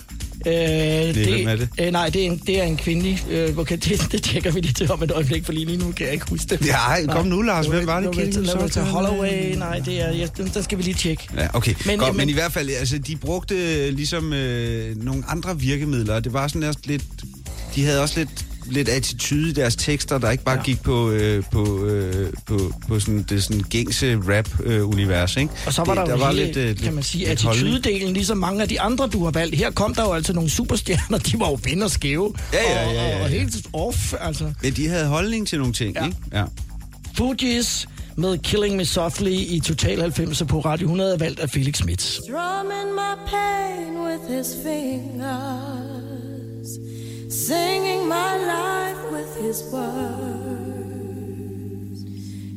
Øh, 0.46 0.54
det, 0.54 1.28
hvem 1.28 1.48
er 1.48 1.56
det? 1.56 1.70
Øh, 1.80 1.92
nej, 1.92 2.10
det 2.10 2.22
er 2.22 2.26
en, 2.26 2.42
det 2.48 2.60
er 2.60 2.64
en 2.64 2.78
kvindelig. 2.78 3.26
Øh, 3.30 3.58
okay, 3.58 3.78
det, 3.86 4.08
det 4.12 4.24
tjekker 4.24 4.52
vi 4.52 4.60
lige 4.60 4.74
til 4.74 4.92
om 4.92 5.04
et 5.04 5.12
øjeblik, 5.12 5.46
for 5.46 5.54
lige 5.54 5.78
nu 5.78 5.92
kan 5.92 6.06
jeg 6.06 6.14
ikke 6.14 6.26
huske 6.30 6.46
det. 6.58 6.66
Ja, 6.68 7.06
kom 7.08 7.28
nu, 7.28 7.42
Lars. 7.42 7.68
Hvem 7.68 7.88
var 7.88 8.00
det, 8.00 8.16
Me 8.18 8.34
Softly? 8.34 8.46
Softly? 8.48 8.82
Holloway, 8.82 9.56
nej, 9.58 9.80
det 9.80 10.02
er, 10.02 10.12
ja, 10.12 10.28
den, 10.38 10.52
den 10.54 10.64
skal 10.64 10.78
vi 10.78 10.84
lige 10.84 10.94
tjekke. 10.94 11.28
Ja, 11.38 11.48
okay. 11.54 11.74
Men- 11.86 12.00
Godt, 12.00 12.10
men- 12.14 12.18
men, 12.18 12.30
i 12.30 12.34
hvert 12.34 12.52
fald, 12.52 12.70
altså, 12.70 12.98
de 12.98 13.16
brugte 13.16 13.56
øh, 13.56 13.94
ligesom 13.94 14.34
øh, 14.34 15.04
nogle 15.04 15.24
andre 15.28 15.60
virkemidler, 15.60 16.20
det 16.20 16.34
var 16.34 16.48
sådan 16.48 16.74
lidt... 16.86 17.04
De 17.76 17.86
havde 17.86 18.02
også 18.02 18.20
lidt 18.20 18.46
lidt 18.66 18.90
attitude 18.90 19.50
i 19.50 19.54
deres 19.54 19.76
tekster, 19.76 20.18
der 20.18 20.32
ikke 20.32 20.44
bare 20.44 20.56
Ja. 20.56 20.60
ja. 20.62 20.66
gik 20.66 20.82
på, 20.82 21.10
øh, 21.12 21.44
på, 21.52 21.86
øh, 21.86 22.34
på, 22.46 22.74
på 22.88 23.00
sådan, 23.00 23.26
det 23.30 23.44
sådan 23.44 23.62
gængse 23.62 24.18
rap-univers, 24.28 25.38
ikke? 25.38 25.54
Og 25.66 25.74
så 25.74 25.84
var 25.84 25.96
det, 25.96 26.08
der, 26.08 26.18
jo 26.18 26.26
hele, 26.32 26.46
lidt, 26.46 26.58
øh, 26.58 26.78
kan 26.78 26.94
man 26.94 27.04
sige, 27.04 27.30
attitudedelen, 27.30 28.14
ligesom 28.14 28.38
mange 28.38 28.62
af 28.62 28.68
de 28.70 28.82
andre, 28.82 29.08
du 29.08 29.24
har 29.24 29.32
valgt. 29.32 29.56
Her 29.56 29.72
kom 29.72 29.96
der 29.96 30.04
jo 30.04 30.12
altså 30.14 30.34
nogle 30.34 30.50
superstjerner, 30.50 31.18
de 31.18 31.40
var 31.40 31.48
jo 31.50 31.60
vind 31.64 31.84
og 31.84 31.92
skæve. 31.92 32.34
Ja, 32.54 32.72
ja, 32.74 32.88
og, 32.88 32.94
ja, 32.94 33.08
ja, 33.10 33.16
og, 33.16 33.22
og 33.24 33.30
ja. 33.32 33.38
helt 33.40 33.56
off, 33.74 34.14
altså. 34.20 34.54
Men 34.64 34.74
de 34.74 34.88
havde 34.88 35.08
holdning 35.08 35.48
til 35.48 35.60
nogle 35.60 35.74
ting, 35.74 35.96
Ja. 35.96 36.02
ja. 36.02 36.06
ikke? 36.08 36.18
Ja. 36.34 36.44
Fugees 37.18 37.88
med 38.18 38.38
Killing 38.38 38.76
Me 38.76 38.86
Softly 38.86 39.30
i 39.32 39.60
Total 39.60 40.02
90 40.02 40.44
på 40.48 40.60
Radio 40.60 40.86
100 40.86 41.14
er 41.14 41.18
valgt 41.18 41.40
af 41.40 41.50
Felix 41.50 41.76
Schmidt. 41.76 42.20
Drumming 42.30 42.94
my 42.96 43.16
pain 43.32 43.94
with 44.08 44.38
his 44.38 44.48
fingers, 44.64 46.70
singing 47.32 48.08
my 48.10 48.36
life 48.36 49.12
with 49.12 49.36
his 49.38 49.64
words, 49.72 49.82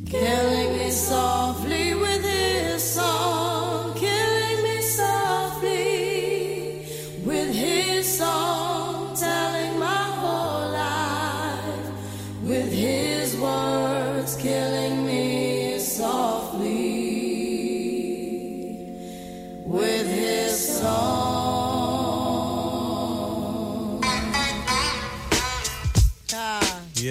killing 0.04 0.76
me 0.76 0.90
softly 0.90 1.94
with 1.94 2.24
his 2.24 2.82
song, 2.82 3.84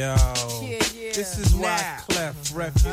Yo, 0.04 0.16
this 1.14 1.40
is 1.40 1.56
why 1.56 1.80
Clef 2.10 2.36
Refugee 2.54 2.90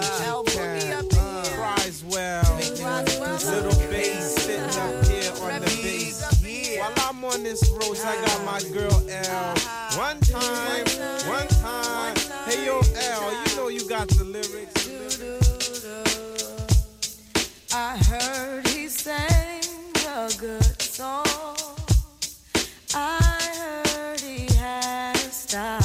Camp 0.47 1.11
cries 1.11 2.05
well. 2.05 2.45
Little 2.55 3.75
bass 3.91 4.37
sitting 4.37 4.63
up 4.63 5.05
here 5.09 5.33
on 5.43 5.61
the 5.61 5.81
bass. 5.83 6.79
While 6.79 6.93
I'm 6.99 7.25
on 7.25 7.43
this 7.43 7.69
road, 7.71 7.99
I 8.05 8.15
got 8.25 8.45
my 8.45 8.59
uh-huh. 8.59 8.73
girl 8.73 9.03
L. 9.11 9.51
Uh-huh. 9.51 9.99
One 9.99 10.21
time, 10.21 10.87
one 11.27 11.49
time. 11.49 12.17
Hey 12.47 12.65
yo, 12.65 12.79
L, 12.79 13.45
you 13.45 13.57
know 13.57 13.67
you 13.67 13.89
got 13.89 14.07
the 14.07 14.23
lyrics. 14.23 14.89
I 17.75 17.99
heard 17.99 18.69
he 18.69 18.87
sang 18.87 19.65
a 20.07 20.31
good 20.39 20.81
song. 20.81 21.27
I 22.95 23.19
heard 23.57 24.21
he 24.21 24.47
had 24.55 25.17
style. 25.17 25.80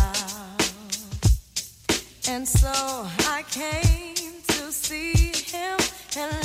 And 2.27 2.47
so 2.47 2.71
I 2.73 3.43
came 3.51 4.41
to 4.47 4.71
see 4.71 5.31
him 5.45 5.77
and 6.17 6.44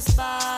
satisfied. 0.00 0.55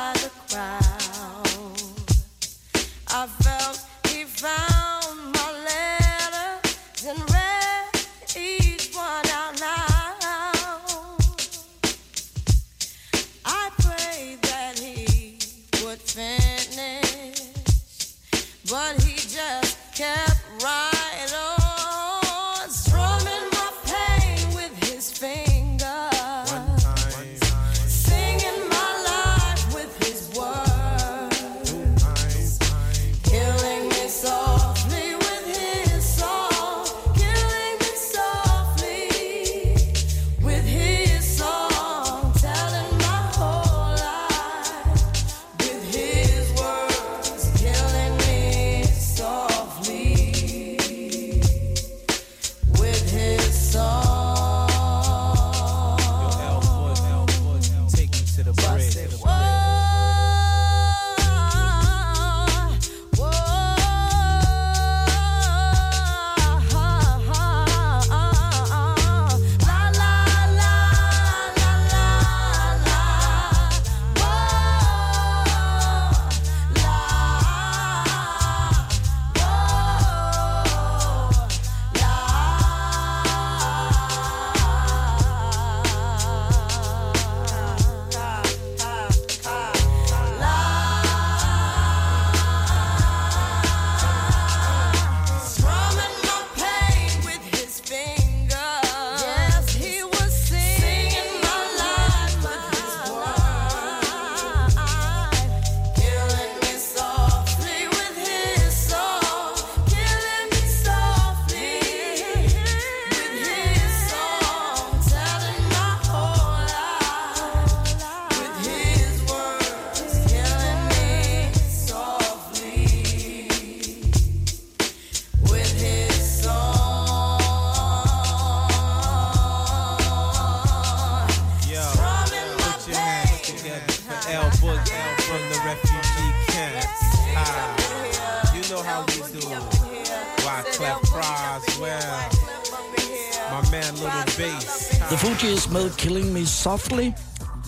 Softly. 146.72 147.10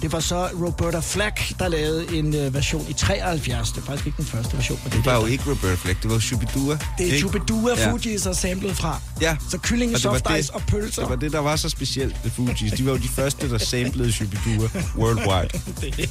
Det 0.03 0.13
var 0.13 0.21
så 0.21 0.49
Roberta 0.67 0.99
Flack, 1.01 1.59
der 1.59 1.69
lavede 1.69 2.19
en 2.19 2.35
øh, 2.35 2.55
version 2.55 2.87
i 2.89 2.93
73. 2.93 3.69
Det 3.73 3.79
er 3.79 3.83
faktisk 3.83 4.07
ikke 4.07 4.17
den 4.17 4.25
første 4.27 4.57
version, 4.57 4.79
men 4.85 4.93
det, 4.93 4.99
Det 4.99 5.07
var 5.07 5.13
er 5.13 5.21
jo 5.21 5.27
ikke 5.27 5.45
Robert 5.51 5.79
Fleck, 5.79 6.03
det 6.03 6.11
var 6.11 6.19
Shubidua. 6.19 6.73
det 6.73 6.79
er 6.99 7.05
ikke? 7.05 7.19
Chubidua 7.19 7.75
Ja. 7.79 7.91
Fugees 7.93 8.29
samlet 8.33 8.77
fra. 8.77 9.01
Ja. 9.21 9.37
Så 9.51 9.59
det 9.71 9.93
var 9.93 9.99
soft 9.99 10.29
det- 10.29 10.39
ice 10.41 10.55
og 10.55 10.63
pølser. 10.69 11.03
Det 11.03 11.11
var 11.11 11.17
det, 11.17 11.33
der 11.33 11.39
var 11.39 11.57
så 11.57 11.69
specielt 11.69 12.17
ved 12.23 12.31
Fugees. 12.31 12.73
De 12.73 12.87
var 12.87 12.93
jo 12.93 12.99
de 12.99 13.09
første, 13.09 13.51
der 13.51 13.59
samplede 13.59 14.13
Shubidua 14.13 14.69
worldwide. 14.97 15.61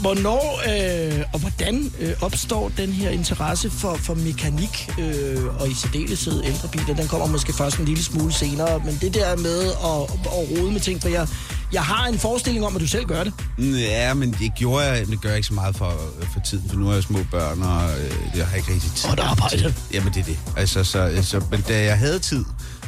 Hvornår 0.00 0.60
øh, 0.68 1.24
og 1.32 1.40
hvordan 1.40 1.92
øh, 2.00 2.12
opstår 2.20 2.70
den 2.76 2.92
her 2.92 3.10
interesse 3.10 3.70
for, 3.70 3.94
for 3.94 4.14
mekanik 4.14 4.90
øh, 4.98 5.60
og 5.60 5.68
i 5.68 5.74
særdeleshed 5.74 6.44
ældre 6.44 6.68
biler? 6.68 6.94
Den 6.94 7.08
kommer 7.08 7.26
måske 7.26 7.52
først 7.52 7.76
en 7.78 7.84
lille 7.84 8.04
smule 8.04 8.32
senere, 8.32 8.80
men 8.84 8.98
det 9.00 9.14
der 9.14 9.36
med 9.36 9.62
at, 9.62 10.02
at 10.26 10.58
rode 10.58 10.72
med 10.72 10.80
ting, 10.80 11.02
for 11.02 11.08
jeg, 11.08 11.28
jeg 11.72 11.82
har 11.82 12.06
en 12.06 12.18
forestilling 12.18 12.66
om, 12.66 12.76
at 12.76 12.82
du 12.82 12.86
selv 12.86 13.04
gør 13.04 13.24
det. 13.24 13.32
Ja, 13.58 14.14
men 14.14 14.32
det 14.32 14.54
gjorde 14.56 14.84
jeg, 14.84 15.06
det 15.06 15.20
gør 15.20 15.28
jeg 15.28 15.36
ikke 15.36 15.48
så 15.48 15.54
meget 15.54 15.76
for, 15.76 15.92
for 16.32 16.40
tiden, 16.40 16.68
for 16.68 16.76
nu 16.76 16.86
har 16.86 16.94
jeg 16.94 17.02
små 17.02 17.18
børn, 17.30 17.62
og 17.62 17.90
øh, 17.90 18.10
det 18.34 18.44
har 18.44 18.50
jeg 18.50 18.56
ikke 18.56 18.72
rigtig 18.72 18.92
tid 18.92 19.08
Og 19.08 19.12
et 19.12 19.20
arbejde. 19.20 19.74
Jamen, 19.92 20.12
det 20.12 20.20
er 20.20 20.24
det. 20.24 20.38
Altså, 20.56 20.84
så, 20.84 21.18
så, 21.22 21.42
men 21.50 21.60
da 21.60 21.84
jeg 21.84 21.98
havde 21.98 22.18
tid, 22.18 22.44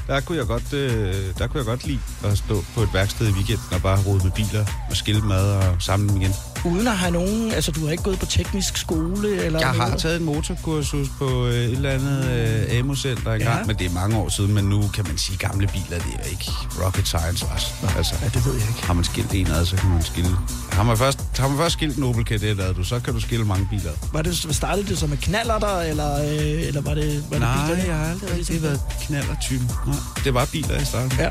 der 0.06 0.20
kunne 0.20 0.38
jeg 0.38 0.46
godt, 0.46 0.72
øh, 0.72 1.14
der 1.38 1.46
kunne 1.46 1.58
jeg 1.58 1.66
godt 1.66 1.86
lide 1.86 2.00
at 2.24 2.38
stå 2.38 2.64
på 2.74 2.82
et 2.82 2.88
værksted 2.94 3.28
i 3.28 3.30
weekenden 3.32 3.64
og 3.72 3.82
bare 3.82 4.02
rode 4.06 4.24
med 4.24 4.32
biler 4.32 4.64
og 4.90 4.96
skille 4.96 5.20
mad 5.20 5.52
og 5.52 5.82
samle 5.82 6.08
dem 6.08 6.16
igen. 6.20 6.34
Uden 6.64 6.86
at 6.86 6.96
have 6.96 7.10
nogen... 7.12 7.52
Altså, 7.52 7.70
du 7.72 7.84
har 7.84 7.90
ikke 7.92 8.02
gået 8.02 8.18
på 8.18 8.26
teknisk 8.26 8.76
skole? 8.76 9.44
Eller 9.44 9.58
Jeg 9.58 9.68
har 9.68 9.74
noget? 9.86 9.98
taget 10.00 10.16
en 10.16 10.24
motorkursus 10.26 11.08
på 11.18 11.46
øh, 11.46 11.54
et 11.54 11.70
eller 11.70 11.90
andet 11.90 12.24
øh, 12.70 12.78
AMO-center 12.78 13.32
engang, 13.32 13.58
Ja. 13.58 13.64
men 13.66 13.76
det 13.78 13.86
er 13.86 13.90
mange 13.90 14.16
år 14.16 14.28
siden, 14.28 14.54
men 14.54 14.64
nu 14.64 14.88
kan 14.94 15.04
man 15.08 15.18
sige, 15.18 15.38
gamle 15.38 15.66
biler, 15.66 15.98
det 15.98 16.14
er 16.22 16.24
ikke 16.30 16.50
rocket 16.84 17.06
science 17.06 17.46
også. 17.54 17.66
Altså, 17.96 18.14
Ja, 18.22 18.28
det 18.28 18.46
ved 18.46 18.52
jeg 18.54 18.68
ikke. 18.68 18.82
har 18.86 18.94
man 18.94 19.04
skilt 19.04 19.34
en 19.34 19.46
ad, 19.46 19.66
så 19.66 19.76
kan 19.76 19.90
man 19.90 20.02
skille... 20.02 20.30
Har 20.72 20.82
man 20.82 20.98
først, 20.98 21.18
har 21.38 21.48
man 21.48 21.58
først 21.58 21.72
skilt 21.72 21.96
en 21.96 22.02
Opel 22.04 22.24
Kadett 22.24 22.60
ad, 22.60 22.74
du, 22.74 22.84
så 22.84 23.00
kan 23.00 23.14
du 23.14 23.20
skille 23.20 23.44
mange 23.44 23.66
biler. 23.70 23.90
Var 24.12 24.22
det, 24.22 24.36
startede 24.56 24.86
det 24.88 24.98
som 24.98 25.08
med 25.08 25.18
knallerter, 25.18 25.80
eller, 25.80 26.14
øh, 26.22 26.66
eller 26.66 26.80
var 26.80 26.94
det, 26.94 27.24
var 27.30 27.36
det 27.38 27.40
Nej, 27.40 27.66
bilerne? 27.66 27.88
jeg 27.88 27.96
har 27.96 28.10
aldrig 28.10 28.30
rigtig 28.38 28.62
været 28.62 28.80
knallertypen. 29.06 29.70
Nej, 29.86 29.96
det 30.24 30.34
var 30.34 30.44
biler 30.52 30.80
i 30.80 30.84
starten. 30.84 31.12
Ja. 31.18 31.28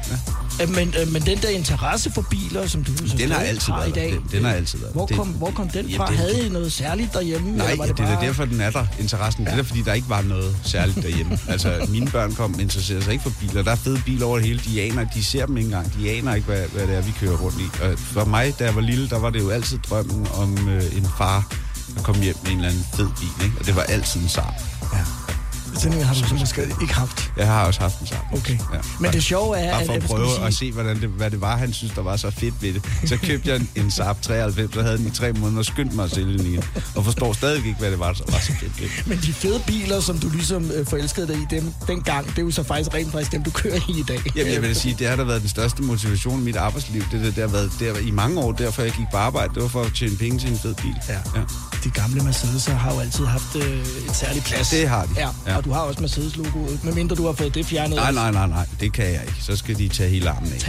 Øh, 0.63 0.69
Men, 0.75 0.93
øh, 1.01 1.11
men 1.13 1.21
den 1.21 1.38
der 1.38 1.49
interesse 1.49 2.11
for 2.11 2.25
biler, 2.30 2.67
som 2.67 2.84
du 2.84 2.91
så 3.07 3.17
Den 3.17 3.32
har 3.32 3.39
altid 3.39 3.71
har 3.73 3.80
været 3.80 3.89
i 3.89 3.91
dag, 3.91 4.11
der. 4.11 4.19
Den, 4.19 4.27
den 4.32 4.43
har 4.45 4.51
altid 4.53 4.80
været 4.80 4.93
hvor. 4.93 5.05
Kom, 5.20 5.28
det, 5.28 5.38
hvor 5.38 5.51
kom 5.51 5.70
den 5.70 5.86
Jamen, 5.86 5.97
fra? 5.97 6.07
det- 6.07 6.17
Havde 6.17 6.45
I 6.45 6.49
noget 6.49 6.72
særligt 6.72 7.13
derhjemme? 7.13 7.51
Nej, 7.51 7.76
var 7.78 7.86
ja, 7.86 7.91
det 7.91 7.99
er 7.99 8.05
bare... 8.15 8.26
derfor, 8.26 8.45
den 8.45 8.61
er 8.61 8.70
der, 8.72 8.86
interessen. 8.99 9.43
Ja. 9.45 9.51
Det 9.51 9.59
er 9.59 9.63
fordi, 9.63 9.82
der 9.82 9.93
ikke 9.93 10.09
var 10.09 10.22
noget 10.22 10.55
særligt 10.63 10.97
derhjemme. 11.03 11.39
altså, 11.53 11.88
mine 11.89 12.07
børn 12.11 12.36
kom 12.36 12.59
interesserer 12.59 13.01
sig 13.01 13.11
ikke 13.13 13.24
for 13.24 13.34
biler. 13.39 13.63
Der 13.63 13.72
er 13.72 13.76
fede 13.76 14.01
biler 14.05 14.26
over 14.26 14.38
det 14.38 14.47
hele. 14.47 14.59
De 14.65 14.82
aner, 14.82 15.05
de 15.15 15.24
ser 15.24 15.45
dem 15.45 15.57
ikke 15.57 15.65
engang. 15.67 15.93
De 15.99 16.09
aner 16.11 16.34
ikke, 16.34 16.45
hvad, 16.47 16.67
hvad 16.74 16.88
det 16.88 16.95
er, 16.95 17.01
vi 17.01 17.11
kører 17.20 17.38
rundt 17.38 17.57
i. 17.61 17.82
Og 17.84 17.99
for 17.99 18.26
mig, 18.26 18.59
da 18.59 18.63
jeg 18.65 18.76
var 18.76 18.82
lille, 18.82 19.09
der 19.09 19.20
var 19.20 19.30
det 19.30 19.39
jo 19.39 19.49
altid 19.49 19.78
drømmen 19.89 20.28
om 20.34 20.70
øh, 20.70 20.97
en 20.97 21.07
far, 21.17 21.53
der 21.95 22.01
kom 22.03 22.22
hjem 22.22 22.36
med 22.43 22.51
en 22.51 22.57
eller 22.57 22.70
anden 22.70 22.86
fed 22.95 23.07
bil. 23.20 23.45
Ikke? 23.45 23.55
Og 23.59 23.65
det 23.65 23.76
var 23.76 23.82
altid 23.82 24.22
en 24.22 24.30
Saab. 24.30 24.45
Sådan 24.91 25.39
en 25.86 26.01
har 26.03 26.13
du 26.13 26.28
så 26.28 26.36
måske 26.36 26.61
ikke 26.82 26.93
haft. 26.93 27.32
Jeg 27.38 27.47
har 27.47 27.65
også 27.65 27.80
haft 27.80 27.99
en 27.99 28.07
Saab. 28.07 28.20
Okay. 28.34 28.53
Ja. 28.74 28.80
Men 28.99 29.11
det 29.13 29.24
sjove 29.24 29.57
er, 29.57 29.72
Bare 29.72 29.86
for 29.86 29.93
at- 29.93 30.03
at 30.03 30.09
prøve 30.09 30.28
man 30.39 30.47
at 30.47 30.53
sige? 30.53 30.70
se, 30.70 30.74
hvordan 30.74 31.01
det, 31.01 31.09
hvad 31.09 31.32
det 31.32 31.41
var, 31.41 31.57
han 31.57 31.74
synes, 31.74 31.93
der 31.93 32.01
var 32.01 32.15
så 32.17 32.32
fedt 32.32 32.61
ved 32.61 32.74
det. 32.74 32.82
Så 33.05 33.17
købte 33.17 33.49
jeg 33.49 33.55
en, 33.55 33.70
en 33.76 33.91
Saab 33.91 34.22
93, 34.22 34.74
så 34.74 34.82
havde 34.82 34.97
den 34.97 35.07
i 35.07 35.09
tre 35.11 35.34
måneder 35.34 35.59
og 35.59 35.65
skyndte 35.65 35.95
mig 35.95 36.05
at 36.05 36.11
sælge 36.11 36.38
den 36.38 36.45
igen. 36.45 36.63
Og 36.95 37.05
forstår 37.05 37.34
stadig 37.34 37.57
ikke, 37.65 37.80
hvad 37.80 37.91
det 37.91 37.99
var, 37.99 38.13
der 38.13 38.24
var 38.32 38.39
så 38.39 38.51
fedt 38.59 38.82
ved 38.82 38.88
det. 38.97 39.07
Men 39.07 39.17
de 39.17 39.34
fede 39.34 39.61
biler, 39.67 39.99
som 39.99 40.20
du 40.20 40.30
ligesom 40.30 40.72
øh, 40.72 40.86
forelskede 40.88 41.28
dig 41.28 41.36
i 41.36 41.45
dem 41.49 41.74
dengang, 41.88 42.28
det 42.28 42.38
er 42.38 42.41
jo 42.41 42.51
så 42.51 42.63
faktisk 42.63 42.93
rent 42.93 43.11
faktisk 43.11 43.32
dem, 43.32 43.43
du 43.43 43.51
kører 43.51 43.80
i 43.89 43.99
i 43.99 44.03
dag. 44.03 44.20
Jamen, 44.36 44.53
jeg 44.53 44.61
vil 44.61 44.76
sige, 44.76 44.95
det 44.99 45.07
har 45.07 45.15
da 45.15 45.24
været 45.24 45.41
den 45.41 45.49
største 45.49 45.84
motivation 45.84 46.39
i 46.41 46.43
mit 46.43 46.55
arbejdsliv. 46.55 47.01
Det, 47.11 47.22
det, 47.22 47.36
det 47.36 47.41
har 47.43 47.47
været 47.51 47.72
der, 47.80 47.97
i 47.97 48.11
mange 48.11 48.39
år, 48.41 48.51
derfor 48.51 48.82
jeg 48.82 48.91
gik 48.91 49.05
på 49.11 49.17
arbejde. 49.17 49.53
Det 49.53 49.61
var 49.63 49.70
for 49.70 49.82
at 49.84 49.93
tjene 49.93 50.15
penge 50.17 50.39
til 50.39 50.49
en 50.51 50.59
fed 50.59 50.76
bil. 50.76 50.95
Ja. 51.09 51.13
ja. 51.13 51.41
De 51.84 51.89
gamle 51.89 52.22
Mercedes'er 52.22 52.72
har 52.72 52.93
jo 52.93 52.99
altid 52.99 53.26
haft 53.26 53.55
øh, 53.55 53.80
et 54.09 54.15
særligt 54.15 54.45
plads. 54.45 54.74
Ja, 54.74 54.78
det 54.80 54.89
har 54.89 55.05
de. 55.05 55.09
Ja, 55.17 55.28
Ja. 55.47 55.59
Og 55.60 55.66
du 55.66 55.72
har 55.72 55.80
også 55.80 56.01
Mercedes-logoet, 56.01 56.84
medmindre 56.84 57.16
du 57.16 57.26
har 57.26 57.34
fået 57.34 57.55
det 57.55 57.66
fjernet. 57.66 57.95
Nej, 57.95 58.12
nej, 58.12 58.32
nej, 58.32 58.47
nej. 58.47 58.66
Det 58.80 58.93
kan 58.93 59.05
jeg 59.05 59.22
ikke. 59.28 59.36
Så 59.43 59.55
skal 59.55 59.78
de 59.78 59.88
tage 59.88 60.10
hele 60.10 60.30
armen 60.30 60.53
af. 60.53 60.68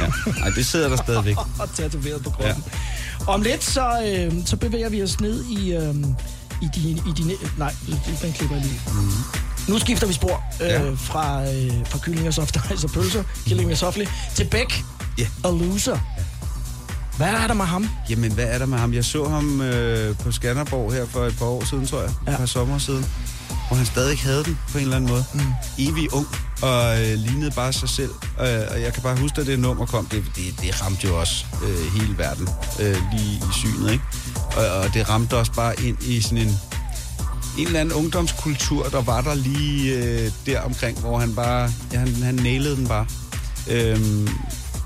Ja. 0.00 0.30
Nej, 0.40 0.48
det 0.56 0.66
sidder 0.66 0.88
der 0.88 0.96
stadigvæk. 0.96 1.36
og 1.60 1.68
tatoveret 1.74 2.22
på 2.24 2.30
kroppen. 2.30 2.64
Ja. 3.20 3.26
Om 3.32 3.42
lidt, 3.42 3.64
så, 3.64 4.02
øh, 4.06 4.46
så 4.46 4.56
bevæger 4.56 4.88
vi 4.88 5.02
os 5.02 5.20
ned 5.20 5.44
i, 5.44 5.72
øh, 5.72 5.94
i 6.62 6.68
dine... 6.74 7.00
I 7.08 7.12
dine 7.16 7.32
nej, 7.58 7.74
den 8.22 8.32
klipper 8.32 8.56
jeg 8.56 8.64
lige. 8.64 8.80
Mm. 8.92 9.10
Nu 9.68 9.78
skifter 9.78 10.06
vi 10.06 10.12
spor 10.12 10.42
øh, 10.62 10.68
Ja. 10.68 10.90
fra, 10.96 11.42
øh, 11.42 11.72
fra 11.86 11.98
kylling 11.98 12.28
og 12.28 12.34
soft 12.34 12.56
ice 12.74 12.86
og 12.86 12.90
pølser, 12.90 13.22
killing 13.46 13.70
og 13.72 13.76
softly, 13.78 14.04
til 14.34 14.44
Beck 14.44 14.84
Ja. 15.18 15.26
og 15.42 15.54
Loser. 15.58 15.98
Hvad 17.16 17.28
er 17.28 17.46
der 17.46 17.54
med 17.54 17.64
ham? 17.64 17.88
Jamen, 18.10 18.32
hvad 18.32 18.44
er 18.44 18.58
der 18.58 18.66
med 18.66 18.78
ham? 18.78 18.94
Jeg 18.94 19.04
så 19.04 19.28
ham 19.28 19.60
øh, 19.60 20.16
på 20.16 20.32
Skanderborg 20.32 20.92
her 20.92 21.06
for 21.06 21.24
et 21.24 21.36
par 21.38 21.46
år 21.46 21.64
siden, 21.64 21.86
tror 21.86 22.00
jeg. 22.00 22.10
Ja. 22.26 22.32
Et 22.32 22.38
par 22.38 22.46
sommer 22.46 22.78
siden. 22.78 23.06
Hvor 23.72 23.76
han 23.76 23.86
stadig 23.86 24.18
havde 24.18 24.44
den 24.44 24.58
på 24.72 24.78
en 24.78 24.84
eller 24.84 24.96
anden 24.96 25.10
måde. 25.10 25.24
Mm. 25.34 25.40
Evig 25.78 26.14
ung 26.14 26.26
og 26.62 27.00
øh, 27.00 27.18
lignede 27.18 27.50
bare 27.50 27.72
sig 27.72 27.88
selv. 27.88 28.10
Øh, 28.40 28.62
og 28.70 28.80
jeg 28.80 28.92
kan 28.94 29.02
bare 29.02 29.16
huske, 29.16 29.40
at 29.40 29.46
det 29.46 29.58
nummer 29.58 29.86
kom. 29.86 30.06
Det, 30.06 30.24
det, 30.36 30.44
det 30.60 30.82
ramte 30.82 31.06
jo 31.06 31.20
også 31.20 31.44
øh, 31.64 32.00
hele 32.00 32.18
verden 32.18 32.48
øh, 32.80 32.96
lige 33.12 33.34
i 33.36 33.52
synet, 33.52 33.92
ikke? 33.92 34.04
Og, 34.56 34.66
og 34.66 34.94
det 34.94 35.08
ramte 35.08 35.36
også 35.36 35.52
bare 35.52 35.80
ind 35.80 36.02
i 36.02 36.20
sådan 36.20 36.38
en 36.38 36.58
en 37.58 37.66
eller 37.66 37.80
anden 37.80 37.94
ungdomskultur, 37.94 38.84
der 38.84 39.02
var 39.02 39.20
der 39.20 39.34
lige 39.34 39.94
øh, 39.94 40.30
der 40.46 40.60
omkring, 40.60 41.00
hvor 41.00 41.18
han 41.18 41.34
bare, 41.34 41.70
ja, 41.92 41.98
han, 41.98 42.14
han 42.14 42.34
nailede 42.34 42.76
den 42.76 42.86
bare. 42.86 43.06
Øhm, 43.70 44.28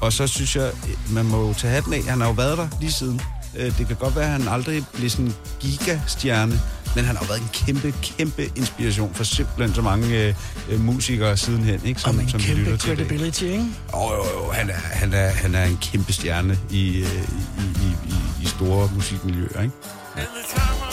og 0.00 0.12
så 0.12 0.26
synes 0.26 0.56
jeg, 0.56 0.70
man 1.10 1.24
må 1.24 1.46
jo 1.46 1.54
tage 1.54 1.72
hatten 1.72 1.92
af. 1.92 2.02
Han 2.04 2.20
har 2.20 2.26
jo 2.26 2.34
været 2.34 2.58
der 2.58 2.68
lige 2.80 2.92
siden. 2.92 3.20
Øh, 3.56 3.78
det 3.78 3.86
kan 3.86 3.96
godt 3.96 4.16
være, 4.16 4.24
at 4.24 4.30
han 4.30 4.48
aldrig 4.48 4.84
blev 4.94 5.10
sådan 5.10 5.26
en 5.26 5.34
gigastjerne, 5.60 6.60
men 6.96 7.04
han 7.04 7.16
har 7.16 7.24
jo 7.24 7.28
været 7.28 7.42
en 7.42 7.50
kæmpe, 7.52 7.94
kæmpe 8.02 8.50
inspiration 8.56 9.14
for 9.14 9.24
simpelthen 9.24 9.74
så 9.74 9.82
mange 9.82 10.22
øh, 10.22 10.34
øh, 10.70 10.80
musikere 10.80 11.36
sidenhen, 11.36 11.80
ikke? 11.84 12.00
Som, 12.00 12.20
en 12.20 12.28
som 12.28 12.40
kæmpe 12.40 12.78
credibility, 12.78 13.42
ikke? 13.42 13.66
Jo, 13.92 14.12
jo, 14.14 14.24
jo. 14.36 14.50
Han 14.52 14.70
er, 14.70 14.74
han 14.74 15.12
er, 15.12 15.28
han 15.28 15.54
er 15.54 15.64
en 15.64 15.78
kæmpe 15.82 16.12
stjerne 16.12 16.58
i, 16.70 16.98
øh, 16.98 17.04
i, 17.04 17.66
i, 17.86 18.12
i, 18.12 18.42
i 18.42 18.46
store 18.46 18.90
musikmiljøer, 18.94 19.62
ikke? 19.62 19.74
In 20.16 20.85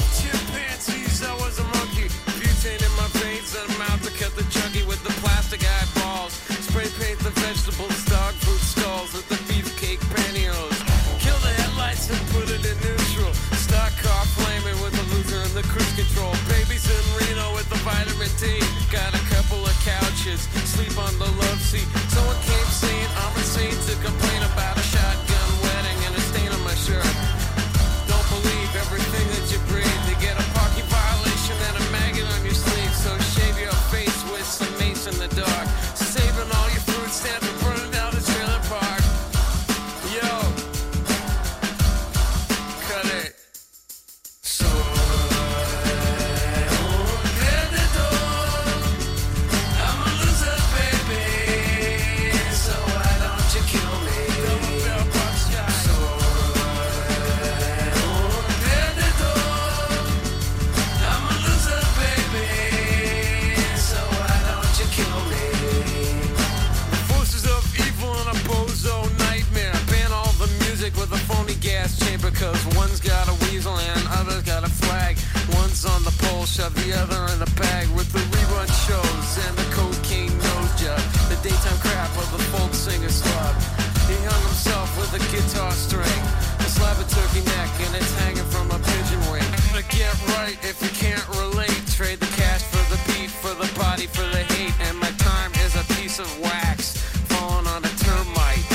shove 76.54 76.76
the 76.86 76.93
other 76.93 77.34
in 77.34 77.41
a 77.41 77.49
bag 77.58 77.89
with 77.97 78.06
the 78.14 78.22
rerun 78.30 78.70
shows 78.86 79.30
and 79.49 79.58
the 79.58 79.66
cocaine 79.74 80.30
nose 80.38 80.74
job. 80.78 81.01
The 81.26 81.38
daytime 81.41 81.80
crap 81.82 82.14
of 82.14 82.30
the 82.30 82.43
folk 82.54 82.72
singer 82.76 83.10
slub. 83.10 83.58
He 84.06 84.14
hung 84.22 84.43
himself 84.45 84.86
with 84.93 85.18
a 85.18 85.22
guitar 85.34 85.72
string. 85.72 86.22
A 86.62 86.70
slab 86.70 87.01
of 87.01 87.10
turkey 87.10 87.41
neck 87.41 87.74
and 87.82 87.95
it's 87.97 88.14
hanging 88.22 88.45
from 88.54 88.70
a 88.70 88.78
pigeon 88.78 89.22
wing. 89.34 89.49
To 89.74 89.82
get 89.97 90.14
right 90.38 90.58
if 90.62 90.78
you 90.86 90.93
can't 90.93 91.28
relate. 91.41 91.74
Trade 91.89 92.20
the 92.20 92.30
cash 92.38 92.62
for 92.62 92.86
the 92.93 93.01
beat, 93.10 93.32
for 93.32 93.58
the 93.58 93.70
body, 93.74 94.06
for 94.06 94.28
the 94.30 94.45
hate. 94.54 94.78
And 94.86 94.99
my 94.99 95.10
time 95.18 95.51
is 95.66 95.74
a 95.74 95.86
piece 95.97 96.20
of 96.20 96.30
wax 96.39 97.01
falling 97.34 97.66
on 97.66 97.82
a 97.84 97.93
termite. 98.06 98.66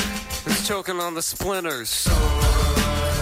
It's 0.50 0.66
choking 0.66 0.98
on 0.98 1.14
the 1.14 1.22
splinters. 1.22 1.90
So. 1.90 3.17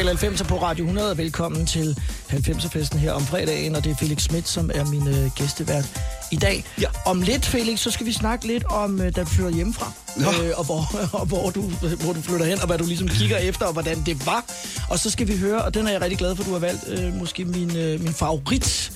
Total 0.00 0.16
90 0.16 0.42
på 0.48 0.62
Radio 0.62 0.84
100, 0.84 1.10
og 1.10 1.18
velkommen 1.18 1.66
til 1.66 1.96
90'er-festen 2.30 2.98
her 2.98 3.12
om 3.12 3.22
fredagen, 3.22 3.74
og 3.76 3.84
det 3.84 3.90
er 3.90 3.96
Felix 3.96 4.22
Schmidt, 4.22 4.48
som 4.48 4.70
er 4.74 4.84
min 4.84 5.08
øh, 5.08 5.30
gæstevært 5.36 5.84
i 6.32 6.36
dag. 6.36 6.64
Ja. 6.80 6.86
Om 7.06 7.22
lidt, 7.22 7.46
Felix, 7.46 7.80
så 7.80 7.90
skal 7.90 8.06
vi 8.06 8.12
snakke 8.12 8.46
lidt 8.46 8.64
om, 8.64 9.00
øh, 9.00 9.16
da 9.16 9.20
du 9.20 9.26
flytter 9.26 9.52
hjemmefra, 9.52 9.92
øh, 10.16 10.50
og, 10.56 10.64
hvor, 10.64 10.96
og 11.20 11.26
hvor, 11.26 11.50
du, 11.50 11.60
hvor 12.04 12.12
du 12.12 12.20
flytter 12.20 12.46
hen, 12.46 12.60
og 12.60 12.66
hvad 12.66 12.78
du 12.78 12.84
ligesom 12.84 13.08
kigger 13.08 13.36
efter, 13.36 13.66
og 13.66 13.72
hvordan 13.72 14.02
det 14.06 14.26
var. 14.26 14.44
Og 14.90 14.98
så 14.98 15.10
skal 15.10 15.28
vi 15.28 15.36
høre, 15.36 15.62
og 15.62 15.74
den 15.74 15.86
er 15.86 15.90
jeg 15.90 16.00
rigtig 16.00 16.18
glad 16.18 16.36
for, 16.36 16.44
du 16.44 16.52
har 16.52 16.58
valgt, 16.58 16.88
øh, 16.88 17.14
måske 17.14 17.44
min, 17.44 17.76
øh, 17.76 18.00
min 18.00 18.14
favorit 18.14 18.92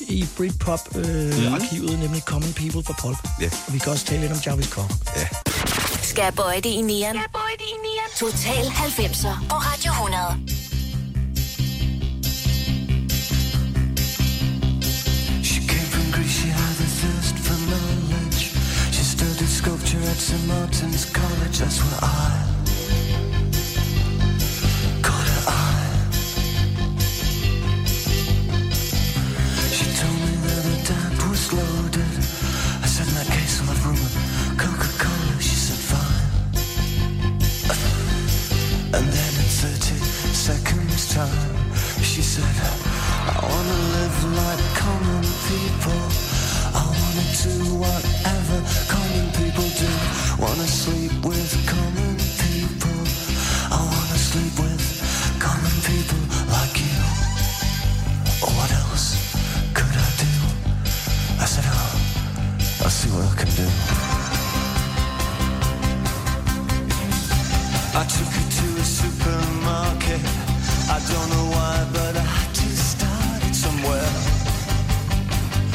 i 0.00 0.26
Britpop-arkivet, 0.36 1.92
øh, 1.92 2.00
nemlig 2.00 2.22
Common 2.22 2.52
People 2.52 2.82
for 2.84 2.96
Pulp. 3.00 3.18
Ja. 3.40 3.50
Og 3.66 3.72
vi 3.72 3.78
kan 3.78 3.92
også 3.92 4.04
tale 4.04 4.20
lidt 4.20 4.32
om 4.32 4.38
Jarvis 4.46 4.66
Cocker. 4.66 4.94
Ja. 5.16 5.26
Skal 6.02 6.22
jeg 6.22 6.34
bøje 6.34 6.56
det 6.56 6.66
i 6.70 6.80
nieren? 6.80 7.16
Total 8.20 8.66
90'er 8.66 9.48
på 9.48 9.56
Radio 9.56 9.92
100. 9.92 10.36
She 15.42 15.60
came 15.60 15.88
from 15.94 16.12
Greece. 16.12 16.44
She 18.92 19.04
studied 19.04 19.48
sculpture 19.48 20.10
at 20.10 20.16
St. 20.16 20.46
Martin's 20.46 21.06
College, 21.06 21.58
that's 21.58 21.80
where 21.80 22.00
I 22.02 22.39
30 39.60 39.76
seconds 40.32 41.12
time, 41.12 41.28
she 42.00 42.22
said, 42.22 42.48
I 43.28 43.44
wanna 43.44 43.78
live 43.92 44.18
like 44.40 44.64
common 44.72 45.20
people. 45.52 46.00
I 46.72 46.84
wanna 46.88 47.26
do 47.44 47.76
whatever 47.76 48.58
common 48.88 49.26
people 49.36 49.68
do. 49.76 49.90
Wanna 50.40 50.66
sleep 50.66 51.12
with 51.26 51.52
common 51.68 52.16
people. 52.40 53.04
I 53.68 53.84
wanna 53.84 54.16
sleep 54.16 54.58
with 54.60 54.69
don't 71.08 71.28
know 71.30 71.46
why, 71.56 71.86
but 71.92 72.16
I 72.16 72.40
somewhere. 73.52 74.12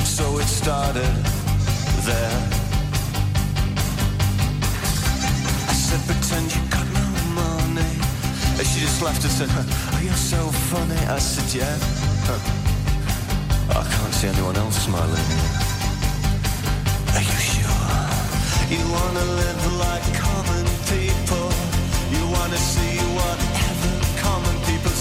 So 0.05 0.39
it 0.39 0.47
started 0.47 1.15
there. 2.09 2.39
I 5.69 5.73
said, 5.85 6.01
pretend 6.09 6.45
you 6.55 6.61
got 6.75 6.87
no 6.99 7.05
money. 7.41 7.91
And 8.57 8.65
she 8.67 8.79
just 8.79 9.01
laughed 9.01 9.23
and 9.23 9.33
said, 9.39 9.49
Oh, 9.51 10.01
you're 10.03 10.23
so 10.33 10.41
funny. 10.71 11.01
I 11.07 11.19
said, 11.19 11.47
Yeah. 11.59 11.77
I 13.69 13.83
can't 13.93 14.13
see 14.13 14.27
anyone 14.27 14.55
else 14.55 14.77
smiling. 14.87 15.27
Are 17.15 17.25
you 17.29 17.39
sure? 17.53 17.95
You 18.73 18.81
wanna 18.95 19.25
live 19.41 19.61
like 19.85 20.05
common 20.25 20.65
people. 20.93 21.47
You 22.13 22.23
wanna 22.35 22.57
see 22.57 22.94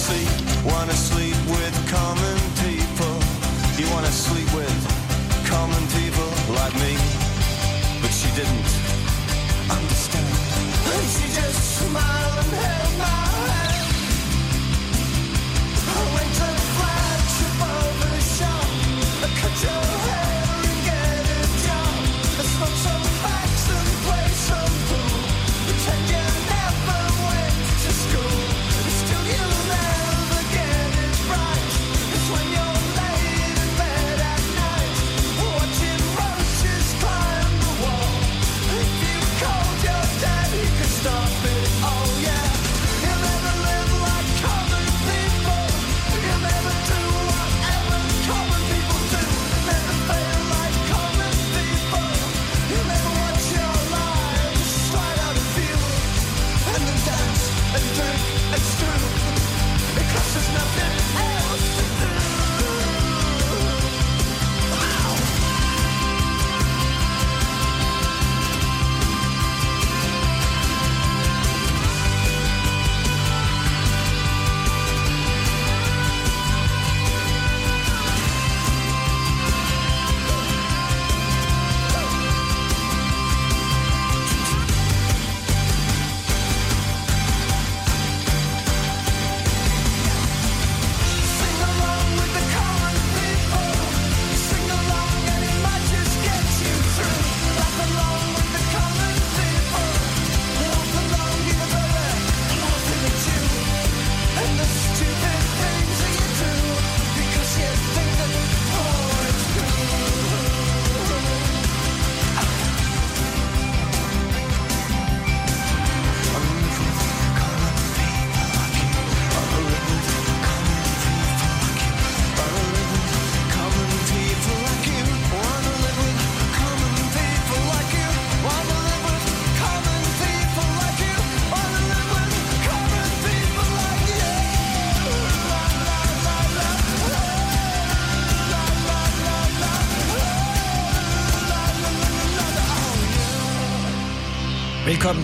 see. 0.09 0.27
Wanna 0.69 0.93
sleep 0.93 1.39
with 1.57 1.75
common 1.89 2.39
people. 2.65 3.15
You 3.79 3.87
wanna 3.95 4.13
sleep 4.13 4.49
with 4.53 4.79
common 5.49 5.85
people 5.99 6.31
like 6.61 6.75
me. 6.85 6.93
But 8.03 8.13
she 8.19 8.29
didn't 8.39 8.71
understand. 9.77 10.35
And 10.95 11.07
she 11.15 11.27
just 11.41 11.61
smiled 11.79 12.37
and 12.43 12.53
held 12.65 12.95
my 12.99 13.34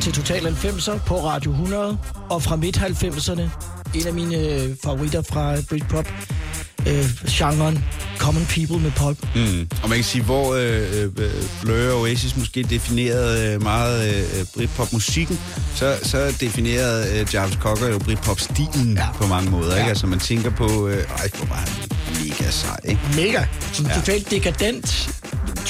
Velkommen 0.01 0.25
til 0.25 0.41
Total 0.41 0.47
90'er 0.47 0.99
på 1.07 1.27
Radio 1.27 1.51
100 1.51 1.99
og 2.31 2.43
fra 2.43 2.57
midt 2.57 2.77
90'erne. 2.79 3.41
En 3.95 4.07
af 4.07 4.13
mine 4.15 4.37
øh, 4.37 4.77
favoritter 4.83 5.23
fra 5.23 5.57
Britpop. 5.69 6.09
Øh, 6.89 7.05
genren 7.29 7.85
Common 8.19 8.47
People 8.47 8.79
med 8.79 8.91
pop. 8.97 9.17
Mm. 9.35 9.69
Og 9.83 9.89
man 9.89 9.99
kan 9.99 10.05
sige, 10.05 10.25
hvor 10.25 10.55
øh, 10.55 11.05
øh, 11.17 11.31
Blur 11.63 11.93
og 11.93 12.01
Oasis 12.01 12.37
måske 12.37 12.63
definerede 12.63 13.55
øh, 13.55 13.63
meget 13.63 14.15
øh, 14.15 14.47
Britpop-musikken, 14.55 15.41
så, 15.75 15.97
så 16.03 16.37
definerede 16.41 17.21
øh, 17.21 17.35
Jarvis 17.35 17.57
Cocker 17.57 17.89
jo 17.89 17.99
Britpop-stilen 17.99 18.97
ja. 18.97 19.07
på 19.15 19.27
mange 19.27 19.51
måder. 19.51 19.73
Ja. 19.73 19.79
Ikke? 19.79 19.89
Altså 19.89 20.07
man 20.07 20.19
tænker 20.19 20.51
på, 20.51 20.89
øh, 20.89 20.97
ej, 20.97 21.31
hvor 21.37 21.47
var 21.47 21.55
han 21.55 21.69
mega 22.25 22.51
sej, 22.51 22.81
ikke? 22.85 23.01
Mega. 23.17 23.45
Sådan 23.73 23.93
ja. 23.93 23.99
totalt 23.99 24.31
dekadent 24.31 25.20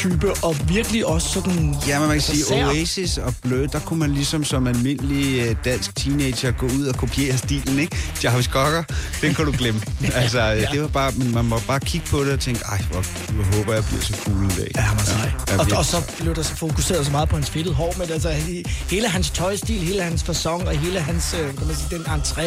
type, 0.01 0.33
og 0.43 0.57
virkelig 0.69 1.07
også 1.07 1.29
sådan... 1.29 1.75
Ja, 1.89 1.99
men 1.99 2.09
man 2.09 2.17
kan 2.17 2.23
sige, 2.23 2.45
sær. 2.45 2.67
Oasis 2.67 3.19
og 3.19 3.35
Blø, 3.43 3.67
der 3.73 3.81
kunne 3.81 3.99
man 3.99 4.11
ligesom 4.11 4.45
som 4.45 4.67
almindelig 4.67 5.41
øh, 5.49 5.57
dansk 5.65 5.97
teenager 5.97 6.51
gå 6.51 6.67
ud 6.67 6.87
og 6.87 6.95
kopiere 6.97 7.39
stilen, 7.39 7.79
ikke? 7.79 7.97
Jarvis 8.25 8.47
Cocker, 8.47 8.83
den 9.23 9.35
kan 9.35 9.45
du 9.45 9.55
glemme. 9.59 9.81
altså, 10.15 10.41
ja. 10.41 10.65
det 10.73 10.83
var 10.83 10.89
bare, 10.89 11.13
men 11.17 11.35
man 11.35 11.45
må 11.45 11.59
bare 11.67 11.81
kigge 11.81 12.07
på 12.07 12.25
det 12.25 12.33
og 12.33 12.41
tænke, 12.41 12.61
ej, 12.69 12.83
hvor, 12.91 13.05
hvor 13.33 13.57
håber 13.57 13.75
jeg 13.75 13.85
bliver 13.85 14.03
så 14.03 14.15
cool 14.25 14.37
en 14.37 14.49
dag. 14.59 14.71
Ja, 14.77 14.85
var 14.95 15.03
sej. 15.05 15.31
Ja, 15.49 15.59
og, 15.59 15.67
og 15.79 15.85
så 15.85 15.97
blev 16.21 16.35
der 16.35 16.43
så 16.43 16.55
fokuseret 16.57 17.07
så 17.07 17.13
meget 17.13 17.29
på 17.29 17.37
hans 17.37 17.51
fedtede 17.51 17.75
hår, 17.75 17.95
men 17.99 18.11
altså 18.11 18.31
he- 18.31 18.71
hele 18.91 19.09
hans 19.09 19.31
tøjstil, 19.31 19.79
hele 19.81 20.03
hans 20.03 20.23
fasong 20.23 20.69
og 20.69 20.79
hele 20.79 21.01
hans, 21.01 21.35
øh, 21.41 21.57
kan 21.59 21.67
man 21.67 21.77
sige, 21.77 21.99
den 21.99 22.07
entré, 22.07 22.43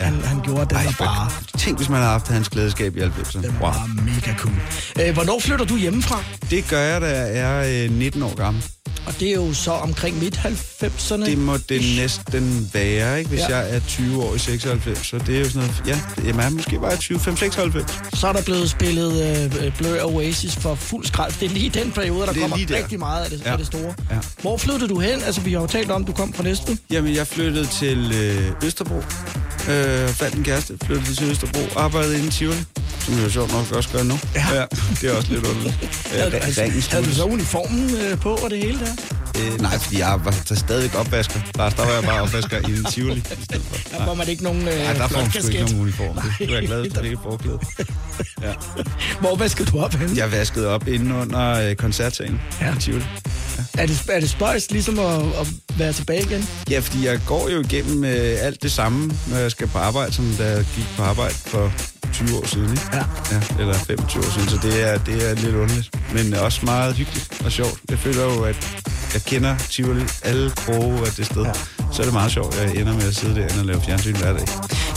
ja. 0.00 0.04
han, 0.04 0.14
han 0.24 0.40
gjorde, 0.44 0.66
den 0.68 0.76
Ej, 0.76 0.84
var 0.84 0.94
bare, 0.98 1.30
Tænk, 1.58 1.76
hvis 1.78 1.88
man 1.88 1.98
havde 1.98 2.10
haft 2.10 2.28
hans 2.28 2.48
glædeskab 2.48 2.96
i 2.96 3.00
90'erne. 3.00 3.42
den 3.42 3.50
Wow. 3.60 3.70
var 3.70 3.90
mega 4.04 4.34
cool. 4.38 4.54
Øh, 5.00 5.14
hvornår 5.14 5.40
flytter 5.40 5.64
du 5.64 5.76
hjemmefra? 5.76 6.22
Det 6.50 6.68
gør 6.68 6.80
jeg, 6.80 6.93
da 7.00 7.06
jeg 7.06 7.68
er 7.70 7.84
øh, 7.84 7.90
19 7.98 8.22
år 8.22 8.34
gammel. 8.36 8.62
Og 9.06 9.20
det 9.20 9.28
er 9.28 9.34
jo 9.34 9.54
så 9.54 9.70
omkring 9.72 10.18
midt-90'erne. 10.18 11.26
Det 11.26 11.38
må 11.38 11.56
det 11.56 11.80
næsten 11.96 12.70
være, 12.74 13.18
ikke? 13.18 13.28
Hvis 13.28 13.40
Ja. 13.40 13.56
jeg 13.56 13.74
er 13.76 13.80
20 13.88 14.22
år 14.24 14.34
i 14.34 14.38
96. 14.38 15.06
Så 15.06 15.18
det 15.18 15.34
er 15.34 15.38
jo 15.38 15.44
sådan 15.44 15.60
noget... 15.60 15.82
Ja, 15.86 16.00
det 16.22 16.28
er 16.44 16.50
måske 16.50 16.78
bare 16.80 16.96
20, 16.96 17.20
5, 17.20 17.36
96. 17.36 17.92
Så 18.14 18.26
er 18.28 18.32
der 18.32 18.42
blevet 18.42 18.70
spillet 18.70 19.44
øh, 19.62 19.76
Blur 19.78 20.14
Oasis 20.14 20.56
for 20.56 20.74
fuld 20.74 21.06
skrald. 21.06 21.32
Det 21.40 21.46
er 21.46 21.50
lige 21.50 21.68
den 21.70 21.92
periode, 21.92 22.26
der 22.26 22.32
er 22.32 22.40
kommer 22.40 22.56
der. 22.56 22.76
rigtig 22.76 22.98
meget 22.98 23.24
af 23.24 23.30
det, 23.30 23.42
ja. 23.44 23.52
Af 23.52 23.58
det 23.58 23.66
store. 23.66 23.94
Ja. 24.10 24.16
Hvor 24.40 24.56
flyttede 24.56 24.88
du 24.88 24.98
hen? 25.00 25.22
Altså, 25.22 25.40
vi 25.40 25.52
har 25.52 25.60
jo 25.60 25.66
talt 25.66 25.90
om, 25.90 26.04
du 26.04 26.12
kom 26.12 26.32
fra 26.32 26.42
Næstved. 26.42 26.76
Jamen, 26.90 27.14
jeg 27.14 27.26
flyttede 27.26 27.66
til 27.66 28.12
øh, 28.14 28.66
Østerbro. 28.66 28.96
Øh, 29.70 30.08
fandt 30.08 30.34
en 30.34 30.44
kæreste, 30.44 30.78
flyttede 30.84 31.14
til 31.14 31.30
Østerbro. 31.30 31.60
Arbejdede 31.80 32.14
inde 32.14 32.26
i 32.26 32.30
Tivoli, 32.30 32.58
som 33.04 33.14
jeg 33.14 33.24
jo 33.24 33.30
sjovt 33.30 33.52
nok 33.52 33.72
også 33.72 33.88
gør 33.92 34.02
nu. 34.02 34.18
Ja. 34.34 34.54
ja 34.54 34.64
det 35.00 35.10
er 35.10 35.16
også 35.16 35.32
lidt 35.32 35.46
underligt. 35.46 35.76
Øh, 36.16 36.34
altså, 36.34 36.62
ringen 36.62 36.82
havde 36.90 37.04
du 37.04 37.10
så 37.10 37.24
uniformen 37.24 37.90
øh, 37.96 38.18
på 38.18 38.34
og 38.34 38.50
det 38.50 38.58
hele 38.58 38.78
der? 38.80 38.92
Øh, 39.40 39.60
nej, 39.60 39.78
fordi 39.78 39.98
jeg 39.98 40.20
var 40.24 40.34
der 40.48 40.54
stadigvæk 40.54 40.94
opvasker. 41.00 41.40
Lars, 41.58 41.74
der 41.74 41.84
var 41.86 41.92
jeg 41.92 42.02
bare 42.02 42.22
opvasker 42.22 42.68
i 42.68 42.72
en 42.72 42.84
Tivoli. 42.84 43.20
Der 43.90 44.06
var 44.06 44.14
man 44.14 44.28
ikke 44.28 44.42
nogen 44.42 44.68
øh, 44.68 44.78
Nej, 44.78 44.92
der 44.92 45.08
får 45.08 45.20
man 45.20 45.30
sgu 45.30 45.48
ikke 45.48 45.60
nogen 45.64 45.80
uniform. 45.80 46.14
Det 46.14 46.32
skulle 46.34 46.54
jeg 46.54 46.66
glad 46.66 46.90
for, 46.90 47.00
det 47.00 47.08
ikke 47.08 47.22
forklæde. 47.22 47.58
Ja. 48.42 48.52
Hvor 49.22 49.36
vaskede 49.36 49.70
du 49.70 49.80
op 49.80 49.94
henne? 49.94 50.16
Jeg 50.16 50.32
vaskede 50.32 50.68
op 50.68 50.88
inde 50.88 51.14
under 51.14 51.68
øh, 51.68 51.76
koncertsalen 51.76 52.40
ja. 52.60 52.76
i 52.76 52.80
Tivoli. 52.80 53.04
Er 53.78 53.86
det, 53.86 54.02
er 54.08 54.20
det 54.20 54.30
spøjst 54.30 54.72
ligesom 54.72 54.98
at, 54.98 55.22
at 55.22 55.46
være 55.78 55.92
tilbage 55.92 56.22
igen? 56.22 56.48
Ja, 56.70 56.78
fordi 56.78 57.06
jeg 57.06 57.20
går 57.26 57.48
jo 57.48 57.60
igennem 57.60 58.04
øh, 58.04 58.36
alt 58.40 58.62
det 58.62 58.72
samme, 58.72 59.12
når 59.26 59.36
jeg 59.36 59.50
skal 59.50 59.66
på 59.66 59.78
arbejde, 59.78 60.12
som 60.12 60.34
da 60.38 60.50
jeg 60.50 60.66
gik 60.76 60.86
på 60.96 61.02
arbejde 61.02 61.34
for 61.34 61.72
20 62.14 62.38
år 62.38 62.46
siden, 62.46 62.70
ikke? 62.70 62.88
Ja. 62.92 63.04
ja 63.32 63.40
eller 63.60 63.74
25 63.74 64.24
år 64.24 64.30
siden, 64.30 64.48
så 64.48 64.58
det 64.66 64.74
er, 64.88 64.98
det 64.98 65.30
er 65.30 65.34
lidt 65.34 65.54
underligt. 65.54 65.90
Men 66.12 66.34
også 66.34 66.60
meget 66.64 66.94
hyggeligt 66.96 67.42
og 67.44 67.52
sjovt. 67.52 67.78
Jeg 67.90 67.98
føler 67.98 68.24
jo, 68.24 68.44
at 68.44 68.58
jeg 69.14 69.22
kender 69.22 69.54
Tivoli 69.58 70.04
alle 70.22 70.50
kroge 70.50 70.98
af 71.08 71.12
det 71.18 71.26
sted. 71.26 71.42
Ja. 71.42 71.52
så 71.92 72.02
er 72.02 72.06
det 72.08 72.12
meget 72.12 72.32
sjovt, 72.32 72.54
at 72.54 72.62
jeg 72.64 72.80
ender 72.80 72.94
med 72.94 73.06
at 73.12 73.16
sidde 73.16 73.34
derinde 73.34 73.60
og 73.60 73.66
lave 73.66 73.80
fjernsyn 73.80 74.16
hver 74.16 74.32
dag. 74.32 74.46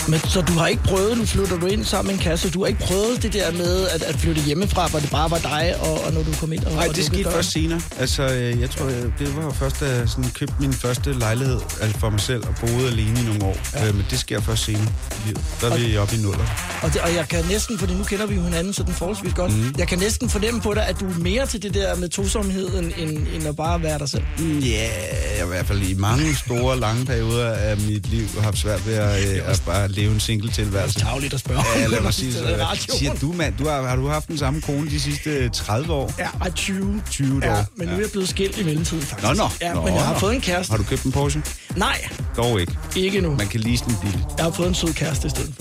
Men, 0.07 0.19
så 0.19 0.41
du 0.41 0.53
har 0.53 0.67
ikke 0.67 0.83
prøvet, 0.83 1.17
nu 1.17 1.25
flytter 1.25 1.59
du 1.59 1.65
ind 1.65 1.85
sammen 1.85 2.07
med 2.15 2.19
en 2.19 2.29
kasse, 2.29 2.49
du 2.49 2.59
har 2.59 2.67
ikke 2.67 2.79
prøvet 2.79 3.23
det 3.23 3.33
der 3.33 3.51
med 3.51 3.87
at, 3.87 4.03
at 4.03 4.15
flytte 4.15 4.41
hjemmefra, 4.41 4.87
hvor 4.87 4.99
det 4.99 5.09
bare 5.11 5.31
var 5.31 5.37
dig, 5.37 5.75
og, 5.79 6.05
og 6.05 6.13
når 6.13 6.23
du 6.23 6.31
kom 6.39 6.53
ind 6.53 6.63
og 6.63 6.73
Nej, 6.73 6.87
det 6.87 7.05
skete 7.05 7.23
døren? 7.23 7.35
først 7.35 7.51
senere. 7.51 7.81
Altså, 7.99 8.23
øh, 8.23 8.59
jeg 8.61 8.69
tror, 8.69 8.85
øh, 8.85 8.91
det 9.19 9.35
var 9.35 9.43
jo 9.43 9.51
først, 9.51 9.79
da 9.79 9.85
jeg 9.95 10.09
sådan 10.09 10.29
købte 10.29 10.53
min 10.59 10.73
første 10.73 11.13
lejlighed 11.13 11.59
altså 11.81 11.99
for 11.99 12.09
mig 12.09 12.19
selv 12.21 12.43
og 12.47 12.55
boede 12.61 12.87
alene 12.87 13.19
i 13.21 13.23
nogle 13.23 13.45
år. 13.45 13.57
Ja. 13.73 13.87
Øh, 13.87 13.95
men 13.95 14.05
det 14.09 14.19
sker 14.19 14.41
først 14.41 14.63
senere 14.63 14.83
i 15.11 15.27
livet. 15.27 15.41
Der 15.61 15.71
er 15.71 15.77
vi 15.77 15.97
oppe 15.97 16.15
i 16.15 16.19
nuller. 16.19 16.45
Og, 16.83 16.93
det, 16.93 17.01
og 17.01 17.15
jeg 17.15 17.27
kan 17.29 17.45
næsten, 17.49 17.79
fordi 17.79 17.93
nu 17.93 18.03
kender 18.03 18.25
vi 18.25 18.35
jo 18.35 18.41
hinanden 18.41 18.73
sådan 18.73 18.93
forholdsvis 18.93 19.33
godt, 19.33 19.57
mm. 19.57 19.73
jeg 19.77 19.87
kan 19.87 19.99
næsten 19.99 20.29
fornemme 20.29 20.61
på 20.61 20.73
dig, 20.73 20.87
at 20.87 20.99
du 20.99 21.05
er 21.09 21.17
mere 21.19 21.45
til 21.45 21.63
det 21.63 21.73
der 21.73 21.95
med 21.95 22.09
tosomheden, 22.09 22.93
end, 22.97 23.27
end 23.35 23.47
at 23.47 23.55
bare 23.55 23.83
være 23.83 23.99
dig 23.99 24.09
selv. 24.09 24.23
Mm, 24.39 24.59
Ja, 24.59 24.81
jeg 24.81 25.37
har 25.37 25.45
i 25.45 25.47
hvert 25.47 25.65
fald 25.67 25.81
i 25.81 25.93
mange 25.93 26.35
store, 26.35 26.79
lange 26.79 27.05
perioder 27.05 27.51
af 27.51 27.77
mit 27.77 28.07
liv 28.09 28.27
haft 28.41 28.57
svært 28.57 28.87
ved 28.87 28.93
at, 28.93 29.35
øh, 29.35 29.41
at 29.51 29.61
bare 29.65 29.87
leve 29.97 30.13
en 30.13 30.19
single 30.19 30.51
tilværelse. 30.51 30.99
Det 30.99 31.05
er 31.05 31.09
tavligt 31.09 31.33
at 31.33 31.39
spørge. 31.39 31.61
Ja, 31.75 31.87
lad 31.87 32.01
mig 32.01 32.13
sige 32.13 32.31
radioen. 32.41 32.99
Siger 32.99 33.13
du, 33.13 33.33
mand, 33.33 33.53
du 33.59 33.67
har, 33.67 33.87
har 33.87 33.95
du 33.95 34.07
haft 34.07 34.27
den 34.27 34.37
samme 34.37 34.61
kone 34.61 34.89
de 34.89 34.99
sidste 34.99 35.49
30 35.49 35.93
år? 35.93 36.13
Ja, 36.19 36.27
ej, 36.41 36.51
20. 36.51 37.01
20 37.11 37.39
Ja, 37.43 37.59
år. 37.59 37.65
men 37.77 37.87
nu 37.87 37.93
er 37.95 37.99
jeg 37.99 38.09
blevet 38.11 38.29
skilt 38.29 38.57
i 38.57 38.63
mellemtiden, 38.63 39.03
faktisk. 39.03 39.27
Nå, 39.27 39.33
nå. 39.33 39.49
Ja, 39.61 39.73
nå, 39.73 39.81
men 39.81 39.93
jeg 39.93 40.03
har 40.03 40.13
nå. 40.13 40.19
fået 40.19 40.35
en 40.35 40.41
kæreste. 40.41 40.71
Har 40.71 40.77
du 40.77 40.83
købt 40.83 41.03
en 41.03 41.11
Porsche? 41.11 41.41
Nej, 41.75 42.07
Dog 42.37 42.61
ikke. 42.61 42.77
ikke 42.95 43.21
nu. 43.21 43.35
Man 43.35 43.47
kan 43.47 43.59
lease 43.59 43.85
den 43.85 43.95
billigt. 44.01 44.23
Jeg 44.37 44.45
har 44.45 44.51
fået 44.51 44.67
en 44.67 44.75
sød 44.75 44.93
kæreste 44.93 45.27
i 45.27 45.29
stedet. 45.29 45.53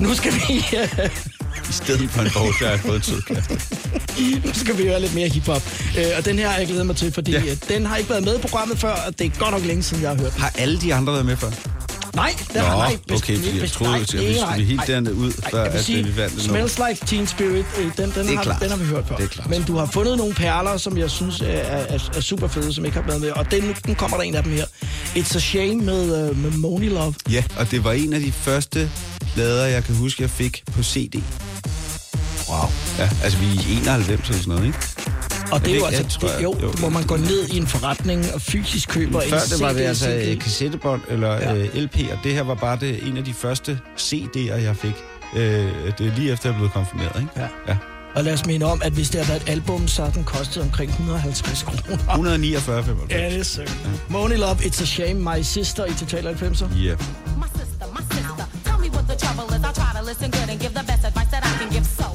Nu 0.00 0.14
skal 0.14 0.32
vi, 0.32 0.54
I 1.70 1.72
stedet 1.72 2.10
for 2.10 2.22
en 2.22 2.30
Porsche 2.30 2.64
har 2.66 2.72
jeg 2.72 2.80
fået 2.80 2.96
en 2.96 3.02
sød 3.02 3.22
kæreste. 3.22 3.58
nu 4.46 4.54
skal 4.54 4.78
vi 4.78 4.82
høre 4.82 5.00
lidt 5.00 5.14
mere 5.14 5.28
hiphop. 5.28 5.62
Øh, 5.98 6.04
og 6.18 6.24
den 6.24 6.38
her 6.38 6.48
har 6.50 6.58
jeg 6.58 6.66
glædet 6.66 6.86
mig 6.86 6.96
til, 6.96 7.12
fordi 7.12 7.30
Ja. 7.32 7.42
ja. 7.42 7.54
den 7.74 7.86
har 7.86 7.96
ikke 7.96 8.10
været 8.10 8.24
med 8.24 8.38
i 8.38 8.40
programmet 8.40 8.78
før, 8.78 8.92
og 8.92 9.18
det 9.18 9.26
er 9.26 9.30
godt 9.38 9.50
nok 9.50 9.64
længe 9.64 9.82
siden, 9.82 10.02
jeg 10.02 10.10
har 10.10 10.16
hørt 10.18 10.32
den. 10.34 10.40
Har 10.42 10.52
alle 10.58 10.80
de 10.80 10.94
andre 10.94 11.12
været 11.12 11.26
med 11.26 11.36
før? 11.36 11.50
Nej, 12.14 12.34
det 12.38 12.54
Nå, 12.54 12.60
har 12.60 12.76
nej. 12.76 12.96
okay, 13.12 13.36
fordi 13.36 13.60
jeg 13.60 13.70
troede, 13.70 13.94
at 13.94 14.00
vi 14.00 14.34
skulle 14.38 14.64
helt 14.64 14.86
dernede 14.86 15.14
ud, 15.14 15.32
før 15.50 15.62
jeg 15.62 15.72
vil 15.72 15.78
at 15.78 15.84
sige, 15.84 16.04
vi 16.04 16.16
vandt 16.16 16.34
det. 16.34 16.42
Smells 16.42 16.78
Like 16.88 17.06
Teen 17.06 17.26
Spirit, 17.26 17.66
øh, 17.78 17.84
den, 17.96 18.12
den, 18.14 18.36
har, 18.36 18.42
klart. 18.42 18.60
den 18.60 18.70
har 18.70 18.76
vi 18.76 18.84
hørt 18.84 19.04
før. 19.08 19.16
Det 19.16 19.24
er 19.24 19.28
klart. 19.28 19.50
Men 19.50 19.62
du 19.62 19.76
har 19.76 19.86
fundet 19.86 20.18
nogle 20.18 20.34
perler, 20.34 20.76
som 20.76 20.98
jeg 20.98 21.10
synes 21.10 21.40
er, 21.40 21.46
er, 21.46 21.98
er 22.14 22.20
super 22.20 22.48
fede, 22.48 22.72
som 22.74 22.84
ikke 22.84 22.96
har 22.96 23.06
været 23.06 23.20
med. 23.20 23.30
Og 23.30 23.50
den, 23.50 23.74
nu 23.88 23.94
kommer 23.94 24.16
der 24.16 24.24
en 24.24 24.34
af 24.34 24.42
dem 24.42 24.52
her. 24.52 24.64
It's 25.16 25.36
a 25.36 25.40
Shame 25.40 25.74
med, 25.74 26.30
uh, 26.30 26.38
med 26.38 26.50
Money 26.50 26.88
Love. 26.88 27.14
Ja, 27.30 27.44
og 27.56 27.70
det 27.70 27.84
var 27.84 27.92
en 27.92 28.12
af 28.12 28.20
de 28.20 28.32
første 28.32 28.90
plader, 29.34 29.66
jeg 29.66 29.84
kan 29.84 29.94
huske, 29.94 30.22
jeg 30.22 30.30
fik 30.30 30.62
på 30.72 30.82
CD. 30.82 31.14
Wow. 32.48 32.70
Ja, 32.98 33.10
altså 33.22 33.38
vi 33.38 33.46
er 33.46 33.50
i 33.50 33.78
91 33.78 34.28
eller 34.28 34.42
sådan 34.42 34.54
noget, 34.54 34.66
ikke? 34.66 34.78
Og 35.52 35.64
det 35.64 35.72
er 35.74 35.78
jo 35.78 35.84
altså, 35.86 36.18
det, 36.38 36.42
jo, 36.42 36.52
hvor 36.80 36.88
man 36.88 37.02
går 37.02 37.16
ned 37.16 37.48
i 37.48 37.56
en 37.56 37.66
forretning 37.66 38.24
og 38.34 38.40
fysisk 38.40 38.88
køber 38.88 39.20
en 39.20 39.30
Før 39.30 39.38
CD. 39.38 39.50
det 39.52 39.60
var 39.60 39.72
det 39.72 39.80
altså 39.80 40.04
CD. 40.04 40.28
øh, 40.28 40.38
kassettebånd 40.38 41.00
eller 41.08 41.32
ja. 41.32 41.54
øh, 41.56 41.74
LP, 41.74 41.96
og 42.12 42.18
det 42.24 42.34
her 42.34 42.42
var 42.42 42.54
bare 42.54 42.78
det, 42.80 43.06
en 43.08 43.16
af 43.16 43.24
de 43.24 43.34
første 43.34 43.78
CD'er, 43.98 44.54
jeg 44.54 44.76
fik. 44.76 44.94
Øh, 45.36 45.42
det 45.98 46.06
er 46.06 46.14
lige 46.16 46.32
efter, 46.32 46.48
jeg 46.50 46.56
blev 46.58 46.70
konfirmeret, 46.70 47.20
ikke? 47.20 47.32
Ja. 47.36 47.48
ja. 47.68 47.76
Og 48.14 48.24
lad 48.24 48.32
os 48.32 48.46
minde 48.46 48.66
om, 48.66 48.82
at 48.84 48.92
hvis 48.92 49.10
det 49.10 49.20
havde 49.20 49.28
været 49.28 49.42
et 49.42 49.48
album, 49.48 49.88
så 49.88 50.10
den 50.14 50.24
kostet 50.24 50.62
omkring 50.62 50.90
150 50.90 51.62
kroner. 51.62 51.96
149, 52.10 52.84
95. 52.84 53.12
Ja, 53.22 53.30
det 53.30 53.40
er 53.40 53.44
sødt. 53.44 53.76
Money 54.08 54.36
Love, 54.36 54.54
It's 54.54 54.82
a 54.82 54.84
Shame, 54.84 55.14
My 55.14 55.42
Sister 55.42 55.84
i 55.84 55.92
Total 55.92 56.24
90'er. 56.26 56.66
Yeah. 56.76 56.98
My 57.42 57.48
sister, 57.58 57.86
my 57.98 58.02
sister, 58.10 58.46
tell 58.64 58.78
me 58.84 58.88
what 58.96 59.04
the 59.10 59.16
trouble 59.24 59.46
is. 59.56 59.60
I 59.70 59.72
try 59.80 59.90
to 59.98 60.02
listen 60.10 60.30
good 60.36 60.48
and 60.52 60.58
give 60.64 60.72
the 60.80 60.84
best 60.90 61.02
advice 61.10 61.30
that 61.34 61.42
I 61.48 61.52
can 61.60 61.68
give. 61.74 61.86
So, 62.00 62.06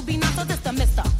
to 0.00 0.06
be 0.06 0.16
not 0.16 0.32
so 0.34 0.44
this 0.44 0.60
the 0.60 0.72
mister. 0.72 1.17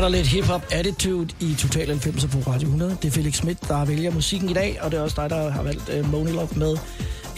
Er 0.00 0.04
der 0.04 0.08
lidt 0.16 0.26
hip-hop 0.26 0.66
attitude 0.70 1.28
i 1.40 1.54
Total 1.58 1.86
90 1.86 2.26
på 2.26 2.38
Radio 2.50 2.66
100. 2.66 2.96
Det 3.02 3.08
er 3.08 3.12
Felix 3.12 3.34
Schmidt, 3.34 3.68
der 3.68 3.84
vælger 3.84 4.10
musikken 4.10 4.50
i 4.50 4.52
dag, 4.52 4.78
og 4.82 4.90
det 4.90 4.98
er 4.98 5.02
også 5.02 5.16
dig, 5.20 5.30
der 5.30 5.50
har 5.50 5.62
valgt 5.62 5.90
uh, 6.00 6.10
Money 6.12 6.32
Love 6.32 6.48
med. 6.56 6.76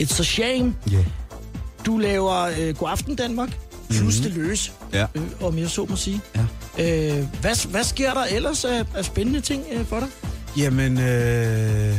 It's 0.01 0.21
a 0.21 0.23
shame. 0.23 0.75
Yeah. 0.93 1.05
Du 1.87 1.99
laver 1.99 2.43
øh, 2.61 2.75
God 2.77 2.89
Aften 2.91 3.17
Danmark, 3.17 3.49
plus 3.91 4.21
Mhm. 4.21 4.23
det 4.31 4.33
løs, 4.43 4.73
Ja. 4.93 5.07
øh, 5.15 5.23
om 5.41 5.59
jeg 5.59 5.71
så 5.71 5.87
må 5.89 5.97
sige. 5.97 6.21
Ja. 6.79 7.15
Øh, 7.19 7.27
hvad, 7.41 7.69
hvad 7.71 7.85
sker 7.85 8.15
der 8.15 8.25
ellers 8.25 8.65
af, 8.65 8.85
af 8.97 9.05
spændende 9.05 9.41
ting 9.41 9.63
øh, 9.73 9.87
for 9.87 9.99
dig? 10.01 10.09
Jamen, 10.57 10.99
øh, 10.99 11.95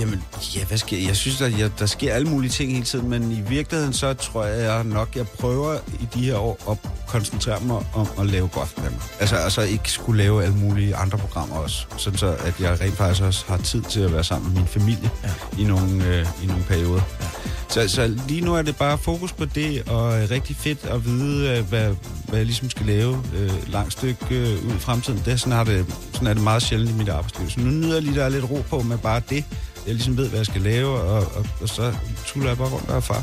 jamen, 0.00 0.24
ja, 0.56 0.64
hvad 0.64 0.78
sker 0.78 0.98
Jeg 0.98 1.16
synes, 1.16 1.40
at 1.40 1.58
jeg, 1.58 1.70
der 1.78 1.86
sker 1.86 2.14
alle 2.14 2.28
mulige 2.28 2.50
ting 2.50 2.72
hele 2.72 2.84
tiden, 2.84 3.10
men 3.10 3.32
i 3.32 3.40
virkeligheden 3.40 3.92
så 3.92 4.14
tror 4.14 4.44
jeg 4.44 4.64
jeg 4.64 4.84
nok, 4.84 5.16
jeg 5.16 5.28
prøver 5.28 5.78
i 6.00 6.08
de 6.14 6.24
her 6.24 6.36
år 6.36 6.70
at 6.70 6.90
koncentrere 7.08 7.60
mig 7.60 7.86
om 7.94 8.08
at 8.18 8.26
lave 8.26 8.48
godt 8.48 8.68
for 8.68 8.80
Danmark. 8.80 9.02
Altså, 9.20 9.36
altså 9.36 9.62
ikke 9.62 9.92
skulle 9.92 10.22
lave 10.22 10.44
alle 10.44 10.56
mulige 10.56 10.96
andre 10.96 11.18
programmer 11.18 11.56
også, 11.56 11.86
sådan 11.96 12.18
så 12.18 12.26
at 12.26 12.60
jeg 12.60 12.80
rent 12.80 12.96
faktisk 12.96 13.22
også 13.22 13.44
har 13.48 13.56
tid 13.56 13.82
til 13.82 14.00
at 14.00 14.12
være 14.12 14.24
sammen 14.24 14.52
med 14.52 14.60
min 14.60 14.68
familie 14.68 15.10
ja. 15.24 15.62
i, 15.62 15.64
nogle, 15.64 16.06
øh, 16.06 16.26
i 16.42 16.46
nogle 16.46 16.64
perioder. 16.68 17.02
Ja. 17.20 17.26
Så, 17.68 17.88
så 17.88 18.16
lige 18.28 18.40
nu 18.40 18.54
er 18.54 18.62
det 18.62 18.76
bare 18.76 18.98
fokus 18.98 19.32
på 19.32 19.44
det, 19.44 19.88
og 19.88 20.22
øh, 20.22 20.30
rigtig 20.30 20.56
fedt 20.56 20.84
at 20.84 21.04
vide, 21.04 21.58
øh, 21.58 21.68
hvad, 21.68 21.94
hvad 22.28 22.38
jeg 22.38 22.46
ligesom 22.46 22.70
skal 22.70 22.86
lave 22.86 23.22
øh, 23.36 23.72
langt 23.72 23.92
stykke 23.92 24.26
øh, 24.30 24.66
ud 24.66 24.74
i 24.76 24.78
fremtiden. 24.78 25.22
Det, 25.24 25.32
er 25.32 25.36
sådan, 25.36 25.52
har 25.52 25.64
det, 25.64 25.86
sådan 26.12 26.28
er 26.28 26.34
det 26.34 26.42
meget 26.42 26.62
sjældent 26.62 26.90
i 26.90 26.94
mit 26.94 27.08
arbejdsliv. 27.08 27.50
Så 27.50 27.60
nu 27.60 27.70
nyder 27.70 27.94
jeg 27.94 28.02
lige, 28.02 28.14
der 28.14 28.24
er 28.24 28.28
lidt 28.28 28.50
ro 28.50 28.64
på 28.70 28.80
med 28.80 28.98
bare 28.98 29.22
det. 29.30 29.44
Jeg 29.86 29.94
ligesom 29.94 30.16
ved, 30.16 30.28
hvad 30.28 30.38
jeg 30.38 30.46
skal 30.46 30.60
lave, 30.60 30.88
og, 30.88 31.18
og, 31.36 31.46
og 31.60 31.68
så 31.68 31.94
tuller 32.26 32.48
jeg 32.48 32.58
bare 32.58 32.68
rundt 32.68 32.88
og 32.90 32.96
er 32.96 33.00
far. 33.00 33.22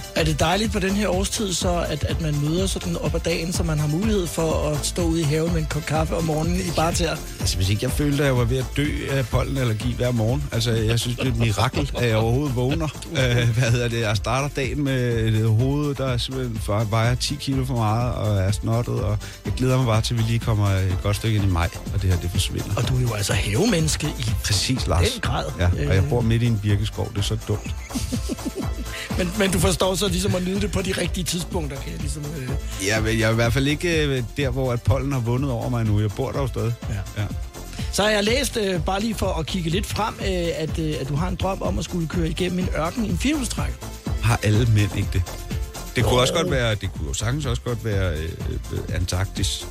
Er 0.18 0.24
det 0.24 0.40
dejligt 0.40 0.72
på 0.72 0.78
den 0.78 0.90
her 0.90 1.08
årstid 1.08 1.52
så, 1.52 1.84
at, 1.88 2.04
at 2.04 2.20
man 2.20 2.40
møder 2.44 2.66
sådan 2.66 2.96
op 2.96 3.14
ad 3.14 3.20
dagen, 3.20 3.52
så 3.52 3.62
man 3.62 3.78
har 3.78 3.88
mulighed 3.88 4.26
for 4.26 4.68
at 4.70 4.86
stå 4.86 5.02
ude 5.02 5.20
i 5.20 5.24
haven 5.24 5.52
med 5.52 5.60
en 5.60 5.66
kop 5.66 5.86
kaffe 5.86 6.16
om 6.16 6.24
morgenen 6.24 6.56
i 6.60 6.70
bare 6.76 6.92
til 6.92 7.04
Altså, 7.40 7.56
hvis 7.56 7.68
ikke 7.68 7.84
jeg 7.84 7.92
følte, 7.92 8.18
at 8.22 8.26
jeg 8.26 8.36
var 8.36 8.44
ved 8.44 8.58
at 8.58 8.64
dø 8.76 8.86
af 9.10 9.26
pollenallergi 9.26 9.92
hver 9.92 10.10
morgen. 10.10 10.44
Altså, 10.52 10.70
jeg 10.72 11.00
synes, 11.00 11.16
det 11.16 11.26
er 11.26 11.30
et 11.30 11.36
mirakel, 11.38 11.90
at 11.98 12.08
jeg 12.08 12.16
overhovedet 12.16 12.56
vågner. 12.56 12.88
Øh, 13.12 13.48
hvad 13.58 13.70
hedder 13.70 13.88
det? 13.88 14.00
Jeg 14.00 14.16
starter 14.16 14.48
dagen 14.56 14.84
med 14.84 15.18
et 15.34 15.48
hoved, 15.48 15.94
der 15.94 16.16
simpelthen 16.16 16.58
for- 16.58 16.84
vejer 16.84 17.14
10 17.14 17.34
kilo 17.34 17.64
for 17.64 17.74
meget, 17.74 18.12
og 18.14 18.38
er 18.38 18.50
snottet, 18.52 18.94
og 19.00 19.18
jeg 19.44 19.52
glæder 19.56 19.76
mig 19.76 19.86
bare 19.86 20.00
til, 20.02 20.14
at 20.14 20.18
vi 20.20 20.24
lige 20.26 20.38
kommer 20.38 20.68
et 20.68 20.98
godt 21.02 21.16
stykke 21.16 21.36
ind 21.36 21.44
i 21.44 21.48
maj, 21.48 21.68
og 21.94 22.02
det 22.02 22.10
her, 22.10 22.20
det 22.20 22.30
forsvinder. 22.30 22.74
Og 22.76 22.88
du 22.88 22.96
er 22.96 23.00
jo 23.00 23.12
altså 23.14 23.32
havemenneske 23.32 24.06
i 24.18 24.30
Præcis, 24.44 24.86
Lars. 24.86 25.10
den 25.10 25.20
grad. 25.20 25.44
Ja, 25.58 25.66
og 25.88 25.94
jeg 25.94 26.02
Øh. 26.02 26.08
bor 26.08 26.20
midt 26.20 26.42
i 26.42 26.46
en 26.46 26.58
birkeskov, 26.58 27.10
det 27.12 27.18
er 27.18 27.22
så 27.22 27.36
dumt. 27.48 27.70
Men, 29.18 29.30
men 29.38 29.50
du 29.50 29.58
forstår 29.58 29.87
så 29.96 30.08
ligesom 30.08 30.34
at 30.34 30.44
nyde 30.46 30.60
det 30.60 30.72
på 30.72 30.82
de 30.82 30.92
rigtige 30.92 31.24
tidspunkter, 31.24 31.80
kan 31.80 31.92
jeg 31.92 32.00
ligesom... 32.00 32.24
Øh. 32.38 32.50
Ja, 32.86 33.00
men 33.00 33.18
jeg 33.18 33.26
er 33.28 33.32
i 33.32 33.34
hvert 33.34 33.52
fald 33.52 33.66
ikke 33.66 34.06
øh, 34.06 34.22
der, 34.36 34.50
hvor 34.50 34.72
at 34.72 34.82
pollen 34.82 35.12
har 35.12 35.20
vundet 35.20 35.50
over 35.50 35.68
mig 35.68 35.84
nu. 35.84 36.00
Jeg 36.00 36.10
bor 36.10 36.32
der 36.32 36.40
jo 36.40 36.46
stadig. 36.46 36.72
Ja. 36.88 37.22
ja. 37.22 37.26
Så 37.92 38.02
har 38.02 38.10
jeg 38.10 38.24
læst, 38.24 38.56
øh, 38.56 38.84
bare 38.84 39.00
lige 39.00 39.14
for 39.14 39.26
at 39.26 39.46
kigge 39.46 39.70
lidt 39.70 39.86
frem, 39.86 40.14
øh, 40.20 40.48
at, 40.56 40.78
øh, 40.78 40.94
at 41.00 41.08
du 41.08 41.14
har 41.14 41.28
en 41.28 41.36
drøm 41.36 41.62
om 41.62 41.78
at 41.78 41.84
skulle 41.84 42.08
køre 42.08 42.28
igennem 42.28 42.58
en 42.58 42.68
ørken 42.76 43.04
i 43.04 43.08
en 43.08 43.18
firehjulstræk. 43.18 43.72
Har 44.22 44.40
alle 44.42 44.66
mænd 44.74 44.96
ikke 44.96 45.08
det? 45.12 45.22
Det 45.96 46.04
kunne 46.04 46.20
også 46.20 46.34
godt 46.34 46.50
være, 46.50 46.74
det 46.74 46.92
kunne 46.92 47.08
jo 47.08 47.14
sagtens 47.14 47.46
også 47.46 47.62
godt 47.62 47.84
være 47.84 48.12
øh, 48.18 48.28
øh, 48.72 48.94
Antarktis. 48.94 49.66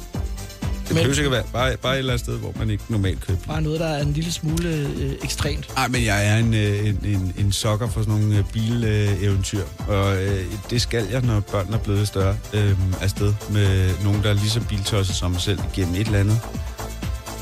Det 0.87 0.95
behøver 0.95 1.15
ikke 1.15 1.25
at 1.25 1.31
være 1.31 1.43
bare, 1.53 1.77
bare 1.77 1.93
et 1.93 1.99
eller 1.99 2.13
andet 2.13 2.25
sted, 2.25 2.37
hvor 2.37 2.53
man 2.59 2.69
ikke 2.69 2.83
normalt 2.89 3.21
køber. 3.21 3.39
Bare 3.47 3.61
noget, 3.61 3.79
der 3.79 3.87
er 3.87 4.01
en 4.01 4.13
lille 4.13 4.31
smule 4.31 4.69
øh, 4.69 5.11
ekstremt. 5.23 5.69
Nej, 5.75 5.87
men 5.87 6.05
jeg 6.05 6.27
er 6.27 6.37
en, 6.37 6.53
øh, 6.53 6.87
en, 6.87 6.99
en, 7.05 7.33
en 7.37 7.51
sokker 7.51 7.89
for 7.89 7.99
sådan 8.01 8.13
nogle 8.13 8.37
øh, 8.37 8.43
bileventyr, 8.53 9.63
og 9.87 10.23
øh, 10.23 10.45
det 10.69 10.81
skal 10.81 11.07
jeg, 11.11 11.21
når 11.21 11.39
børnene 11.39 11.77
er 11.77 11.81
blevet 11.81 12.07
større, 12.07 12.37
øh, 12.53 12.75
afsted 13.01 13.33
med 13.49 13.91
nogen, 14.03 14.23
der 14.23 14.29
er 14.29 14.33
lige 14.33 14.49
så 14.49 14.61
biltosset 14.69 15.15
som 15.15 15.31
mig 15.31 15.41
selv, 15.41 15.59
igennem 15.73 15.95
et 15.95 16.05
eller 16.05 16.19
andet 16.19 16.39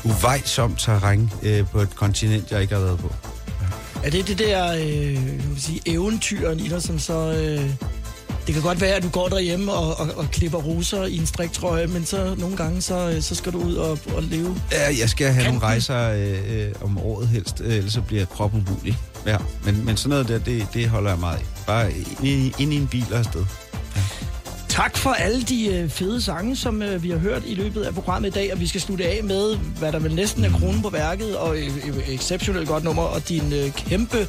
uvejsomt 0.04 0.78
terræn 0.78 1.30
øh, 1.42 1.66
på 1.66 1.80
et 1.80 1.96
kontinent, 1.96 2.50
jeg 2.50 2.62
ikke 2.62 2.74
har 2.74 2.82
været 2.82 2.98
på. 2.98 3.14
Er 4.04 4.10
det 4.10 4.28
det 4.28 4.38
der 4.38 4.72
øh, 4.74 5.14
jeg 5.14 5.50
vil 5.50 5.62
sige, 5.62 5.80
eventyren 5.86 6.60
i 6.60 6.68
dig, 6.68 6.82
som 6.82 6.98
så... 6.98 7.32
Øh, 7.32 7.70
det 8.46 8.54
kan 8.54 8.62
godt 8.62 8.80
være, 8.80 8.94
at 8.94 9.02
du 9.02 9.08
går 9.08 9.28
derhjemme 9.28 9.72
og, 9.72 10.00
og, 10.00 10.08
og 10.16 10.30
klipper 10.32 10.58
roser 10.58 11.04
i 11.04 11.16
en 11.16 11.26
striktrøje, 11.26 11.86
men 11.86 12.04
så 12.04 12.34
nogle 12.38 12.56
gange, 12.56 12.82
så, 12.82 13.10
øh, 13.10 13.22
så 13.22 13.34
skal 13.34 13.52
du 13.52 13.58
ud 13.58 13.74
og, 13.74 13.98
og 14.16 14.22
leve. 14.22 14.56
Ja, 14.72 14.98
jeg 15.00 15.10
skal 15.10 15.26
have 15.32 15.44
nogle 15.44 15.60
Kanten. 15.60 15.68
rejser 15.68 16.10
øh, 16.10 16.66
øh, 16.66 16.72
om 16.84 16.98
året 16.98 17.28
helst, 17.28 17.60
øh, 17.64 17.74
ellers 17.76 17.92
så 17.92 18.00
bliver 18.00 18.20
jeg 18.20 18.28
kropumulig. 18.28 18.98
Ja, 19.26 19.36
men, 19.64 19.84
men 19.84 19.96
sådan 19.96 20.10
noget 20.10 20.28
der, 20.28 20.38
det, 20.38 20.66
det 20.74 20.88
holder 20.88 21.10
jeg 21.10 21.18
meget 21.18 21.36
af. 21.36 21.44
Bare 21.66 21.92
ind 21.92 22.26
i, 22.26 22.52
ind 22.58 22.72
i 22.72 22.76
en 22.76 22.86
bil 22.88 23.06
og 23.12 23.18
afsted. 23.18 23.44
Tak 24.68 24.96
for 24.96 25.10
alle 25.10 25.42
de 25.42 25.66
øh, 25.66 25.90
fede 25.90 26.22
sange, 26.22 26.56
som 26.56 26.82
vi 27.00 27.10
har 27.10 27.18
hørt 27.18 27.42
i 27.46 27.54
løbet 27.54 27.82
af 27.82 27.94
programmet 27.94 28.28
i 28.28 28.32
dag, 28.32 28.52
og 28.52 28.60
vi 28.60 28.66
skal 28.66 28.80
slutte 28.80 29.04
af 29.04 29.20
med, 29.24 29.56
hvad 29.56 29.92
der 29.92 29.98
vel 29.98 30.14
næsten 30.14 30.44
er 30.44 30.50
kronen 30.50 30.82
på 30.82 30.90
værket, 30.90 31.36
og 31.36 31.58
et 31.58 31.72
exceptionelt 32.08 32.68
godt 32.68 32.84
nummer, 32.84 33.02
og 33.02 33.28
din 33.28 33.52
kæmpe 33.76 34.28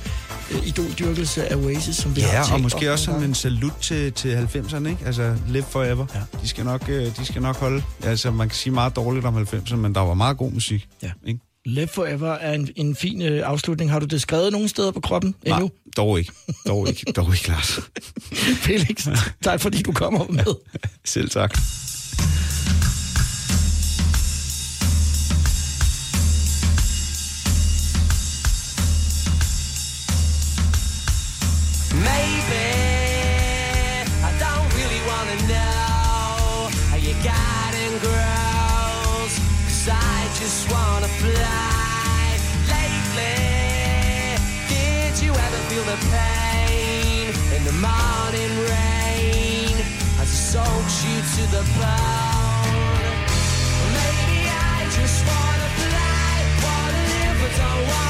idoldyrkelse 0.65 1.47
af 1.47 1.55
Oasis, 1.55 1.95
som 1.95 2.15
vi 2.15 2.21
har 2.21 2.33
Ja, 2.33 2.53
og 2.53 2.61
måske 2.61 2.91
også 2.91 3.05
som 3.05 3.23
en 3.23 3.33
salut 3.33 3.73
til, 3.81 4.11
til 4.13 4.47
90'erne, 4.55 4.87
ikke? 4.87 5.05
Altså, 5.05 5.35
live 5.47 5.63
forever. 5.69 6.05
Ja. 6.15 6.19
De, 6.41 6.47
skal 6.47 6.65
nok, 6.65 6.89
øh, 6.89 7.17
de 7.17 7.25
skal 7.25 7.41
nok 7.41 7.55
holde. 7.55 7.83
Altså, 8.03 8.31
man 8.31 8.49
kan 8.49 8.55
sige 8.55 8.73
meget 8.73 8.95
dårligt 8.95 9.25
om 9.25 9.37
90'erne, 9.37 9.75
men 9.75 9.95
der 9.95 10.01
var 10.01 10.13
meget 10.13 10.37
god 10.37 10.51
musik. 10.51 10.87
Ja. 11.03 11.11
Ikke? 11.25 11.39
Live 11.65 11.87
Forever 11.87 12.31
er 12.31 12.53
en, 12.53 12.69
en 12.75 12.95
fin 12.95 13.21
øh, 13.21 13.41
afslutning. 13.49 13.91
Har 13.91 13.99
du 13.99 14.05
det 14.05 14.21
skrevet 14.21 14.51
nogen 14.51 14.67
steder 14.67 14.91
på 14.91 14.99
kroppen 14.99 15.35
endnu? 15.43 15.59
Nej, 15.59 15.69
dog 15.97 16.19
ikke. 16.19 16.31
Dog 16.67 16.89
ikke, 16.89 17.11
dog 17.11 17.33
ikke, 17.33 17.47
Lars. 17.47 17.79
Felix, 18.65 19.07
tak 19.43 19.61
fordi 19.61 19.81
du 19.81 19.91
kommer 19.91 20.25
med. 20.29 20.55
Selv 21.05 21.29
tak. 21.29 21.57
Maybe 51.49 51.63
I 54.49 54.89
just 54.91 55.25
wanna 55.25 55.69
fly, 55.79 56.35
wanna 56.63 57.03
live 57.11 57.37
but 57.41 57.53
don't 57.57 57.87
wanna 57.87 58.06